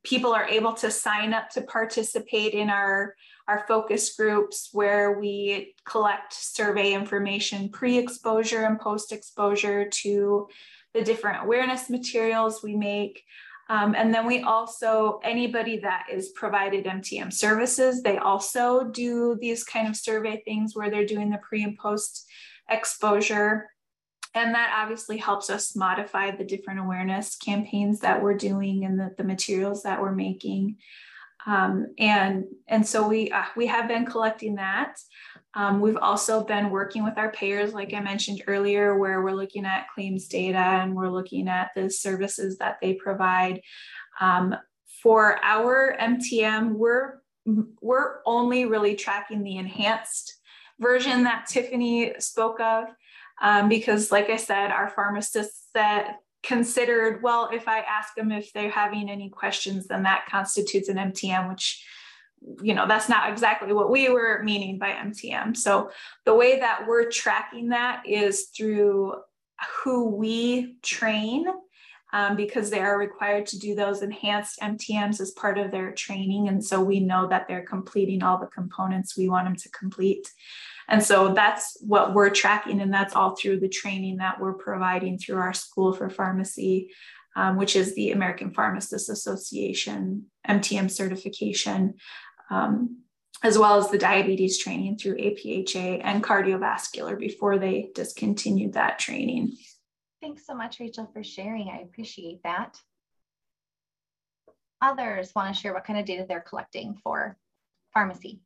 people 0.03 0.33
are 0.33 0.47
able 0.47 0.73
to 0.73 0.89
sign 0.89 1.33
up 1.33 1.49
to 1.51 1.61
participate 1.61 2.53
in 2.53 2.69
our 2.69 3.13
our 3.47 3.65
focus 3.67 4.15
groups 4.15 4.69
where 4.73 5.19
we 5.19 5.73
collect 5.85 6.33
survey 6.33 6.93
information 6.93 7.69
pre-exposure 7.69 8.63
and 8.65 8.79
post-exposure 8.79 9.89
to 9.89 10.47
the 10.93 11.01
different 11.01 11.43
awareness 11.43 11.89
materials 11.89 12.61
we 12.61 12.75
make. 12.75 13.23
Um, 13.69 13.95
and 13.95 14.13
then 14.13 14.25
we 14.25 14.41
also, 14.41 15.19
anybody 15.23 15.77
that 15.79 16.07
is 16.11 16.29
provided 16.29 16.85
MTM 16.85 17.33
services, 17.33 18.01
they 18.01 18.17
also 18.17 18.85
do 18.85 19.37
these 19.39 19.63
kind 19.63 19.87
of 19.87 19.95
survey 19.95 20.41
things 20.45 20.75
where 20.75 20.89
they're 20.89 21.05
doing 21.05 21.29
the 21.29 21.37
pre 21.37 21.63
and 21.63 21.77
post 21.77 22.27
exposure. 22.69 23.69
And 24.33 24.53
that 24.55 24.77
obviously 24.81 25.17
helps 25.17 25.49
us 25.49 25.75
modify 25.75 26.31
the 26.31 26.43
different 26.43 26.79
awareness 26.79 27.35
campaigns 27.35 28.01
that 28.01 28.21
we're 28.21 28.37
doing 28.37 28.85
and 28.85 28.99
the, 28.99 29.13
the 29.17 29.23
materials 29.23 29.83
that 29.83 30.01
we're 30.01 30.11
making. 30.11 30.77
Um, 31.47 31.87
and, 31.97 32.43
and 32.67 32.85
so 32.85 33.07
we, 33.07 33.31
uh, 33.31 33.45
we 33.55 33.67
have 33.67 33.87
been 33.87 34.05
collecting 34.05 34.55
that. 34.55 34.97
Um, 35.53 35.79
we've 35.79 35.97
also 35.97 36.43
been 36.43 36.69
working 36.69 37.05
with 37.05 37.17
our 37.17 37.31
payers, 37.31 37.73
like 37.73 37.93
I 37.93 38.01
mentioned 38.01 38.43
earlier, 38.47 38.97
where 38.97 39.23
we're 39.23 39.31
looking 39.31 39.65
at 39.65 39.87
claims 39.95 40.27
data 40.27 40.57
and 40.57 40.93
we're 40.93 41.09
looking 41.09 41.47
at 41.47 41.71
the 41.73 41.89
services 41.89 42.57
that 42.57 42.77
they 42.81 42.95
provide. 42.95 43.61
Um, 44.19 44.55
for 45.01 45.39
our 45.41 45.95
MTM, 45.99 46.73
we're, 46.73 47.21
we're 47.81 48.17
only 48.25 48.65
really 48.65 48.95
tracking 48.95 49.41
the 49.41 49.55
enhanced 49.55 50.37
version 50.79 51.23
that 51.23 51.47
Tiffany 51.47 52.13
spoke 52.19 52.59
of. 52.59 52.85
Um, 53.41 53.69
because 53.69 54.11
like 54.11 54.29
I 54.29 54.37
said, 54.37 54.71
our 54.71 54.89
pharmacists 54.89 55.69
said 55.71 56.15
considered, 56.43 57.21
well, 57.21 57.49
if 57.51 57.67
I 57.67 57.79
ask 57.79 58.15
them 58.15 58.31
if 58.31 58.53
they're 58.53 58.69
having 58.69 59.09
any 59.09 59.29
questions, 59.29 59.87
then 59.87 60.03
that 60.03 60.25
constitutes 60.29 60.89
an 60.89 60.97
MTM, 60.97 61.49
which, 61.49 61.85
you 62.61 62.73
know, 62.73 62.87
that's 62.87 63.09
not 63.09 63.29
exactly 63.29 63.73
what 63.73 63.89
we 63.89 64.09
were 64.09 64.41
meaning 64.43 64.77
by 64.77 64.89
MTM. 64.91 65.57
So 65.57 65.91
the 66.25 66.35
way 66.35 66.59
that 66.59 66.85
we're 66.87 67.09
tracking 67.09 67.69
that 67.69 68.03
is 68.07 68.49
through 68.55 69.15
who 69.83 70.09
we 70.09 70.77
train 70.83 71.47
um, 72.13 72.35
because 72.35 72.69
they 72.69 72.79
are 72.79 72.97
required 72.97 73.45
to 73.47 73.59
do 73.59 73.75
those 73.75 74.01
enhanced 74.01 74.59
MTMs 74.59 75.19
as 75.19 75.31
part 75.31 75.57
of 75.57 75.71
their 75.71 75.91
training. 75.91 76.47
And 76.47 76.63
so 76.63 76.81
we 76.81 76.99
know 76.99 77.27
that 77.27 77.47
they're 77.47 77.65
completing 77.65 78.23
all 78.23 78.39
the 78.39 78.47
components 78.47 79.17
we 79.17 79.27
want 79.29 79.45
them 79.45 79.55
to 79.55 79.69
complete. 79.69 80.31
And 80.89 81.03
so 81.03 81.33
that's 81.33 81.77
what 81.81 82.13
we're 82.13 82.29
tracking, 82.29 82.79
and 82.79 82.93
that's 82.93 83.13
all 83.13 83.35
through 83.35 83.59
the 83.59 83.67
training 83.67 84.17
that 84.17 84.39
we're 84.39 84.53
providing 84.53 85.17
through 85.17 85.37
our 85.37 85.53
School 85.53 85.91
for 85.91 86.09
Pharmacy, 86.09 86.91
um, 87.35 87.57
which 87.57 87.75
is 87.75 87.93
the 87.93 88.11
American 88.11 88.51
Pharmacists 88.51 89.09
Association 89.09 90.27
MTM 90.47 90.89
certification. 90.89 91.95
Um, 92.49 92.99
as 93.43 93.55
well 93.55 93.77
as 93.77 93.89
the 93.91 93.99
diabetes 93.99 94.57
training 94.57 94.97
through 94.97 95.15
APHA 95.15 96.01
and 96.03 96.23
cardiovascular 96.23 97.19
before 97.19 97.59
they 97.59 97.91
discontinued 97.93 98.73
that 98.73 98.97
training. 98.97 99.55
Thanks 100.21 100.45
so 100.45 100.55
much, 100.55 100.79
Rachel, 100.79 101.09
for 101.13 101.23
sharing. 101.23 101.69
I 101.69 101.81
appreciate 101.81 102.41
that. 102.43 102.79
Others 104.81 105.31
want 105.35 105.55
to 105.55 105.59
share 105.59 105.73
what 105.73 105.85
kind 105.85 105.99
of 105.99 106.05
data 106.05 106.25
they're 106.27 106.41
collecting 106.41 106.99
for 107.03 107.37
pharmacy. 107.93 108.41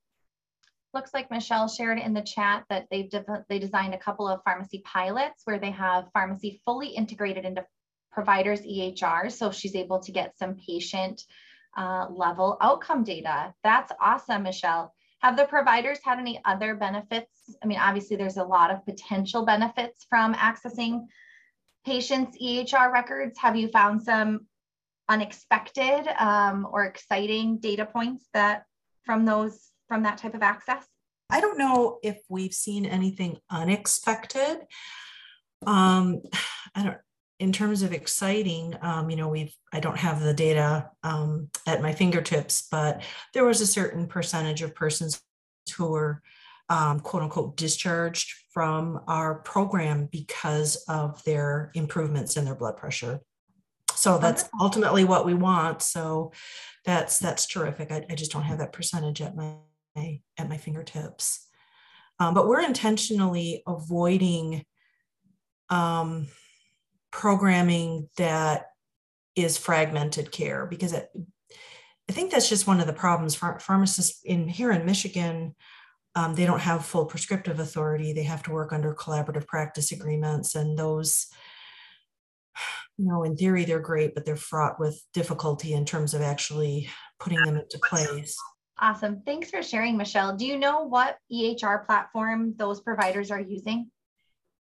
Looks 0.93 1.13
like 1.13 1.31
Michelle 1.31 1.69
shared 1.69 1.99
in 1.99 2.13
the 2.13 2.21
chat 2.21 2.65
that 2.69 2.87
they've 2.91 3.09
de 3.09 3.23
they 3.47 3.59
designed 3.59 3.93
a 3.93 3.97
couple 3.97 4.27
of 4.27 4.43
pharmacy 4.43 4.81
pilots 4.85 5.43
where 5.45 5.59
they 5.59 5.71
have 5.71 6.11
pharmacy 6.13 6.61
fully 6.65 6.89
integrated 6.89 7.45
into 7.45 7.65
providers 8.11 8.61
EHR. 8.61 9.31
So 9.31 9.51
she's 9.51 9.75
able 9.75 9.99
to 9.99 10.11
get 10.11 10.37
some 10.37 10.55
patient 10.55 11.23
uh, 11.77 12.07
level 12.09 12.57
outcome 12.59 13.05
data. 13.05 13.53
That's 13.63 13.91
awesome, 14.01 14.43
Michelle. 14.43 14.93
Have 15.19 15.37
the 15.37 15.45
providers 15.45 15.99
had 16.03 16.19
any 16.19 16.41
other 16.43 16.75
benefits? 16.75 17.55
I 17.63 17.67
mean, 17.67 17.79
obviously 17.79 18.17
there's 18.17 18.37
a 18.37 18.43
lot 18.43 18.71
of 18.71 18.85
potential 18.85 19.45
benefits 19.45 20.05
from 20.09 20.33
accessing 20.33 21.05
patients' 21.85 22.37
EHR 22.41 22.91
records. 22.91 23.37
Have 23.39 23.55
you 23.55 23.67
found 23.69 24.01
some 24.03 24.47
unexpected 25.09 26.07
um, 26.19 26.67
or 26.71 26.85
exciting 26.85 27.57
data 27.57 27.85
points 27.85 28.27
that 28.33 28.63
from 29.03 29.25
those 29.25 29.69
from 29.87 30.03
that 30.03 30.17
type 30.17 30.35
of 30.35 30.41
access? 30.41 30.85
I 31.29 31.41
don't 31.41 31.57
know 31.57 31.99
if 32.03 32.19
we've 32.29 32.53
seen 32.53 32.85
anything 32.85 33.37
unexpected. 33.49 34.59
Um, 35.65 36.21
I 36.75 36.83
don't 36.83 36.97
in 37.41 37.51
terms 37.51 37.81
of 37.81 37.91
exciting, 37.91 38.75
um, 38.83 39.09
you 39.09 39.15
know, 39.15 39.27
we've, 39.27 39.51
I 39.73 39.79
don't 39.79 39.97
have 39.97 40.21
the 40.21 40.31
data 40.31 40.91
um, 41.01 41.49
at 41.65 41.81
my 41.81 41.91
fingertips, 41.91 42.67
but 42.69 43.01
there 43.33 43.43
was 43.43 43.61
a 43.61 43.67
certain 43.67 44.05
percentage 44.05 44.61
of 44.61 44.75
persons 44.75 45.19
who 45.75 45.87
were 45.87 46.21
um, 46.71 47.01
quote 47.01 47.21
unquote 47.21 47.57
discharged 47.57 48.33
from 48.53 49.01
our 49.07 49.35
program 49.35 50.07
because 50.09 50.77
of 50.87 51.21
their 51.25 51.69
improvements 51.75 52.37
in 52.37 52.45
their 52.45 52.55
blood 52.55 52.77
pressure. 52.77 53.19
So 53.93 54.17
that's 54.17 54.49
ultimately 54.59 55.03
what 55.03 55.25
we 55.25 55.33
want. 55.33 55.81
So 55.81 56.31
that's 56.85 57.19
that's 57.19 57.45
terrific. 57.45 57.91
I, 57.91 58.05
I 58.09 58.15
just 58.15 58.31
don't 58.31 58.43
have 58.43 58.59
that 58.59 58.71
percentage 58.71 59.21
at 59.21 59.35
my 59.35 59.57
at 60.37 60.47
my 60.47 60.57
fingertips. 60.57 61.45
Um, 62.19 62.33
but 62.33 62.47
we're 62.47 62.61
intentionally 62.61 63.63
avoiding 63.67 64.63
um, 65.69 66.27
programming 67.11 68.07
that 68.15 68.67
is 69.35 69.57
fragmented 69.57 70.31
care 70.31 70.65
because 70.65 70.93
it, 70.93 71.09
I 72.09 72.13
think 72.13 72.31
that's 72.31 72.49
just 72.49 72.67
one 72.67 72.79
of 72.79 72.87
the 72.87 72.93
problems. 72.93 73.35
Pharmacists 73.35 74.21
in 74.23 74.47
here 74.47 74.71
in 74.71 74.85
Michigan, 74.85 75.55
um, 76.15 76.35
they 76.35 76.45
don't 76.45 76.59
have 76.59 76.85
full 76.85 77.05
prescriptive 77.05 77.59
authority. 77.59 78.13
They 78.13 78.23
have 78.23 78.43
to 78.43 78.51
work 78.51 78.73
under 78.73 78.93
collaborative 78.93 79.47
practice 79.47 79.91
agreements, 79.91 80.55
and 80.55 80.77
those, 80.77 81.27
you 82.97 83.07
know, 83.07 83.23
in 83.23 83.37
theory 83.37 83.65
they're 83.65 83.79
great, 83.79 84.13
but 84.13 84.25
they're 84.25 84.35
fraught 84.35 84.79
with 84.79 85.01
difficulty 85.13 85.73
in 85.73 85.85
terms 85.85 86.13
of 86.13 86.21
actually 86.21 86.89
putting 87.19 87.41
them 87.41 87.57
into 87.57 87.79
place. 87.79 88.35
Awesome. 88.79 89.21
Thanks 89.25 89.49
for 89.51 89.61
sharing, 89.61 89.95
Michelle. 89.95 90.35
Do 90.35 90.45
you 90.45 90.57
know 90.57 90.81
what 90.81 91.17
EHR 91.31 91.85
platform 91.85 92.55
those 92.57 92.81
providers 92.81 93.29
are 93.29 93.39
using? 93.39 93.91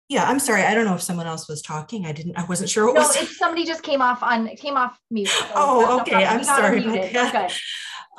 Yeah, 0.08 0.24
I'm 0.28 0.40
sorry. 0.40 0.62
I 0.62 0.74
don't 0.74 0.84
know 0.84 0.96
if 0.96 1.02
someone 1.02 1.28
else 1.28 1.48
was 1.48 1.62
talking. 1.62 2.04
I 2.04 2.10
didn't. 2.10 2.36
I 2.36 2.44
wasn't 2.46 2.68
sure 2.68 2.86
what 2.86 2.96
no, 2.96 3.02
was. 3.02 3.16
if 3.16 3.30
somebody 3.30 3.64
just 3.64 3.84
came 3.84 4.02
off 4.02 4.24
on 4.24 4.48
came 4.56 4.76
off 4.76 4.98
mute. 5.08 5.28
So 5.28 5.46
oh, 5.54 6.00
okay. 6.00 6.18
No 6.18 6.26
I'm 6.26 6.42
sorry. 6.42 6.84
About 6.84 7.52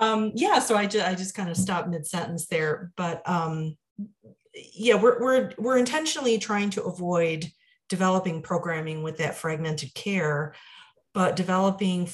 Um, 0.01 0.31
yeah, 0.33 0.59
so 0.59 0.75
I 0.75 0.87
just 0.87 1.07
I 1.07 1.13
just 1.13 1.35
kind 1.35 1.49
of 1.49 1.55
stopped 1.55 1.87
mid 1.87 2.07
sentence 2.07 2.47
there, 2.47 2.91
but 2.97 3.27
um, 3.29 3.77
yeah, 4.73 4.95
we're 4.95 5.21
we're 5.21 5.51
we're 5.57 5.77
intentionally 5.77 6.39
trying 6.39 6.71
to 6.71 6.83
avoid 6.83 7.49
developing 7.87 8.41
programming 8.41 9.03
with 9.03 9.17
that 9.17 9.35
fragmented 9.35 9.93
care, 9.93 10.55
but 11.13 11.35
developing 11.35 12.09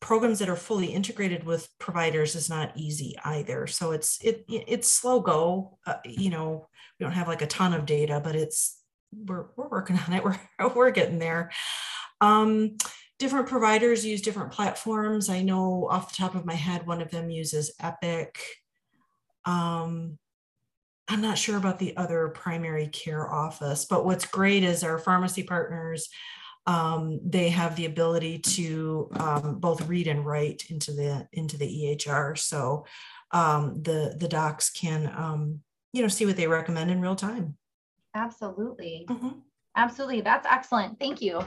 programs 0.00 0.38
that 0.38 0.48
are 0.48 0.56
fully 0.56 0.86
integrated 0.86 1.44
with 1.44 1.68
providers 1.78 2.34
is 2.34 2.48
not 2.48 2.72
easy 2.74 3.14
either. 3.24 3.66
So 3.66 3.92
it's 3.92 4.18
it 4.24 4.44
it's 4.48 4.90
slow 4.90 5.20
go. 5.20 5.78
Uh, 5.86 5.96
you 6.04 6.30
know, 6.30 6.66
we 6.98 7.04
don't 7.04 7.12
have 7.12 7.28
like 7.28 7.42
a 7.42 7.46
ton 7.46 7.74
of 7.74 7.84
data, 7.84 8.20
but 8.24 8.34
it's 8.34 8.80
we're, 9.14 9.46
we're 9.56 9.68
working 9.68 9.98
on 10.06 10.14
it. 10.14 10.24
We're, 10.24 10.38
we're 10.74 10.90
getting 10.90 11.18
there. 11.18 11.50
Um, 12.20 12.76
different 13.18 13.46
providers 13.46 14.04
use 14.04 14.20
different 14.20 14.52
platforms. 14.52 15.28
I 15.28 15.42
know 15.42 15.88
off 15.90 16.10
the 16.10 16.16
top 16.16 16.34
of 16.34 16.44
my 16.44 16.54
head, 16.54 16.86
one 16.86 17.00
of 17.00 17.10
them 17.10 17.30
uses 17.30 17.72
Epic. 17.80 18.38
Um, 19.44 20.18
I'm 21.08 21.20
not 21.20 21.38
sure 21.38 21.56
about 21.56 21.78
the 21.78 21.96
other 21.96 22.28
primary 22.28 22.88
care 22.88 23.30
office, 23.30 23.84
but 23.84 24.04
what's 24.04 24.26
great 24.26 24.64
is 24.64 24.82
our 24.82 24.98
pharmacy 24.98 25.44
partners, 25.44 26.08
um, 26.66 27.20
they 27.24 27.48
have 27.50 27.76
the 27.76 27.86
ability 27.86 28.40
to 28.40 29.08
um, 29.14 29.60
both 29.60 29.86
read 29.86 30.08
and 30.08 30.26
write 30.26 30.64
into 30.68 30.92
the 30.92 31.28
into 31.32 31.56
the 31.56 31.66
EHR. 31.66 32.36
So 32.36 32.86
um, 33.30 33.82
the 33.82 34.16
the 34.18 34.26
docs 34.26 34.70
can 34.70 35.12
um, 35.16 35.60
you 35.92 36.02
know 36.02 36.08
see 36.08 36.26
what 36.26 36.36
they 36.36 36.48
recommend 36.48 36.90
in 36.90 37.00
real 37.00 37.14
time. 37.14 37.56
Absolutely. 38.14 39.06
Mm-hmm. 39.08 39.38
Absolutely. 39.76 40.22
That's 40.22 40.46
excellent. 40.46 40.98
Thank 40.98 41.22
you. 41.22 41.46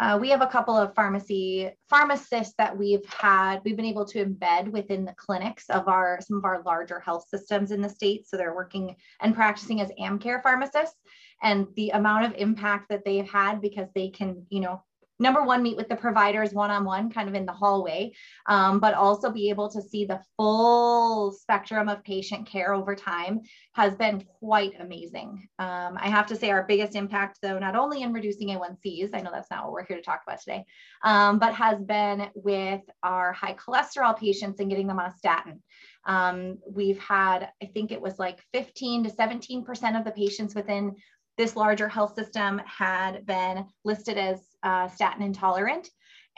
Uh, 0.00 0.16
we 0.18 0.30
have 0.30 0.40
a 0.40 0.46
couple 0.46 0.74
of 0.74 0.94
pharmacy 0.94 1.70
pharmacists 1.90 2.54
that 2.56 2.76
we've 2.76 3.04
had, 3.04 3.60
we've 3.64 3.76
been 3.76 3.84
able 3.84 4.06
to 4.06 4.24
embed 4.24 4.70
within 4.70 5.04
the 5.04 5.14
clinics 5.18 5.68
of 5.68 5.88
our 5.88 6.18
some 6.22 6.38
of 6.38 6.46
our 6.46 6.62
larger 6.62 6.98
health 6.98 7.26
systems 7.28 7.70
in 7.70 7.82
the 7.82 7.88
state. 7.88 8.26
So 8.26 8.38
they're 8.38 8.54
working 8.54 8.96
and 9.20 9.34
practicing 9.34 9.82
as 9.82 9.92
AmCare 10.00 10.42
pharmacists. 10.42 10.96
And 11.42 11.66
the 11.76 11.90
amount 11.90 12.24
of 12.24 12.34
impact 12.38 12.88
that 12.88 13.04
they've 13.04 13.28
had 13.28 13.60
because 13.60 13.88
they 13.94 14.08
can, 14.08 14.46
you 14.48 14.60
know, 14.60 14.82
number 15.20 15.42
one, 15.44 15.62
meet 15.62 15.76
with 15.76 15.88
the 15.88 15.94
providers 15.94 16.52
one 16.52 16.70
on 16.70 16.84
one, 16.84 17.10
kind 17.10 17.28
of 17.28 17.34
in 17.34 17.46
the 17.46 17.52
hallway, 17.52 18.10
um, 18.46 18.80
but 18.80 18.94
also 18.94 19.30
be 19.30 19.50
able 19.50 19.70
to 19.70 19.82
see 19.82 20.04
the 20.06 20.20
full 20.36 21.30
spectrum 21.30 21.88
of 21.88 22.02
patient 22.02 22.46
care 22.46 22.72
over 22.72 22.96
time 22.96 23.42
has 23.74 23.94
been 23.94 24.24
quite 24.40 24.72
amazing. 24.80 25.48
Um, 25.58 25.98
I 26.00 26.08
have 26.08 26.26
to 26.28 26.36
say, 26.36 26.50
our 26.50 26.64
biggest 26.66 26.96
impact, 26.96 27.38
though, 27.42 27.58
not 27.58 27.76
only 27.76 28.02
in 28.02 28.12
reducing 28.12 28.48
A1Cs, 28.48 29.10
I 29.14 29.20
know 29.20 29.30
that's 29.30 29.50
not 29.50 29.64
what 29.64 29.72
we're 29.72 29.86
here 29.86 29.98
to 29.98 30.02
talk 30.02 30.22
about 30.26 30.40
today, 30.40 30.64
um, 31.04 31.38
but 31.38 31.54
has 31.54 31.80
been 31.82 32.28
with 32.34 32.80
our 33.02 33.32
high 33.32 33.54
cholesterol 33.54 34.18
patients 34.18 34.58
and 34.58 34.70
getting 34.70 34.86
them 34.86 34.98
on 34.98 35.10
a 35.10 35.16
statin. 35.16 35.62
Um, 36.06 36.58
we've 36.66 36.98
had, 36.98 37.50
I 37.62 37.66
think 37.66 37.92
it 37.92 38.00
was 38.00 38.18
like 38.18 38.40
15 38.54 39.04
to 39.04 39.10
17% 39.10 39.98
of 39.98 40.04
the 40.04 40.12
patients 40.12 40.54
within 40.54 40.96
this 41.36 41.56
larger 41.56 41.88
health 41.88 42.14
system 42.14 42.60
had 42.66 43.24
been 43.26 43.64
listed 43.84 44.18
as 44.18 44.49
uh, 44.62 44.88
statin 44.88 45.22
intolerant. 45.22 45.88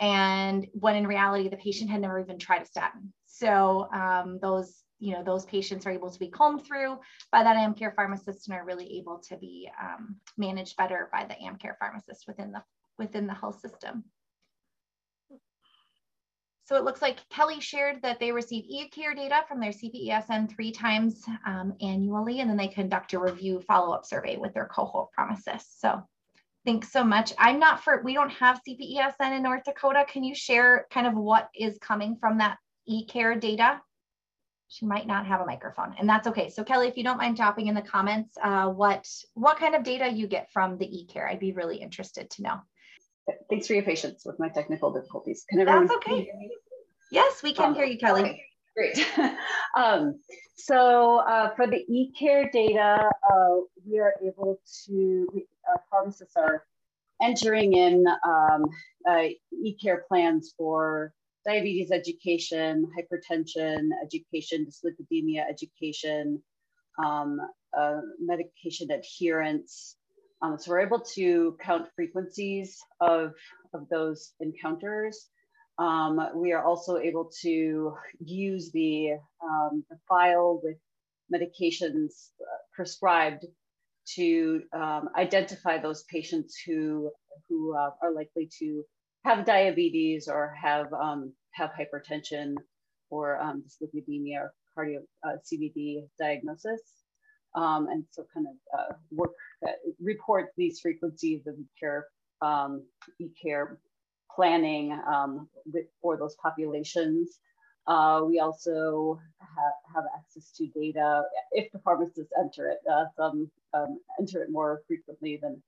And 0.01 0.67
when 0.73 0.97
in 0.97 1.07
reality, 1.07 1.49
the 1.49 1.57
patient 1.57 1.91
had 1.91 2.01
never 2.01 2.19
even 2.19 2.39
tried 2.39 2.63
a 2.63 2.67
statin. 2.67 3.13
So 3.27 3.89
um, 3.93 4.39
those, 4.41 4.83
you 4.99 5.13
know, 5.13 5.23
those 5.23 5.45
patients 5.45 5.87
are 5.87 5.91
able 5.91 6.11
to 6.11 6.19
be 6.19 6.29
combed 6.29 6.65
through 6.65 6.99
by 7.31 7.43
that 7.43 7.57
AmCare 7.57 7.95
pharmacist 7.95 8.49
and 8.49 8.57
are 8.57 8.65
really 8.65 8.99
able 8.99 9.19
to 9.29 9.37
be 9.37 9.71
um, 9.81 10.17
managed 10.37 10.77
better 10.77 11.09
by 11.13 11.25
the 11.25 11.35
AmCare 11.35 11.77
pharmacist 11.79 12.27
within 12.27 12.53
the 12.53 12.63
within 12.99 13.27
the 13.27 13.35
health 13.35 13.61
system. 13.61 14.05
So 16.65 16.77
it 16.77 16.85
looks 16.85 17.03
like 17.03 17.29
Kelly 17.29 17.61
shared 17.61 18.01
that 18.03 18.21
they 18.21 18.33
receive 18.33 18.65
e-care 18.69 19.15
data 19.15 19.43
from 19.49 19.61
their 19.61 19.73
CPESN 19.73 20.49
three 20.49 20.71
times 20.71 21.25
um, 21.45 21.75
annually, 21.81 22.41
and 22.41 22.49
then 22.49 22.57
they 22.57 22.69
conduct 22.69 23.13
a 23.13 23.19
review 23.19 23.61
follow-up 23.61 24.07
survey 24.07 24.37
with 24.37 24.55
their 24.55 24.67
cohort 24.67 25.11
pharmacists. 25.15 25.81
So 25.81 26.01
thanks 26.65 26.93
so 26.93 27.05
much. 27.05 27.33
I'm 27.39 27.59
not 27.59 27.83
for, 27.83 28.03
we 28.03 28.15
don't 28.15 28.31
have 28.31 28.61
CPESN 28.67 29.37
in 29.37 29.43
North 29.43 29.65
Dakota. 29.65 30.05
Can 30.09 30.25
you 30.25 30.35
share 30.35 30.87
kind 30.91 31.07
of 31.07 31.15
what 31.15 31.49
is 31.55 31.79
coming 31.79 32.17
from 32.17 32.39
that 32.39 32.59
e-care 32.87 33.35
data? 33.35 33.81
She 34.69 34.87
might 34.87 35.07
not 35.07 35.27
have 35.27 35.41
a 35.41 35.47
microphone 35.47 35.95
and 35.99 36.09
that's 36.09 36.27
okay. 36.29 36.49
So 36.49 36.65
Kelly, 36.65 36.89
if 36.89 36.97
you 36.97 37.05
don't 37.05 37.19
mind 37.19 37.37
dropping 37.37 37.67
in 37.67 37.75
the 37.75 37.83
comments, 37.83 38.37
uh, 38.43 38.69
what, 38.69 39.07
what 39.35 39.59
kind 39.59 39.75
of 39.75 39.83
data 39.83 40.09
you 40.09 40.27
get 40.27 40.51
from 40.51 40.79
the 40.79 40.87
e-care, 40.87 41.29
I'd 41.29 41.41
be 41.41 41.53
really 41.53 41.77
interested 41.77 42.31
to 42.31 42.43
know. 42.43 42.61
Thanks 43.51 43.67
for 43.67 43.75
your 43.75 43.83
patience 43.83 44.23
with 44.25 44.39
my 44.39 44.49
technical 44.49 44.93
difficulties. 44.93 45.45
Can 45.49 45.61
everyone 45.61 45.87
That's 45.87 45.97
okay. 45.97 46.31
Yes, 47.11 47.43
we 47.43 47.53
can 47.53 47.67
um, 47.67 47.75
hear 47.75 47.85
you, 47.85 47.99
Kelly. 47.99 48.23
Okay, 48.23 48.43
great. 48.75 49.07
um, 49.77 50.19
so 50.57 51.19
uh, 51.19 51.55
for 51.55 51.67
the 51.67 51.85
e-care 51.89 52.51
data, 52.51 53.11
uh, 53.31 53.49
we 53.87 53.99
are 53.99 54.15
able 54.27 54.59
to, 54.87 55.29
we, 55.35 55.47
pharmacists 55.91 56.37
are 56.37 56.65
entering 57.23 57.75
in 57.75 58.05
um, 58.27 58.65
uh, 59.09 59.29
e-care 59.65 60.05
plans 60.09 60.55
for 60.57 61.13
diabetes 61.45 61.91
education, 61.91 62.87
hypertension 62.97 63.89
education, 64.05 64.67
dyslipidemia 64.67 65.45
education, 65.49 66.43
um, 67.03 67.41
uh, 67.77 68.01
medication 68.21 68.89
adherence, 68.91 69.97
um, 70.43 70.59
so 70.59 70.73
we're 70.73 70.81
able 70.81 70.99
to 71.15 71.57
count 71.63 71.87
frequencies 71.95 72.81
of, 73.01 73.33
of 73.73 73.89
those 73.89 74.33
encounters. 74.41 75.29
Um, 75.79 76.21
we 76.35 76.53
are 76.53 76.65
also 76.65 76.99
able 76.99 77.31
to 77.43 77.95
use 78.25 78.73
the, 78.73 79.13
um, 79.43 79.85
the 79.89 79.97
file 80.09 80.61
with 80.63 80.79
medications 81.33 82.31
uh, 82.41 82.59
prescribed 82.75 83.47
to 84.17 84.63
um, 84.75 85.09
identify 85.17 85.79
those 85.79 86.05
patients 86.05 86.57
who, 86.67 87.11
who 87.49 87.77
uh, 87.77 87.91
are 88.03 88.13
likely 88.15 88.49
to 88.59 88.83
have 89.25 89.47
diabetes 89.47 90.29
or 90.29 90.55
have, 90.61 90.93
um, 90.93 91.33
have 91.53 91.71
hypertension 91.71 92.55
or 93.11 93.41
um, 93.41 93.63
dyslipidemia 93.63 94.41
or 94.41 94.55
cardio 94.77 94.99
uh, 95.25 95.37
CVD 95.45 96.05
diagnosis. 96.19 96.81
Um, 97.55 97.89
and 97.91 98.05
so 98.11 98.25
kind 98.33 98.47
of 98.47 98.79
uh, 98.79 98.95
work 99.11 99.33
that 99.61 99.77
report 100.01 100.49
these 100.57 100.81
frequencies 100.81 101.47
of 101.47 101.55
care, 101.79 102.07
um, 102.41 102.83
e-care 103.21 103.79
planning 104.35 104.99
um, 105.07 105.49
with, 105.67 105.85
for 106.01 106.17
those 106.17 106.35
populations. 106.43 107.39
Uh, 107.87 108.23
we 108.27 108.39
also 108.39 109.21
have, 109.41 109.95
have, 109.95 110.05
access 110.17 110.53
to 110.53 110.69
data 110.69 111.23
if 111.51 111.71
the 111.73 111.81
pharmacists 111.81 112.33
enter 112.39 112.69
it. 112.69 112.79
Uh, 112.91 113.05
some 113.17 113.51
um, 113.75 113.99
enter 114.21 114.43
it 114.43 114.51
more 114.51 114.83
frequently 114.87 115.39
than 115.43 115.61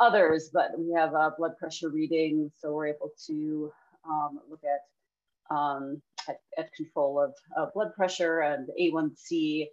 others, 0.00 0.48
but 0.52 0.70
we 0.78 0.92
have 0.92 1.14
uh, 1.14 1.30
blood 1.36 1.52
pressure 1.58 1.90
readings, 1.90 2.52
so 2.58 2.72
we're 2.72 2.86
able 2.86 3.10
to 3.26 3.70
um, 4.08 4.40
look 4.48 4.62
at, 4.64 5.54
um, 5.54 6.00
at, 6.28 6.40
at, 6.56 6.72
control 6.72 7.20
of 7.56 7.74
blood 7.74 7.92
pressure 7.94 8.40
and 8.40 8.68
A1C, 8.80 9.66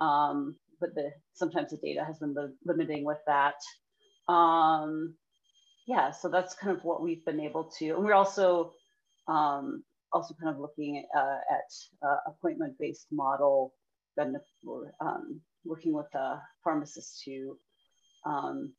um, 0.00 0.56
but 0.80 0.94
the, 0.94 1.10
sometimes 1.34 1.70
the 1.70 1.76
data 1.76 2.04
has 2.04 2.18
been 2.18 2.34
limiting 2.64 3.04
with 3.04 3.18
that. 3.26 3.54
Um, 4.32 5.14
yeah, 5.86 6.10
so 6.10 6.28
that's 6.28 6.54
kind 6.54 6.76
of 6.76 6.82
what 6.82 7.02
we've 7.02 7.24
been 7.24 7.40
able 7.40 7.70
to, 7.78 7.90
and 7.90 8.04
we're 8.04 8.14
also 8.14 8.72
um, 9.28 9.84
also 10.16 10.34
kind 10.40 10.54
of 10.54 10.60
looking 10.60 11.04
uh, 11.14 11.38
at 11.50 11.70
uh, 12.06 12.20
appointment-based 12.26 13.08
model. 13.12 13.74
Then 14.16 14.36
we're 14.64 14.92
um, 15.00 15.40
working 15.64 15.92
with 15.92 16.12
a 16.14 16.40
pharmacist 16.64 17.22
to 17.24 17.58
um, 18.24 18.72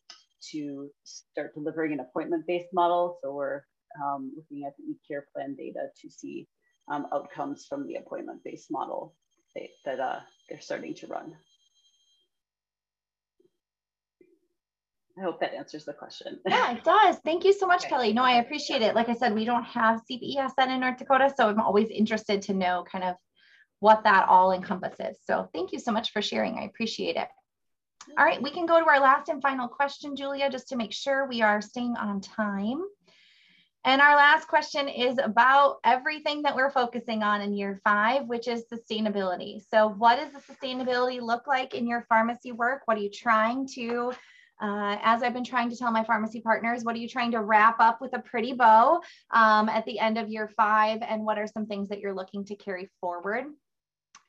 to 0.52 0.90
start 1.04 1.54
delivering 1.54 1.94
an 1.94 2.00
appointment-based 2.00 2.74
model. 2.74 3.20
So 3.22 3.34
we're 3.34 3.62
um, 4.04 4.32
looking 4.36 4.66
at 4.66 4.74
the 4.78 4.84
e-care 4.92 5.26
plan 5.34 5.56
data 5.56 5.88
to 6.02 6.10
see 6.10 6.48
um, 6.92 7.06
outcomes 7.14 7.66
from 7.70 7.88
the 7.88 7.96
appointment-based 7.96 8.72
model 8.72 9.16
they, 9.56 9.70
that 9.86 10.00
uh, 10.00 10.20
they're 10.50 10.62
starting 10.62 10.96
to 10.96 11.08
run. 11.08 11.36
I 15.18 15.24
hope 15.24 15.40
that 15.40 15.54
answers 15.54 15.86
the 15.86 15.94
question. 15.94 16.40
Yeah, 16.48 16.74
it 16.74 16.84
does. 16.84 17.18
Thank 17.26 17.44
you 17.44 17.54
so 17.54 17.66
much, 17.66 17.82
okay. 17.82 17.90
Kelly. 17.90 18.14
No, 18.14 18.24
I 18.24 18.40
appreciate 18.40 18.82
it. 18.82 18.96
Like 18.96 19.10
I 19.10 19.16
said, 19.16 19.34
we 19.34 19.46
don't 19.46 19.64
have 19.64 20.02
CPESN 20.10 20.70
in 20.70 20.80
North 20.80 20.98
Dakota, 20.98 21.34
so 21.36 21.50
I'm 21.50 21.60
always 21.60 21.90
interested 21.90 22.42
to 22.44 22.54
know 22.54 22.84
kind 22.90 23.04
of 23.04 23.16
what 23.80 24.04
that 24.04 24.28
all 24.28 24.52
encompasses. 24.52 25.18
So 25.26 25.50
thank 25.54 25.72
you 25.72 25.80
so 25.80 25.92
much 25.92 26.12
for 26.12 26.22
sharing. 26.22 26.58
I 26.58 26.64
appreciate 26.64 27.16
it. 27.16 27.28
All 28.18 28.26
right, 28.26 28.42
we 28.42 28.52
can 28.52 28.66
go 28.66 28.80
to 28.80 28.88
our 28.88 29.00
last 29.00 29.28
and 29.30 29.42
final 29.42 29.68
question, 29.68 30.16
Julia, 30.16 30.50
just 30.50 30.70
to 30.70 30.76
make 30.76 30.94
sure 30.94 31.28
we 31.28 31.42
are 31.42 31.62
staying 31.62 31.98
on 31.98 32.22
time. 32.22 32.82
And 33.84 34.02
our 34.02 34.16
last 34.16 34.48
question 34.48 34.88
is 34.88 35.18
about 35.18 35.78
everything 35.84 36.42
that 36.44 36.56
we're 36.56 36.72
focusing 36.72 37.24
on 37.24 37.42
in 37.42 37.54
year 37.54 37.80
five, 37.84 38.28
which 38.28 38.48
is 38.48 38.66
sustainability. 38.72 39.62
So 39.70 39.88
what 39.88 40.18
does 40.18 40.32
the 40.32 40.54
sustainability 40.54 41.22
look 41.22 41.48
like 41.48 41.74
in 41.74 41.88
your 41.88 42.06
pharmacy 42.10 42.52
work? 42.52 42.82
What 42.86 42.98
are 42.98 43.02
you 43.02 43.10
trying 43.10 43.68
to 43.76 44.14
uh, 44.62 44.98
as 45.02 45.22
I've 45.22 45.34
been 45.34 45.44
trying 45.44 45.70
to 45.70 45.76
tell 45.76 45.92
my 45.92 46.04
pharmacy 46.04 46.42
partners, 46.42 46.84
what 46.84 46.96
are 46.96 47.00
you 47.00 47.08
trying 47.08 47.32
to 47.32 47.42
wrap 47.42 47.80
up 47.80 48.02
with 48.02 48.14
a 48.14 48.20
pretty 48.20 48.54
bow 48.54 49.02
um, 49.32 49.70
at 49.70 49.86
the 49.86 50.00
end 50.00 50.18
of 50.18 50.30
year 50.30 50.50
five? 50.56 51.00
And 51.08 51.24
what 51.24 51.38
are 51.38 51.48
some 51.48 51.68
things 51.68 51.90
that 51.90 52.00
you're 52.00 52.14
looking 52.14 52.46
to 52.46 52.56
carry 52.56 52.90
forward? 53.00 53.46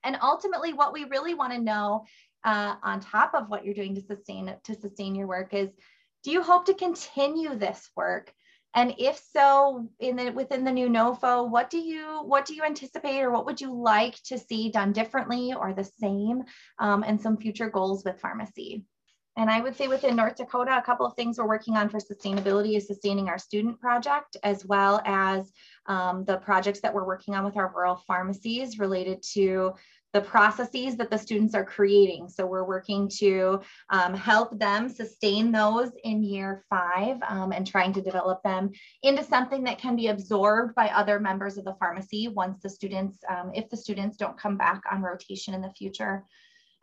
And 0.04 0.18
ultimately, 0.22 0.72
what 0.72 0.92
we 0.92 1.04
really 1.04 1.34
want 1.34 1.52
to 1.52 1.60
know 1.60 2.04
uh, 2.44 2.76
on 2.82 3.00
top 3.00 3.34
of 3.34 3.48
what 3.48 3.64
you're 3.64 3.74
doing 3.74 3.94
to 3.94 4.02
sustain 4.02 4.54
to 4.64 4.74
sustain 4.74 5.14
your 5.14 5.26
work 5.26 5.54
is, 5.54 5.70
do 6.22 6.30
you 6.30 6.42
hope 6.42 6.66
to 6.66 6.74
continue 6.74 7.54
this 7.54 7.90
work? 7.96 8.32
And 8.74 8.94
if 8.98 9.20
so, 9.32 9.88
in 9.98 10.16
the 10.16 10.30
within 10.30 10.62
the 10.62 10.70
new 10.70 10.88
NOFO, 10.88 11.50
what 11.50 11.70
do 11.70 11.78
you 11.78 12.22
what 12.24 12.44
do 12.44 12.54
you 12.54 12.62
anticipate, 12.62 13.20
or 13.22 13.30
what 13.30 13.46
would 13.46 13.60
you 13.60 13.74
like 13.74 14.22
to 14.24 14.38
see 14.38 14.70
done 14.70 14.92
differently 14.92 15.54
or 15.54 15.72
the 15.72 15.90
same, 15.98 16.44
um, 16.78 17.02
and 17.02 17.20
some 17.20 17.38
future 17.38 17.70
goals 17.70 18.04
with 18.04 18.20
pharmacy? 18.20 18.84
And 19.38 19.48
I 19.48 19.60
would 19.60 19.76
say 19.76 19.86
within 19.86 20.16
North 20.16 20.34
Dakota, 20.34 20.76
a 20.76 20.82
couple 20.82 21.06
of 21.06 21.14
things 21.14 21.38
we're 21.38 21.46
working 21.46 21.76
on 21.76 21.88
for 21.88 22.00
sustainability 22.00 22.76
is 22.76 22.88
sustaining 22.88 23.28
our 23.28 23.38
student 23.38 23.80
project, 23.80 24.36
as 24.42 24.66
well 24.66 25.00
as 25.04 25.52
um, 25.86 26.24
the 26.24 26.38
projects 26.38 26.80
that 26.80 26.92
we're 26.92 27.06
working 27.06 27.36
on 27.36 27.44
with 27.44 27.56
our 27.56 27.72
rural 27.72 28.02
pharmacies 28.04 28.80
related 28.80 29.22
to 29.34 29.74
the 30.12 30.20
processes 30.20 30.96
that 30.96 31.08
the 31.08 31.16
students 31.16 31.54
are 31.54 31.64
creating. 31.64 32.28
So 32.28 32.46
we're 32.46 32.66
working 32.66 33.08
to 33.18 33.60
um, 33.90 34.12
help 34.12 34.58
them 34.58 34.88
sustain 34.88 35.52
those 35.52 35.90
in 36.02 36.24
year 36.24 36.64
five 36.68 37.18
um, 37.28 37.52
and 37.52 37.64
trying 37.64 37.92
to 37.92 38.02
develop 38.02 38.42
them 38.42 38.70
into 39.04 39.22
something 39.22 39.62
that 39.64 39.78
can 39.78 39.94
be 39.94 40.08
absorbed 40.08 40.74
by 40.74 40.88
other 40.88 41.20
members 41.20 41.58
of 41.58 41.64
the 41.64 41.76
pharmacy 41.78 42.26
once 42.26 42.60
the 42.60 42.70
students, 42.70 43.20
um, 43.28 43.52
if 43.54 43.70
the 43.70 43.76
students 43.76 44.16
don't 44.16 44.36
come 44.36 44.56
back 44.56 44.82
on 44.90 45.00
rotation 45.00 45.54
in 45.54 45.60
the 45.60 45.70
future. 45.70 46.24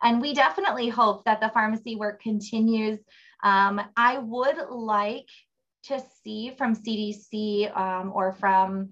And 0.02 0.20
we 0.20 0.34
definitely 0.34 0.88
hope 0.88 1.24
that 1.24 1.40
the 1.40 1.50
pharmacy 1.50 1.96
work 1.96 2.20
continues. 2.22 2.98
Um, 3.42 3.80
I 3.96 4.18
would 4.18 4.58
like 4.70 5.28
to 5.84 6.02
see 6.22 6.52
from 6.56 6.74
CDC 6.74 7.76
um, 7.76 8.12
or 8.14 8.32
from 8.32 8.90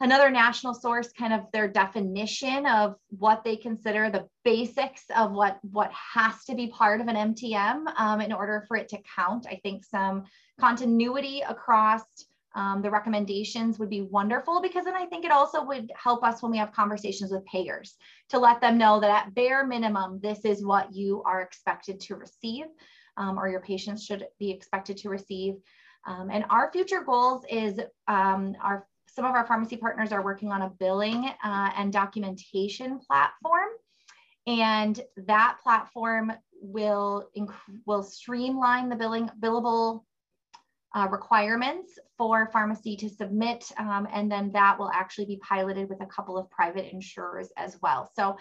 another 0.00 0.30
national 0.30 0.74
source 0.74 1.10
kind 1.12 1.32
of 1.32 1.42
their 1.52 1.68
definition 1.68 2.66
of 2.66 2.96
what 3.10 3.42
they 3.44 3.56
consider 3.56 4.10
the 4.10 4.26
basics 4.44 5.02
of 5.16 5.32
what 5.32 5.58
what 5.62 5.90
has 5.92 6.44
to 6.44 6.54
be 6.54 6.68
part 6.68 7.00
of 7.00 7.08
an 7.08 7.34
mtm 7.34 7.84
um, 7.98 8.20
in 8.20 8.32
order 8.32 8.64
for 8.68 8.76
it 8.76 8.88
to 8.88 8.98
count 9.16 9.46
i 9.50 9.58
think 9.62 9.84
some 9.84 10.24
continuity 10.60 11.42
across 11.48 12.02
um, 12.54 12.82
the 12.82 12.90
recommendations 12.90 13.78
would 13.78 13.90
be 13.90 14.02
wonderful 14.02 14.60
because 14.60 14.84
then 14.84 14.94
I 14.94 15.06
think 15.06 15.24
it 15.24 15.30
also 15.30 15.62
would 15.64 15.92
help 15.94 16.24
us 16.24 16.42
when 16.42 16.50
we 16.50 16.58
have 16.58 16.72
conversations 16.72 17.30
with 17.30 17.44
payers 17.44 17.96
to 18.30 18.38
let 18.38 18.60
them 18.60 18.78
know 18.78 19.00
that 19.00 19.10
at 19.10 19.34
bare 19.34 19.66
minimum, 19.66 20.18
this 20.22 20.44
is 20.44 20.64
what 20.64 20.92
you 20.92 21.22
are 21.24 21.42
expected 21.42 22.00
to 22.00 22.16
receive 22.16 22.66
um, 23.16 23.38
or 23.38 23.48
your 23.48 23.60
patients 23.60 24.04
should 24.04 24.26
be 24.38 24.50
expected 24.50 24.96
to 24.98 25.08
receive. 25.08 25.54
Um, 26.06 26.30
and 26.32 26.44
our 26.48 26.72
future 26.72 27.02
goals 27.02 27.44
is 27.50 27.78
um, 28.06 28.56
our 28.62 28.86
some 29.18 29.24
of 29.24 29.34
our 29.34 29.46
pharmacy 29.46 29.76
partners 29.76 30.12
are 30.12 30.22
working 30.22 30.52
on 30.52 30.62
a 30.62 30.70
billing 30.78 31.24
uh, 31.42 31.70
and 31.76 31.92
documentation 31.92 33.00
platform. 33.00 33.68
And 34.46 35.00
that 35.26 35.58
platform 35.60 36.32
will, 36.62 37.28
will 37.84 38.04
streamline 38.04 38.88
the 38.88 38.94
billing 38.94 39.28
billable 39.40 40.04
uh, 40.94 41.06
requirements 41.10 41.98
for 42.16 42.50
pharmacy 42.52 42.96
to 42.96 43.08
submit, 43.08 43.70
um, 43.78 44.08
and 44.12 44.30
then 44.30 44.50
that 44.52 44.78
will 44.78 44.90
actually 44.90 45.26
be 45.26 45.36
piloted 45.36 45.88
with 45.88 46.00
a 46.00 46.06
couple 46.06 46.38
of 46.38 46.50
private 46.50 46.92
insurers 46.92 47.50
as 47.56 47.76
well. 47.82 48.10
So 48.16 48.36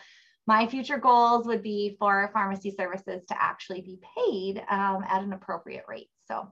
my 0.45 0.65
future 0.65 0.97
goals 0.97 1.45
would 1.45 1.61
be 1.61 1.97
for 1.99 2.29
pharmacy 2.33 2.71
services 2.71 3.25
to 3.25 3.41
actually 3.41 3.81
be 3.81 3.99
paid 4.15 4.63
um, 4.69 5.03
at 5.07 5.21
an 5.21 5.33
appropriate 5.33 5.83
rate. 5.89 6.09
So 6.25 6.49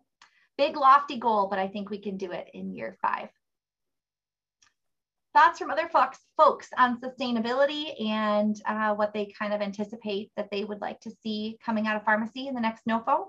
big 0.58 0.76
lofty 0.76 1.18
goal, 1.18 1.48
but 1.50 1.60
I 1.60 1.70
think 1.70 1.90
we 1.90 2.00
can 2.00 2.18
do 2.18 2.32
it 2.32 2.50
in 2.54 2.76
year 2.76 2.98
five. 3.02 3.30
Thoughts 5.34 5.60
from 5.60 5.72
other 5.72 5.90
folks, 5.90 6.20
folks 6.38 6.70
on 6.78 7.00
sustainability 7.00 8.02
and 8.02 8.56
uh, 8.66 8.96
what 8.96 9.14
they 9.14 9.34
kind 9.38 9.54
of 9.54 9.62
anticipate 9.62 10.32
that 10.38 10.50
they 10.52 10.64
would 10.64 10.80
like 10.80 11.00
to 11.02 11.12
see 11.24 11.58
coming 11.66 11.88
out 11.88 11.98
of 11.98 12.04
pharmacy 12.04 12.48
in 12.48 12.56
the 12.56 12.62
next 12.62 12.86
NOFO? 12.86 13.28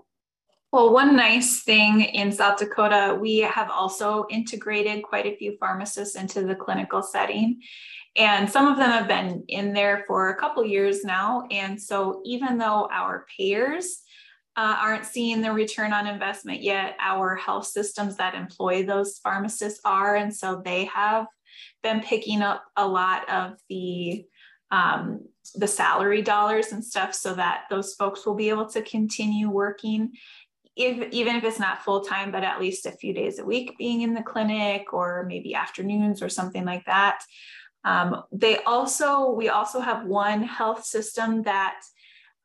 Well, 0.77 0.93
one 0.93 1.17
nice 1.17 1.63
thing 1.63 2.03
in 2.03 2.31
South 2.31 2.59
Dakota, 2.59 3.17
we 3.19 3.39
have 3.39 3.71
also 3.71 4.27
integrated 4.29 5.03
quite 5.03 5.25
a 5.25 5.35
few 5.35 5.57
pharmacists 5.57 6.17
into 6.17 6.43
the 6.43 6.55
clinical 6.55 7.03
setting. 7.03 7.63
And 8.15 8.47
some 8.47 8.67
of 8.67 8.77
them 8.77 8.91
have 8.91 9.09
been 9.09 9.43
in 9.49 9.73
there 9.73 10.05
for 10.07 10.29
a 10.29 10.37
couple 10.37 10.67
years 10.67 11.03
now. 11.03 11.49
And 11.51 11.81
so 11.81 12.21
even 12.27 12.59
though 12.59 12.91
our 12.93 13.25
payers 13.39 14.03
uh, 14.59 14.77
aren't 14.79 15.07
seeing 15.07 15.41
the 15.41 15.51
return 15.51 15.95
on 15.95 16.07
investment 16.07 16.61
yet, 16.61 16.95
our 17.01 17.37
health 17.37 17.69
systems 17.69 18.17
that 18.19 18.35
employ 18.35 18.85
those 18.85 19.17
pharmacists 19.25 19.81
are. 19.83 20.17
And 20.17 20.37
so 20.37 20.61
they 20.63 20.85
have 20.85 21.25
been 21.83 22.01
picking 22.01 22.43
up 22.43 22.63
a 22.77 22.87
lot 22.87 23.27
of 23.31 23.55
the 23.71 24.27
um, 24.71 25.21
the 25.55 25.69
salary 25.69 26.23
dollars 26.23 26.73
and 26.73 26.85
stuff 26.85 27.15
so 27.15 27.33
that 27.35 27.63
those 27.71 27.95
folks 27.95 28.27
will 28.27 28.35
be 28.35 28.49
able 28.49 28.69
to 28.69 28.83
continue 28.83 29.49
working 29.49 30.13
if, 30.77 31.11
even 31.13 31.37
if 31.37 31.45
it's 31.45 31.59
not 31.59 31.83
full 31.83 32.03
time, 32.03 32.31
but 32.31 32.45
at 32.45 32.61
least 32.61 32.87
a 32.87 32.93
few 32.93 33.15
days 33.15 33.39
a 33.39 33.45
week 33.45 33.77
being 33.79 34.03
in 34.03 34.15
the 34.15 34.23
clinic 34.23 34.93
or 34.93 35.25
maybe 35.27 35.55
afternoons 35.55 36.23
or 36.23 36.29
something 36.29 36.65
like 36.65 36.85
that. 36.85 37.21
Um, 37.85 38.25
they 38.33 38.63
also, 38.65 39.31
we 39.31 39.49
also 39.49 39.81
have 39.81 40.07
one 40.07 40.43
health 40.43 40.85
system 40.85 41.43
that 41.45 41.81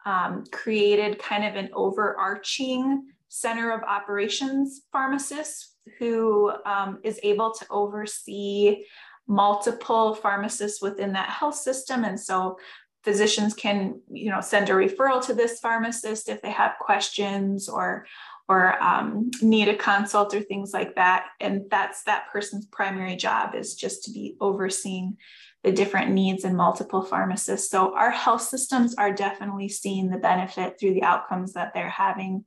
um, 0.06 0.46
created 0.52 1.20
kind 1.20 1.44
of 1.44 1.56
an 1.56 1.70
overarching 1.74 3.04
center 3.28 3.72
of 3.72 3.82
operations 3.84 4.82
pharmacist 4.92 5.76
who 5.98 6.52
um, 6.66 7.00
is 7.04 7.20
able 7.24 7.52
to 7.54 7.66
oversee 7.70 8.84
multiple 9.28 10.14
pharmacists 10.14 10.82
within 10.82 11.14
that 11.14 11.30
health 11.30 11.56
system. 11.56 12.04
And 12.04 12.20
so 12.20 12.58
physicians 13.04 13.54
can, 13.54 14.00
you 14.12 14.30
know, 14.30 14.42
send 14.42 14.70
a 14.70 14.74
referral 14.74 15.26
to 15.26 15.34
this 15.34 15.60
pharmacist 15.60 16.30
if 16.30 16.42
they 16.42 16.52
have 16.52 16.74
questions 16.80 17.68
or 17.70 18.06
or 18.50 18.82
um, 18.84 19.32
need 19.42 19.70
a 19.70 19.76
consult 19.76 20.34
or 20.34 20.42
things 20.42 20.74
like 20.74 20.96
that. 20.96 21.28
And 21.40 21.64
that's 21.72 22.04
that 22.04 22.28
person's 22.34 22.66
primary 22.66 23.16
job 23.16 23.56
is 23.56 23.76
just 23.76 24.04
to 24.04 24.12
be 24.12 24.36
overseeing 24.42 25.18
the 25.64 25.72
different 25.72 26.12
needs 26.12 26.44
in 26.44 26.56
multiple 26.56 27.04
pharmacists. 27.04 27.70
So 27.70 27.96
our 27.96 28.12
health 28.12 28.42
systems 28.42 28.96
are 28.96 29.14
definitely 29.14 29.70
seeing 29.70 30.10
the 30.10 30.18
benefit 30.18 30.78
through 30.78 30.96
the 30.96 31.04
outcomes 31.04 31.54
that 31.54 31.74
they're 31.74 31.90
having 31.90 32.44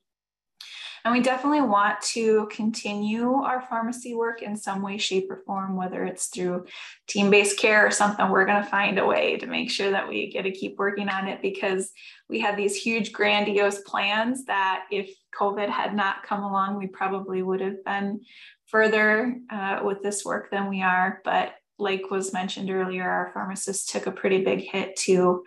and 1.05 1.13
we 1.13 1.21
definitely 1.21 1.61
want 1.61 2.01
to 2.01 2.49
continue 2.51 3.35
our 3.35 3.61
pharmacy 3.61 4.15
work 4.15 4.41
in 4.41 4.57
some 4.57 4.81
way, 4.81 4.97
shape, 4.97 5.31
or 5.31 5.43
form, 5.45 5.77
whether 5.77 6.03
it's 6.05 6.29
through 6.29 6.65
team 7.07 7.31
based 7.31 7.59
care 7.59 7.87
or 7.87 7.91
something. 7.91 8.31
We're 8.31 8.47
going 8.47 8.63
to 8.63 8.71
find 8.71 8.99
a 8.99 9.05
way 9.05 9.37
to 9.37 9.47
make 9.47 9.71
sure 9.71 9.91
that 9.91 10.09
we 10.09 10.31
get 10.31 10.43
to 10.43 10.51
keep 10.51 10.79
working 10.79 11.11
on 11.11 11.29
it 11.29 11.43
because 11.43 11.93
we 12.31 12.41
have 12.41 12.57
these 12.57 12.75
huge, 12.75 13.13
grandiose 13.13 13.83
plans 13.83 14.47
that 14.47 14.85
if 14.91 15.11
COVID 15.39 15.69
had 15.69 15.95
not 15.95 16.23
come 16.23 16.43
along, 16.43 16.79
we 16.79 16.87
probably 16.87 17.43
would 17.43 17.61
have 17.61 17.85
been 17.85 18.23
further 18.67 19.37
uh, 19.51 19.81
with 19.85 20.03
this 20.03 20.25
work 20.25 20.51
than 20.51 20.71
we 20.71 20.81
are. 20.81 21.21
But 21.23 21.55
like 21.79 22.11
was 22.11 22.33
mentioned 22.33 22.71
earlier, 22.71 23.09
our 23.09 23.31
pharmacists 23.35 23.93
took 23.93 24.07
a 24.07 24.13
pretty 24.13 24.43
big 24.43 24.61
hit 24.61 24.97
too 24.97 25.45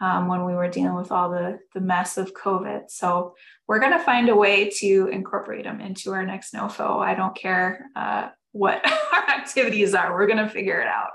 um, 0.00 0.28
when 0.28 0.44
we 0.44 0.54
were 0.54 0.68
dealing 0.68 0.94
with 0.94 1.12
all 1.12 1.30
the, 1.30 1.58
the 1.72 1.80
mess 1.80 2.16
of 2.16 2.34
COVID. 2.34 2.90
So 2.90 3.34
we're 3.66 3.80
going 3.80 3.92
to 3.92 3.98
find 3.98 4.28
a 4.28 4.36
way 4.36 4.70
to 4.80 5.08
incorporate 5.10 5.64
them 5.64 5.80
into 5.80 6.12
our 6.12 6.24
next 6.24 6.52
NOFO. 6.52 7.02
I 7.02 7.14
don't 7.14 7.36
care 7.36 7.86
uh, 7.96 8.28
what 8.52 8.84
our 9.12 9.28
activities 9.30 9.94
are, 9.94 10.14
we're 10.14 10.26
going 10.26 10.38
to 10.38 10.48
figure 10.48 10.80
it 10.80 10.88
out. 10.88 11.12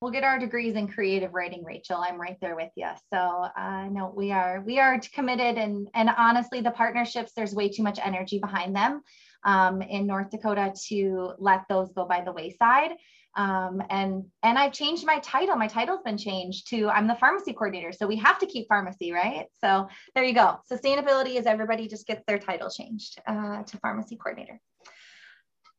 We'll 0.00 0.12
get 0.12 0.24
our 0.24 0.38
degrees 0.38 0.76
in 0.76 0.88
creative 0.88 1.32
writing, 1.32 1.64
Rachel. 1.64 2.04
I'm 2.06 2.20
right 2.20 2.36
there 2.42 2.54
with 2.54 2.70
you. 2.76 2.88
So 3.12 3.18
uh, 3.18 3.88
no, 3.90 4.12
we 4.14 4.30
are 4.30 4.60
we 4.60 4.78
are 4.78 5.00
committed, 5.14 5.56
and 5.56 5.88
and 5.94 6.10
honestly, 6.18 6.60
the 6.60 6.70
partnerships 6.70 7.32
there's 7.34 7.54
way 7.54 7.70
too 7.70 7.82
much 7.82 7.98
energy 8.04 8.38
behind 8.38 8.76
them 8.76 9.00
um, 9.44 9.80
in 9.80 10.06
North 10.06 10.30
Dakota 10.30 10.74
to 10.88 11.32
let 11.38 11.62
those 11.70 11.92
go 11.92 12.04
by 12.04 12.20
the 12.20 12.30
wayside. 12.30 12.90
Um, 13.36 13.82
and 13.90 14.24
and 14.42 14.58
I've 14.58 14.72
changed 14.72 15.04
my 15.04 15.18
title. 15.18 15.56
My 15.56 15.66
title's 15.66 16.00
been 16.02 16.16
changed 16.16 16.68
to 16.70 16.88
I'm 16.88 17.06
the 17.06 17.16
pharmacy 17.16 17.52
coordinator. 17.52 17.92
So 17.92 18.06
we 18.06 18.16
have 18.16 18.38
to 18.38 18.46
keep 18.46 18.66
pharmacy, 18.66 19.12
right? 19.12 19.46
So 19.60 19.88
there 20.14 20.24
you 20.24 20.34
go. 20.34 20.58
Sustainability 20.70 21.36
is 21.36 21.44
everybody 21.44 21.86
just 21.86 22.06
gets 22.06 22.24
their 22.26 22.38
title 22.38 22.70
changed 22.70 23.20
uh, 23.26 23.62
to 23.62 23.78
pharmacy 23.78 24.16
coordinator. 24.16 24.58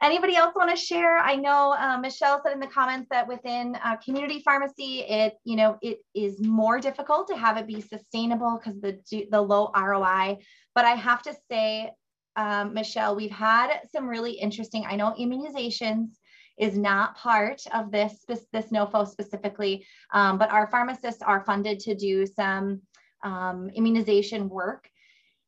Anybody 0.03 0.35
else 0.35 0.53
want 0.55 0.69
to 0.69 0.75
share? 0.75 1.17
I 1.17 1.35
know 1.35 1.75
uh, 1.77 1.97
Michelle 1.97 2.39
said 2.43 2.53
in 2.53 2.59
the 2.59 2.67
comments 2.67 3.07
that 3.09 3.27
within 3.27 3.75
uh, 3.83 3.95
community 3.95 4.43
pharmacy, 4.45 4.99
it 4.99 5.33
you 5.43 5.55
know 5.55 5.79
it 5.81 5.97
is 6.13 6.39
more 6.39 6.79
difficult 6.79 7.27
to 7.29 7.35
have 7.35 7.57
it 7.57 7.65
be 7.65 7.81
sustainable 7.81 8.59
because 8.59 8.79
the 8.81 8.99
the 9.31 9.41
low 9.41 9.71
ROI. 9.75 10.37
But 10.75 10.85
I 10.85 10.91
have 10.91 11.23
to 11.23 11.33
say, 11.49 11.89
um, 12.35 12.75
Michelle, 12.75 13.15
we've 13.15 13.31
had 13.31 13.79
some 13.91 14.07
really 14.07 14.33
interesting. 14.33 14.85
I 14.87 14.95
know 14.95 15.15
immunizations 15.19 16.09
is 16.57 16.77
not 16.77 17.15
part 17.15 17.61
of 17.73 17.91
this, 17.91 18.25
this 18.27 18.65
NOFO 18.67 19.07
specifically, 19.07 19.85
um, 20.13 20.37
but 20.37 20.51
our 20.51 20.67
pharmacists 20.67 21.21
are 21.21 21.45
funded 21.45 21.79
to 21.81 21.95
do 21.95 22.25
some 22.25 22.81
um, 23.23 23.69
immunization 23.75 24.49
work. 24.49 24.89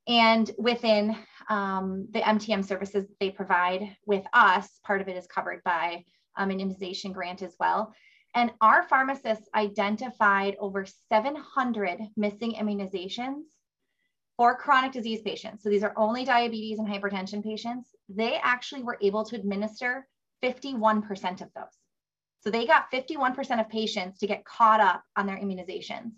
And 0.07 0.49
within 0.57 1.15
um, 1.49 2.07
the 2.11 2.21
MTM 2.21 2.65
services 2.65 3.05
they 3.19 3.29
provide 3.29 3.95
with 4.05 4.25
us, 4.33 4.67
part 4.83 5.01
of 5.01 5.07
it 5.07 5.17
is 5.17 5.27
covered 5.27 5.63
by 5.63 6.03
um, 6.37 6.49
an 6.49 6.59
immunization 6.59 7.11
grant 7.11 7.41
as 7.41 7.55
well. 7.59 7.93
And 8.35 8.51
our 8.61 8.83
pharmacists 8.83 9.49
identified 9.55 10.55
over 10.59 10.85
700 10.85 11.99
missing 12.15 12.53
immunizations 12.53 13.41
for 14.37 14.55
chronic 14.55 14.91
disease 14.91 15.21
patients. 15.21 15.63
So 15.63 15.69
these 15.69 15.83
are 15.83 15.93
only 15.97 16.23
diabetes 16.23 16.79
and 16.79 16.87
hypertension 16.87 17.43
patients. 17.43 17.89
They 18.07 18.39
actually 18.41 18.83
were 18.83 18.97
able 19.01 19.25
to 19.25 19.35
administer 19.35 20.07
51% 20.43 21.41
of 21.41 21.49
those. 21.55 21.65
So 22.41 22.49
they 22.49 22.65
got 22.65 22.91
51% 22.91 23.59
of 23.59 23.69
patients 23.69 24.19
to 24.19 24.27
get 24.27 24.45
caught 24.45 24.79
up 24.79 25.03
on 25.15 25.27
their 25.27 25.37
immunizations. 25.37 26.11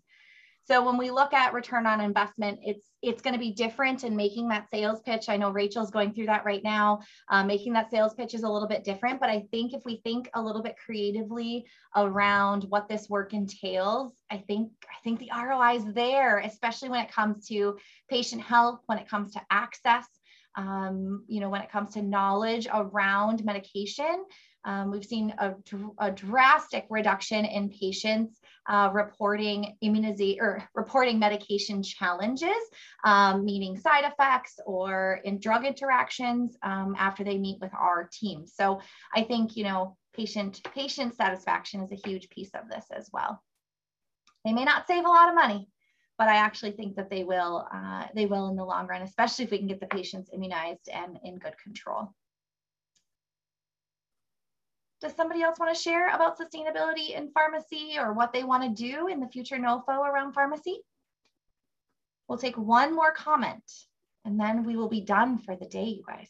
So 0.66 0.86
when 0.86 0.98
we 0.98 1.10
look 1.10 1.34
at 1.34 1.54
return 1.54 1.88
on 1.88 2.00
investment, 2.00 2.60
it's 2.62 2.88
it's 3.02 3.22
going 3.22 3.34
to 3.34 3.40
be 3.40 3.52
different 3.52 4.04
in 4.04 4.16
making 4.16 4.48
that 4.50 4.70
sales 4.70 5.02
pitch. 5.02 5.28
I 5.28 5.36
know 5.36 5.50
Rachel's 5.50 5.90
going 5.90 6.14
through 6.14 6.28
that 6.28 6.46
right 6.46 6.64
now. 6.64 7.00
Uh, 7.30 7.44
making 7.44 7.74
that 7.74 7.90
sales 7.90 8.14
pitch 8.14 8.36
is 8.36 8.44
a 8.44 8.50
little 8.50 8.68
bit 8.68 8.84
different, 8.84 9.20
but 9.20 9.30
I 9.30 9.48
think 9.52 9.74
if 9.74 9.84
we 9.86 10.02
think 10.04 10.30
a 10.36 10.42
little 10.42 10.62
bit 10.62 10.76
creatively 10.78 11.66
around 11.96 12.66
what 12.66 12.88
this 12.88 13.10
work 13.10 13.34
entails, 13.34 14.14
I 14.30 14.38
think 14.38 14.72
I 14.86 15.02
think 15.04 15.20
the 15.20 15.32
ROI 15.36 15.78
is 15.78 15.94
there, 15.94 16.38
especially 16.38 16.90
when 16.90 17.04
it 17.04 17.12
comes 17.12 17.48
to 17.48 17.78
patient 18.08 18.44
health, 18.44 18.82
when 18.86 19.00
it 19.00 19.10
comes 19.10 19.34
to 19.34 19.42
access, 19.50 20.06
um, 20.56 21.24
you 21.28 21.40
know, 21.40 21.50
when 21.50 21.62
it 21.62 21.72
comes 21.72 21.94
to 21.94 22.02
knowledge 22.02 22.68
around 22.72 23.44
medication, 23.44 24.26
um, 24.64 24.92
we've 24.92 25.06
seen 25.06 25.34
a, 25.40 25.56
a, 25.98 26.12
drastic 26.12 26.86
reduction 26.90 27.46
in 27.46 27.70
patients 27.70 28.40
uh, 28.70 28.92
reporting 28.94 29.76
immunization 29.82 30.38
or 30.40 30.64
reporting 30.76 31.18
medication 31.18 31.82
challenges, 31.82 32.50
um, 33.04 33.44
meaning 33.44 33.76
side 33.80 34.04
effects 34.06 34.60
or 34.68 35.20
in 35.24 35.40
drug 35.40 35.66
interactions 35.66 36.56
um, 36.62 36.96
after 36.98 37.24
they 37.24 37.40
meet 37.40 37.60
with 37.60 37.74
our 37.74 38.08
team. 38.12 38.46
So 38.46 38.82
I 39.16 39.24
think 39.24 39.58
you 39.58 39.64
know 39.64 39.98
patient 40.14 40.62
patient 40.76 41.16
satisfaction 41.16 41.82
is 41.82 41.92
a 41.92 42.08
huge 42.08 42.30
piece 42.30 42.52
of 42.54 42.70
this 42.70 42.86
as 42.96 43.10
well. 43.12 43.42
They 44.46 44.54
may 44.54 44.66
not 44.66 44.86
save 44.86 45.06
a 45.06 45.10
lot 45.10 45.30
of 45.30 45.36
money, 45.36 45.70
but 46.22 46.30
I 46.30 46.36
actually 46.36 46.74
think 46.74 46.98
that 46.98 47.10
they 47.10 47.24
will, 47.24 47.68
uh, 47.74 48.06
they 48.14 48.28
will 48.28 48.48
in 48.50 48.56
the 48.56 48.64
long 48.64 48.86
run, 48.86 49.02
especially 49.02 49.46
if 49.46 49.50
we 49.50 49.58
can 49.58 49.66
get 49.66 49.80
the 49.80 49.88
patients 49.88 50.30
immunized 50.32 50.88
and 50.88 51.18
in 51.24 51.40
good 51.40 51.58
control. 51.58 52.14
Does 55.02 55.16
somebody 55.16 55.42
else 55.42 55.58
want 55.58 55.76
to 55.76 55.82
share 55.82 56.14
about 56.14 56.38
sustainability 56.38 57.18
in 57.18 57.32
pharmacy 57.32 57.96
or 57.98 58.14
what 58.14 58.34
they 58.34 58.44
want 58.44 58.62
to 58.62 58.70
do 58.70 59.08
in 59.08 59.20
the 59.20 59.30
future 59.30 59.58
NOFO 59.58 59.90
around 59.90 60.34
pharmacy? 60.34 60.82
We'll 62.28 62.38
take 62.38 62.56
one 62.56 62.94
more 62.94 63.14
comment 63.14 63.64
and 64.24 64.40
then 64.40 64.64
we 64.64 64.76
will 64.76 64.90
be 64.90 65.02
done 65.02 65.40
for 65.40 65.56
the 65.56 65.66
day, 65.66 65.86
you 65.86 66.04
guys. 66.08 66.30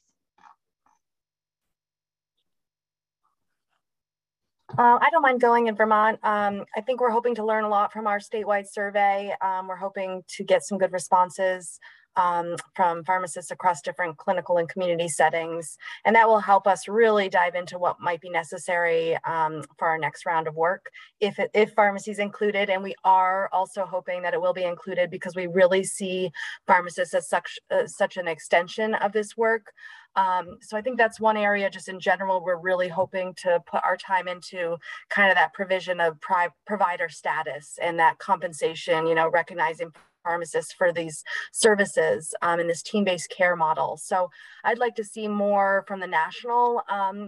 Uh, 4.78 4.98
I 5.02 5.10
don't 5.12 5.22
mind 5.22 5.42
going 5.42 5.68
in 5.68 5.76
Vermont. 5.76 6.18
Um, 6.24 6.64
I 6.76 6.82
think 6.82 7.02
we're 7.02 7.10
hoping 7.10 7.36
to 7.36 7.46
learn 7.46 7.66
a 7.66 7.70
lot 7.70 7.92
from 7.92 8.08
our 8.08 8.20
statewide 8.20 8.68
survey. 8.72 9.34
Um, 9.42 9.68
we're 9.68 9.76
hoping 9.76 10.24
to 10.30 10.44
get 10.46 10.64
some 10.64 10.78
good 10.78 10.94
responses 10.94 11.80
um, 12.16 12.56
from 12.76 13.04
pharmacists 13.04 13.52
across 13.52 13.82
different 13.82 14.18
clinical 14.18 14.58
and 14.58 14.70
community 14.70 15.08
settings. 15.08 15.78
And 16.06 16.16
that 16.16 16.28
will 16.28 16.40
help 16.40 16.68
us 16.68 16.88
really 16.88 17.30
dive 17.30 17.56
into 17.56 17.78
what 17.78 18.00
might 18.00 18.22
be 18.22 18.30
necessary 18.30 19.18
um, 19.26 19.64
for 19.78 19.88
our 19.88 19.98
next 19.98 20.26
round 20.26 20.48
of 20.48 20.56
work 20.56 20.90
if, 21.20 21.40
if 21.54 21.74
pharmacy 21.74 22.12
is 22.12 22.20
included. 22.20 22.70
And 22.70 22.84
we 22.84 22.96
are 23.04 23.50
also 23.52 23.86
hoping 23.86 24.22
that 24.22 24.34
it 24.34 24.42
will 24.42 24.54
be 24.54 24.64
included 24.64 25.10
because 25.10 25.36
we 25.36 25.48
really 25.48 25.84
see 25.84 26.32
pharmacists 26.68 27.14
as 27.14 27.28
such, 27.28 27.60
uh, 27.70 27.88
such 27.88 28.18
an 28.18 28.28
extension 28.28 28.94
of 28.96 29.12
this 29.12 29.36
work. 29.36 29.72
Um, 30.16 30.58
so 30.62 30.78
I 30.78 30.82
think 30.82 30.98
that's 30.98 31.20
one 31.20 31.38
area 31.38 31.70
just 31.70 31.88
in 31.88 32.00
general, 32.00 32.44
we're 32.44 32.60
really 32.60 32.90
hoping 32.90 33.34
to 33.44 33.62
put 33.66 33.82
our 33.84 33.98
time 33.98 34.28
into 34.28 34.78
kind 35.10 35.30
of 35.30 35.36
that 35.36 35.54
provision 35.54 36.00
of 36.00 36.18
provider 36.66 37.10
status 37.10 37.78
and 37.82 38.00
that 38.00 38.20
compensation, 38.20 39.08
you 39.08 39.16
know, 39.16 39.30
recognizing 39.30 39.92
pharmacists 40.24 40.74
for 40.74 40.92
these 40.94 41.24
services 41.52 42.34
um, 42.42 42.60
in 42.60 42.68
this 42.68 42.82
team-based 42.82 43.30
care 43.36 43.56
model. 43.56 43.98
So 43.98 44.30
I'd 44.64 44.78
like 44.78 44.96
to 44.96 45.04
see 45.04 45.28
more 45.28 45.84
from 45.88 46.00
the 46.00 46.08
national, 46.08 46.84
um, 46.90 47.28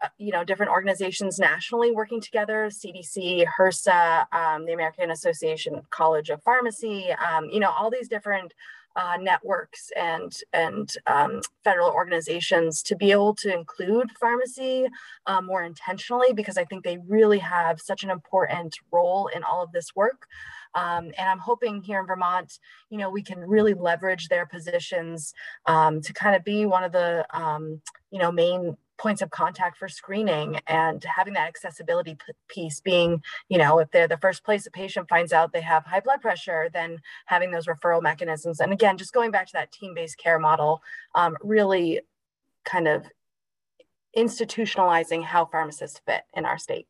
uh, 0.00 0.08
you 0.18 0.32
know, 0.32 0.44
different 0.44 0.72
organizations 0.72 1.38
nationally 1.38 1.90
working 1.90 2.20
together, 2.20 2.70
CDC, 2.70 3.44
HRSA, 3.58 4.32
um, 4.32 4.64
the 4.64 4.72
American 4.72 5.10
Association 5.10 5.82
College 5.90 6.30
of 6.30 6.42
Pharmacy, 6.42 7.10
um, 7.12 7.46
you 7.50 7.60
know, 7.60 7.70
all 7.70 7.90
these 7.90 8.08
different 8.08 8.54
uh, 9.00 9.16
networks 9.18 9.90
and 9.96 10.36
and 10.52 10.92
um, 11.06 11.40
federal 11.64 11.88
organizations 11.90 12.82
to 12.82 12.94
be 12.94 13.10
able 13.10 13.34
to 13.34 13.52
include 13.52 14.10
pharmacy 14.20 14.86
uh, 15.26 15.40
more 15.40 15.62
intentionally 15.62 16.34
because 16.34 16.58
I 16.58 16.64
think 16.66 16.84
they 16.84 16.98
really 17.08 17.38
have 17.38 17.80
such 17.80 18.04
an 18.04 18.10
important 18.10 18.76
role 18.92 19.30
in 19.34 19.42
all 19.42 19.62
of 19.62 19.72
this 19.72 19.96
work. 19.96 20.26
Um, 20.74 21.06
and 21.18 21.28
I'm 21.28 21.38
hoping 21.38 21.82
here 21.82 21.98
in 22.00 22.06
Vermont, 22.06 22.58
you 22.90 22.98
know, 22.98 23.10
we 23.10 23.22
can 23.22 23.40
really 23.40 23.74
leverage 23.74 24.28
their 24.28 24.46
positions 24.46 25.32
um, 25.66 26.00
to 26.02 26.12
kind 26.12 26.36
of 26.36 26.44
be 26.44 26.66
one 26.66 26.84
of 26.84 26.92
the, 26.92 27.26
um, 27.32 27.80
you 28.10 28.18
know, 28.18 28.30
main 28.30 28.76
points 29.00 29.22
of 29.22 29.30
contact 29.30 29.78
for 29.78 29.88
screening 29.88 30.60
and 30.66 31.02
having 31.04 31.32
that 31.32 31.48
accessibility 31.48 32.18
piece 32.48 32.80
being, 32.82 33.22
you 33.48 33.56
know, 33.56 33.78
if 33.78 33.90
they're 33.90 34.06
the 34.06 34.18
first 34.18 34.44
place 34.44 34.66
a 34.66 34.70
patient 34.70 35.08
finds 35.08 35.32
out 35.32 35.52
they 35.52 35.60
have 35.62 35.84
high 35.86 36.00
blood 36.00 36.20
pressure, 36.20 36.68
then 36.72 36.98
having 37.24 37.50
those 37.50 37.66
referral 37.66 38.02
mechanisms. 38.02 38.60
And 38.60 38.72
again, 38.72 38.98
just 38.98 39.14
going 39.14 39.30
back 39.30 39.46
to 39.46 39.52
that 39.54 39.72
team-based 39.72 40.18
care 40.18 40.38
model, 40.38 40.82
um, 41.14 41.36
really 41.42 42.00
kind 42.64 42.86
of 42.86 43.06
institutionalizing 44.16 45.24
how 45.24 45.46
pharmacists 45.46 46.00
fit 46.06 46.22
in 46.34 46.44
our 46.44 46.58
state. 46.58 46.86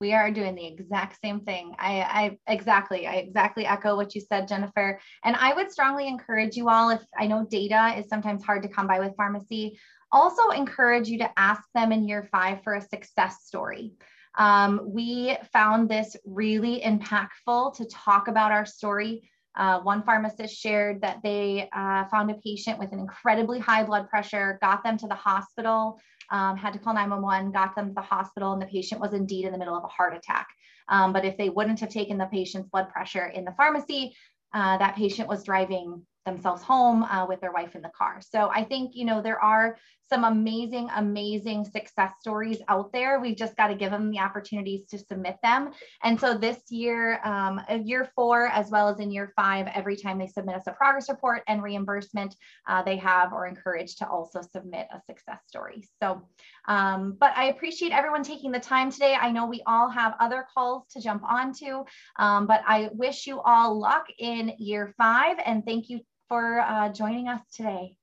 We 0.00 0.14
are 0.14 0.30
doing 0.30 0.54
the 0.54 0.66
exact 0.66 1.20
same 1.20 1.40
thing. 1.40 1.74
I, 1.78 2.00
I 2.46 2.52
exactly, 2.52 3.06
I 3.06 3.16
exactly 3.16 3.66
echo 3.66 3.96
what 3.96 4.14
you 4.14 4.22
said, 4.22 4.48
Jennifer. 4.48 4.98
And 5.24 5.36
I 5.36 5.52
would 5.52 5.70
strongly 5.70 6.08
encourage 6.08 6.56
you 6.56 6.70
all, 6.70 6.88
if 6.88 7.02
I 7.18 7.26
know 7.26 7.46
data 7.50 7.94
is 7.98 8.08
sometimes 8.08 8.42
hard 8.42 8.62
to 8.62 8.68
come 8.68 8.86
by 8.86 8.98
with 8.98 9.14
pharmacy, 9.16 9.78
also 10.10 10.48
encourage 10.50 11.08
you 11.08 11.18
to 11.18 11.30
ask 11.38 11.62
them 11.74 11.92
in 11.92 12.08
year 12.08 12.28
five 12.32 12.62
for 12.64 12.74
a 12.74 12.80
success 12.80 13.44
story. 13.44 13.92
Um, 14.38 14.80
we 14.86 15.36
found 15.52 15.88
this 15.88 16.16
really 16.24 16.80
impactful 16.80 17.74
to 17.76 17.84
talk 17.86 18.28
about 18.28 18.52
our 18.52 18.64
story. 18.64 19.28
Uh, 19.56 19.80
one 19.80 20.02
pharmacist 20.02 20.56
shared 20.56 21.02
that 21.02 21.18
they 21.22 21.68
uh, 21.72 22.04
found 22.06 22.30
a 22.30 22.34
patient 22.34 22.78
with 22.78 22.92
an 22.92 23.00
incredibly 23.00 23.58
high 23.58 23.82
blood 23.82 24.08
pressure, 24.08 24.58
got 24.62 24.82
them 24.82 24.96
to 24.96 25.08
the 25.08 25.14
hospital, 25.14 26.00
um, 26.30 26.56
had 26.56 26.72
to 26.72 26.78
call 26.78 26.94
911, 26.94 27.52
got 27.52 27.74
them 27.74 27.88
to 27.88 27.94
the 27.94 28.00
hospital, 28.00 28.52
and 28.52 28.62
the 28.62 28.66
patient 28.66 29.00
was 29.00 29.12
indeed 29.12 29.44
in 29.44 29.52
the 29.52 29.58
middle 29.58 29.76
of 29.76 29.84
a 29.84 29.88
heart 29.88 30.16
attack. 30.16 30.48
Um, 30.88 31.12
but 31.12 31.24
if 31.24 31.36
they 31.36 31.48
wouldn't 31.48 31.80
have 31.80 31.90
taken 31.90 32.18
the 32.18 32.26
patient's 32.26 32.68
blood 32.68 32.88
pressure 32.88 33.26
in 33.26 33.44
the 33.44 33.54
pharmacy, 33.56 34.14
uh, 34.52 34.78
that 34.78 34.96
patient 34.96 35.28
was 35.28 35.44
driving 35.44 36.02
themselves 36.26 36.62
home 36.62 37.02
uh, 37.04 37.26
with 37.26 37.40
their 37.40 37.52
wife 37.52 37.74
in 37.74 37.82
the 37.82 37.90
car. 37.96 38.20
So 38.20 38.50
I 38.54 38.64
think, 38.64 38.94
you 38.94 39.04
know, 39.04 39.22
there 39.22 39.42
are 39.42 39.76
some 40.10 40.24
amazing, 40.24 40.88
amazing 40.96 41.64
success 41.64 42.12
stories 42.20 42.58
out 42.68 42.92
there. 42.92 43.20
We've 43.20 43.36
just 43.36 43.56
got 43.56 43.68
to 43.68 43.76
give 43.76 43.92
them 43.92 44.10
the 44.10 44.18
opportunities 44.18 44.84
to 44.86 44.98
submit 44.98 45.36
them. 45.42 45.70
And 46.02 46.18
so 46.18 46.36
this 46.36 46.58
year, 46.68 47.20
um, 47.24 47.60
year 47.84 48.10
four, 48.16 48.48
as 48.48 48.70
well 48.70 48.88
as 48.88 48.98
in 48.98 49.12
year 49.12 49.32
five, 49.36 49.68
every 49.72 49.96
time 49.96 50.18
they 50.18 50.26
submit 50.26 50.56
us 50.56 50.66
a 50.66 50.72
progress 50.72 51.08
report 51.08 51.42
and 51.46 51.62
reimbursement, 51.62 52.34
uh, 52.68 52.82
they 52.82 52.96
have 52.96 53.32
or 53.32 53.46
encouraged 53.46 53.98
to 53.98 54.08
also 54.08 54.40
submit 54.42 54.88
a 54.92 55.00
success 55.06 55.38
story. 55.46 55.88
So, 56.02 56.22
um, 56.66 57.16
but 57.18 57.32
I 57.36 57.44
appreciate 57.44 57.92
everyone 57.92 58.24
taking 58.24 58.50
the 58.50 58.60
time 58.60 58.90
today. 58.90 59.14
I 59.14 59.30
know 59.30 59.46
we 59.46 59.62
all 59.64 59.88
have 59.88 60.14
other 60.18 60.44
calls 60.52 60.88
to 60.90 61.00
jump 61.00 61.22
onto, 61.22 61.84
um, 62.18 62.48
but 62.48 62.62
I 62.66 62.90
wish 62.92 63.28
you 63.28 63.40
all 63.40 63.78
luck 63.78 64.06
in 64.18 64.52
year 64.58 64.92
five 64.98 65.36
and 65.46 65.64
thank 65.64 65.88
you 65.88 66.00
for 66.30 66.60
uh, 66.60 66.88
joining 66.90 67.28
us 67.28 67.42
today. 67.54 67.99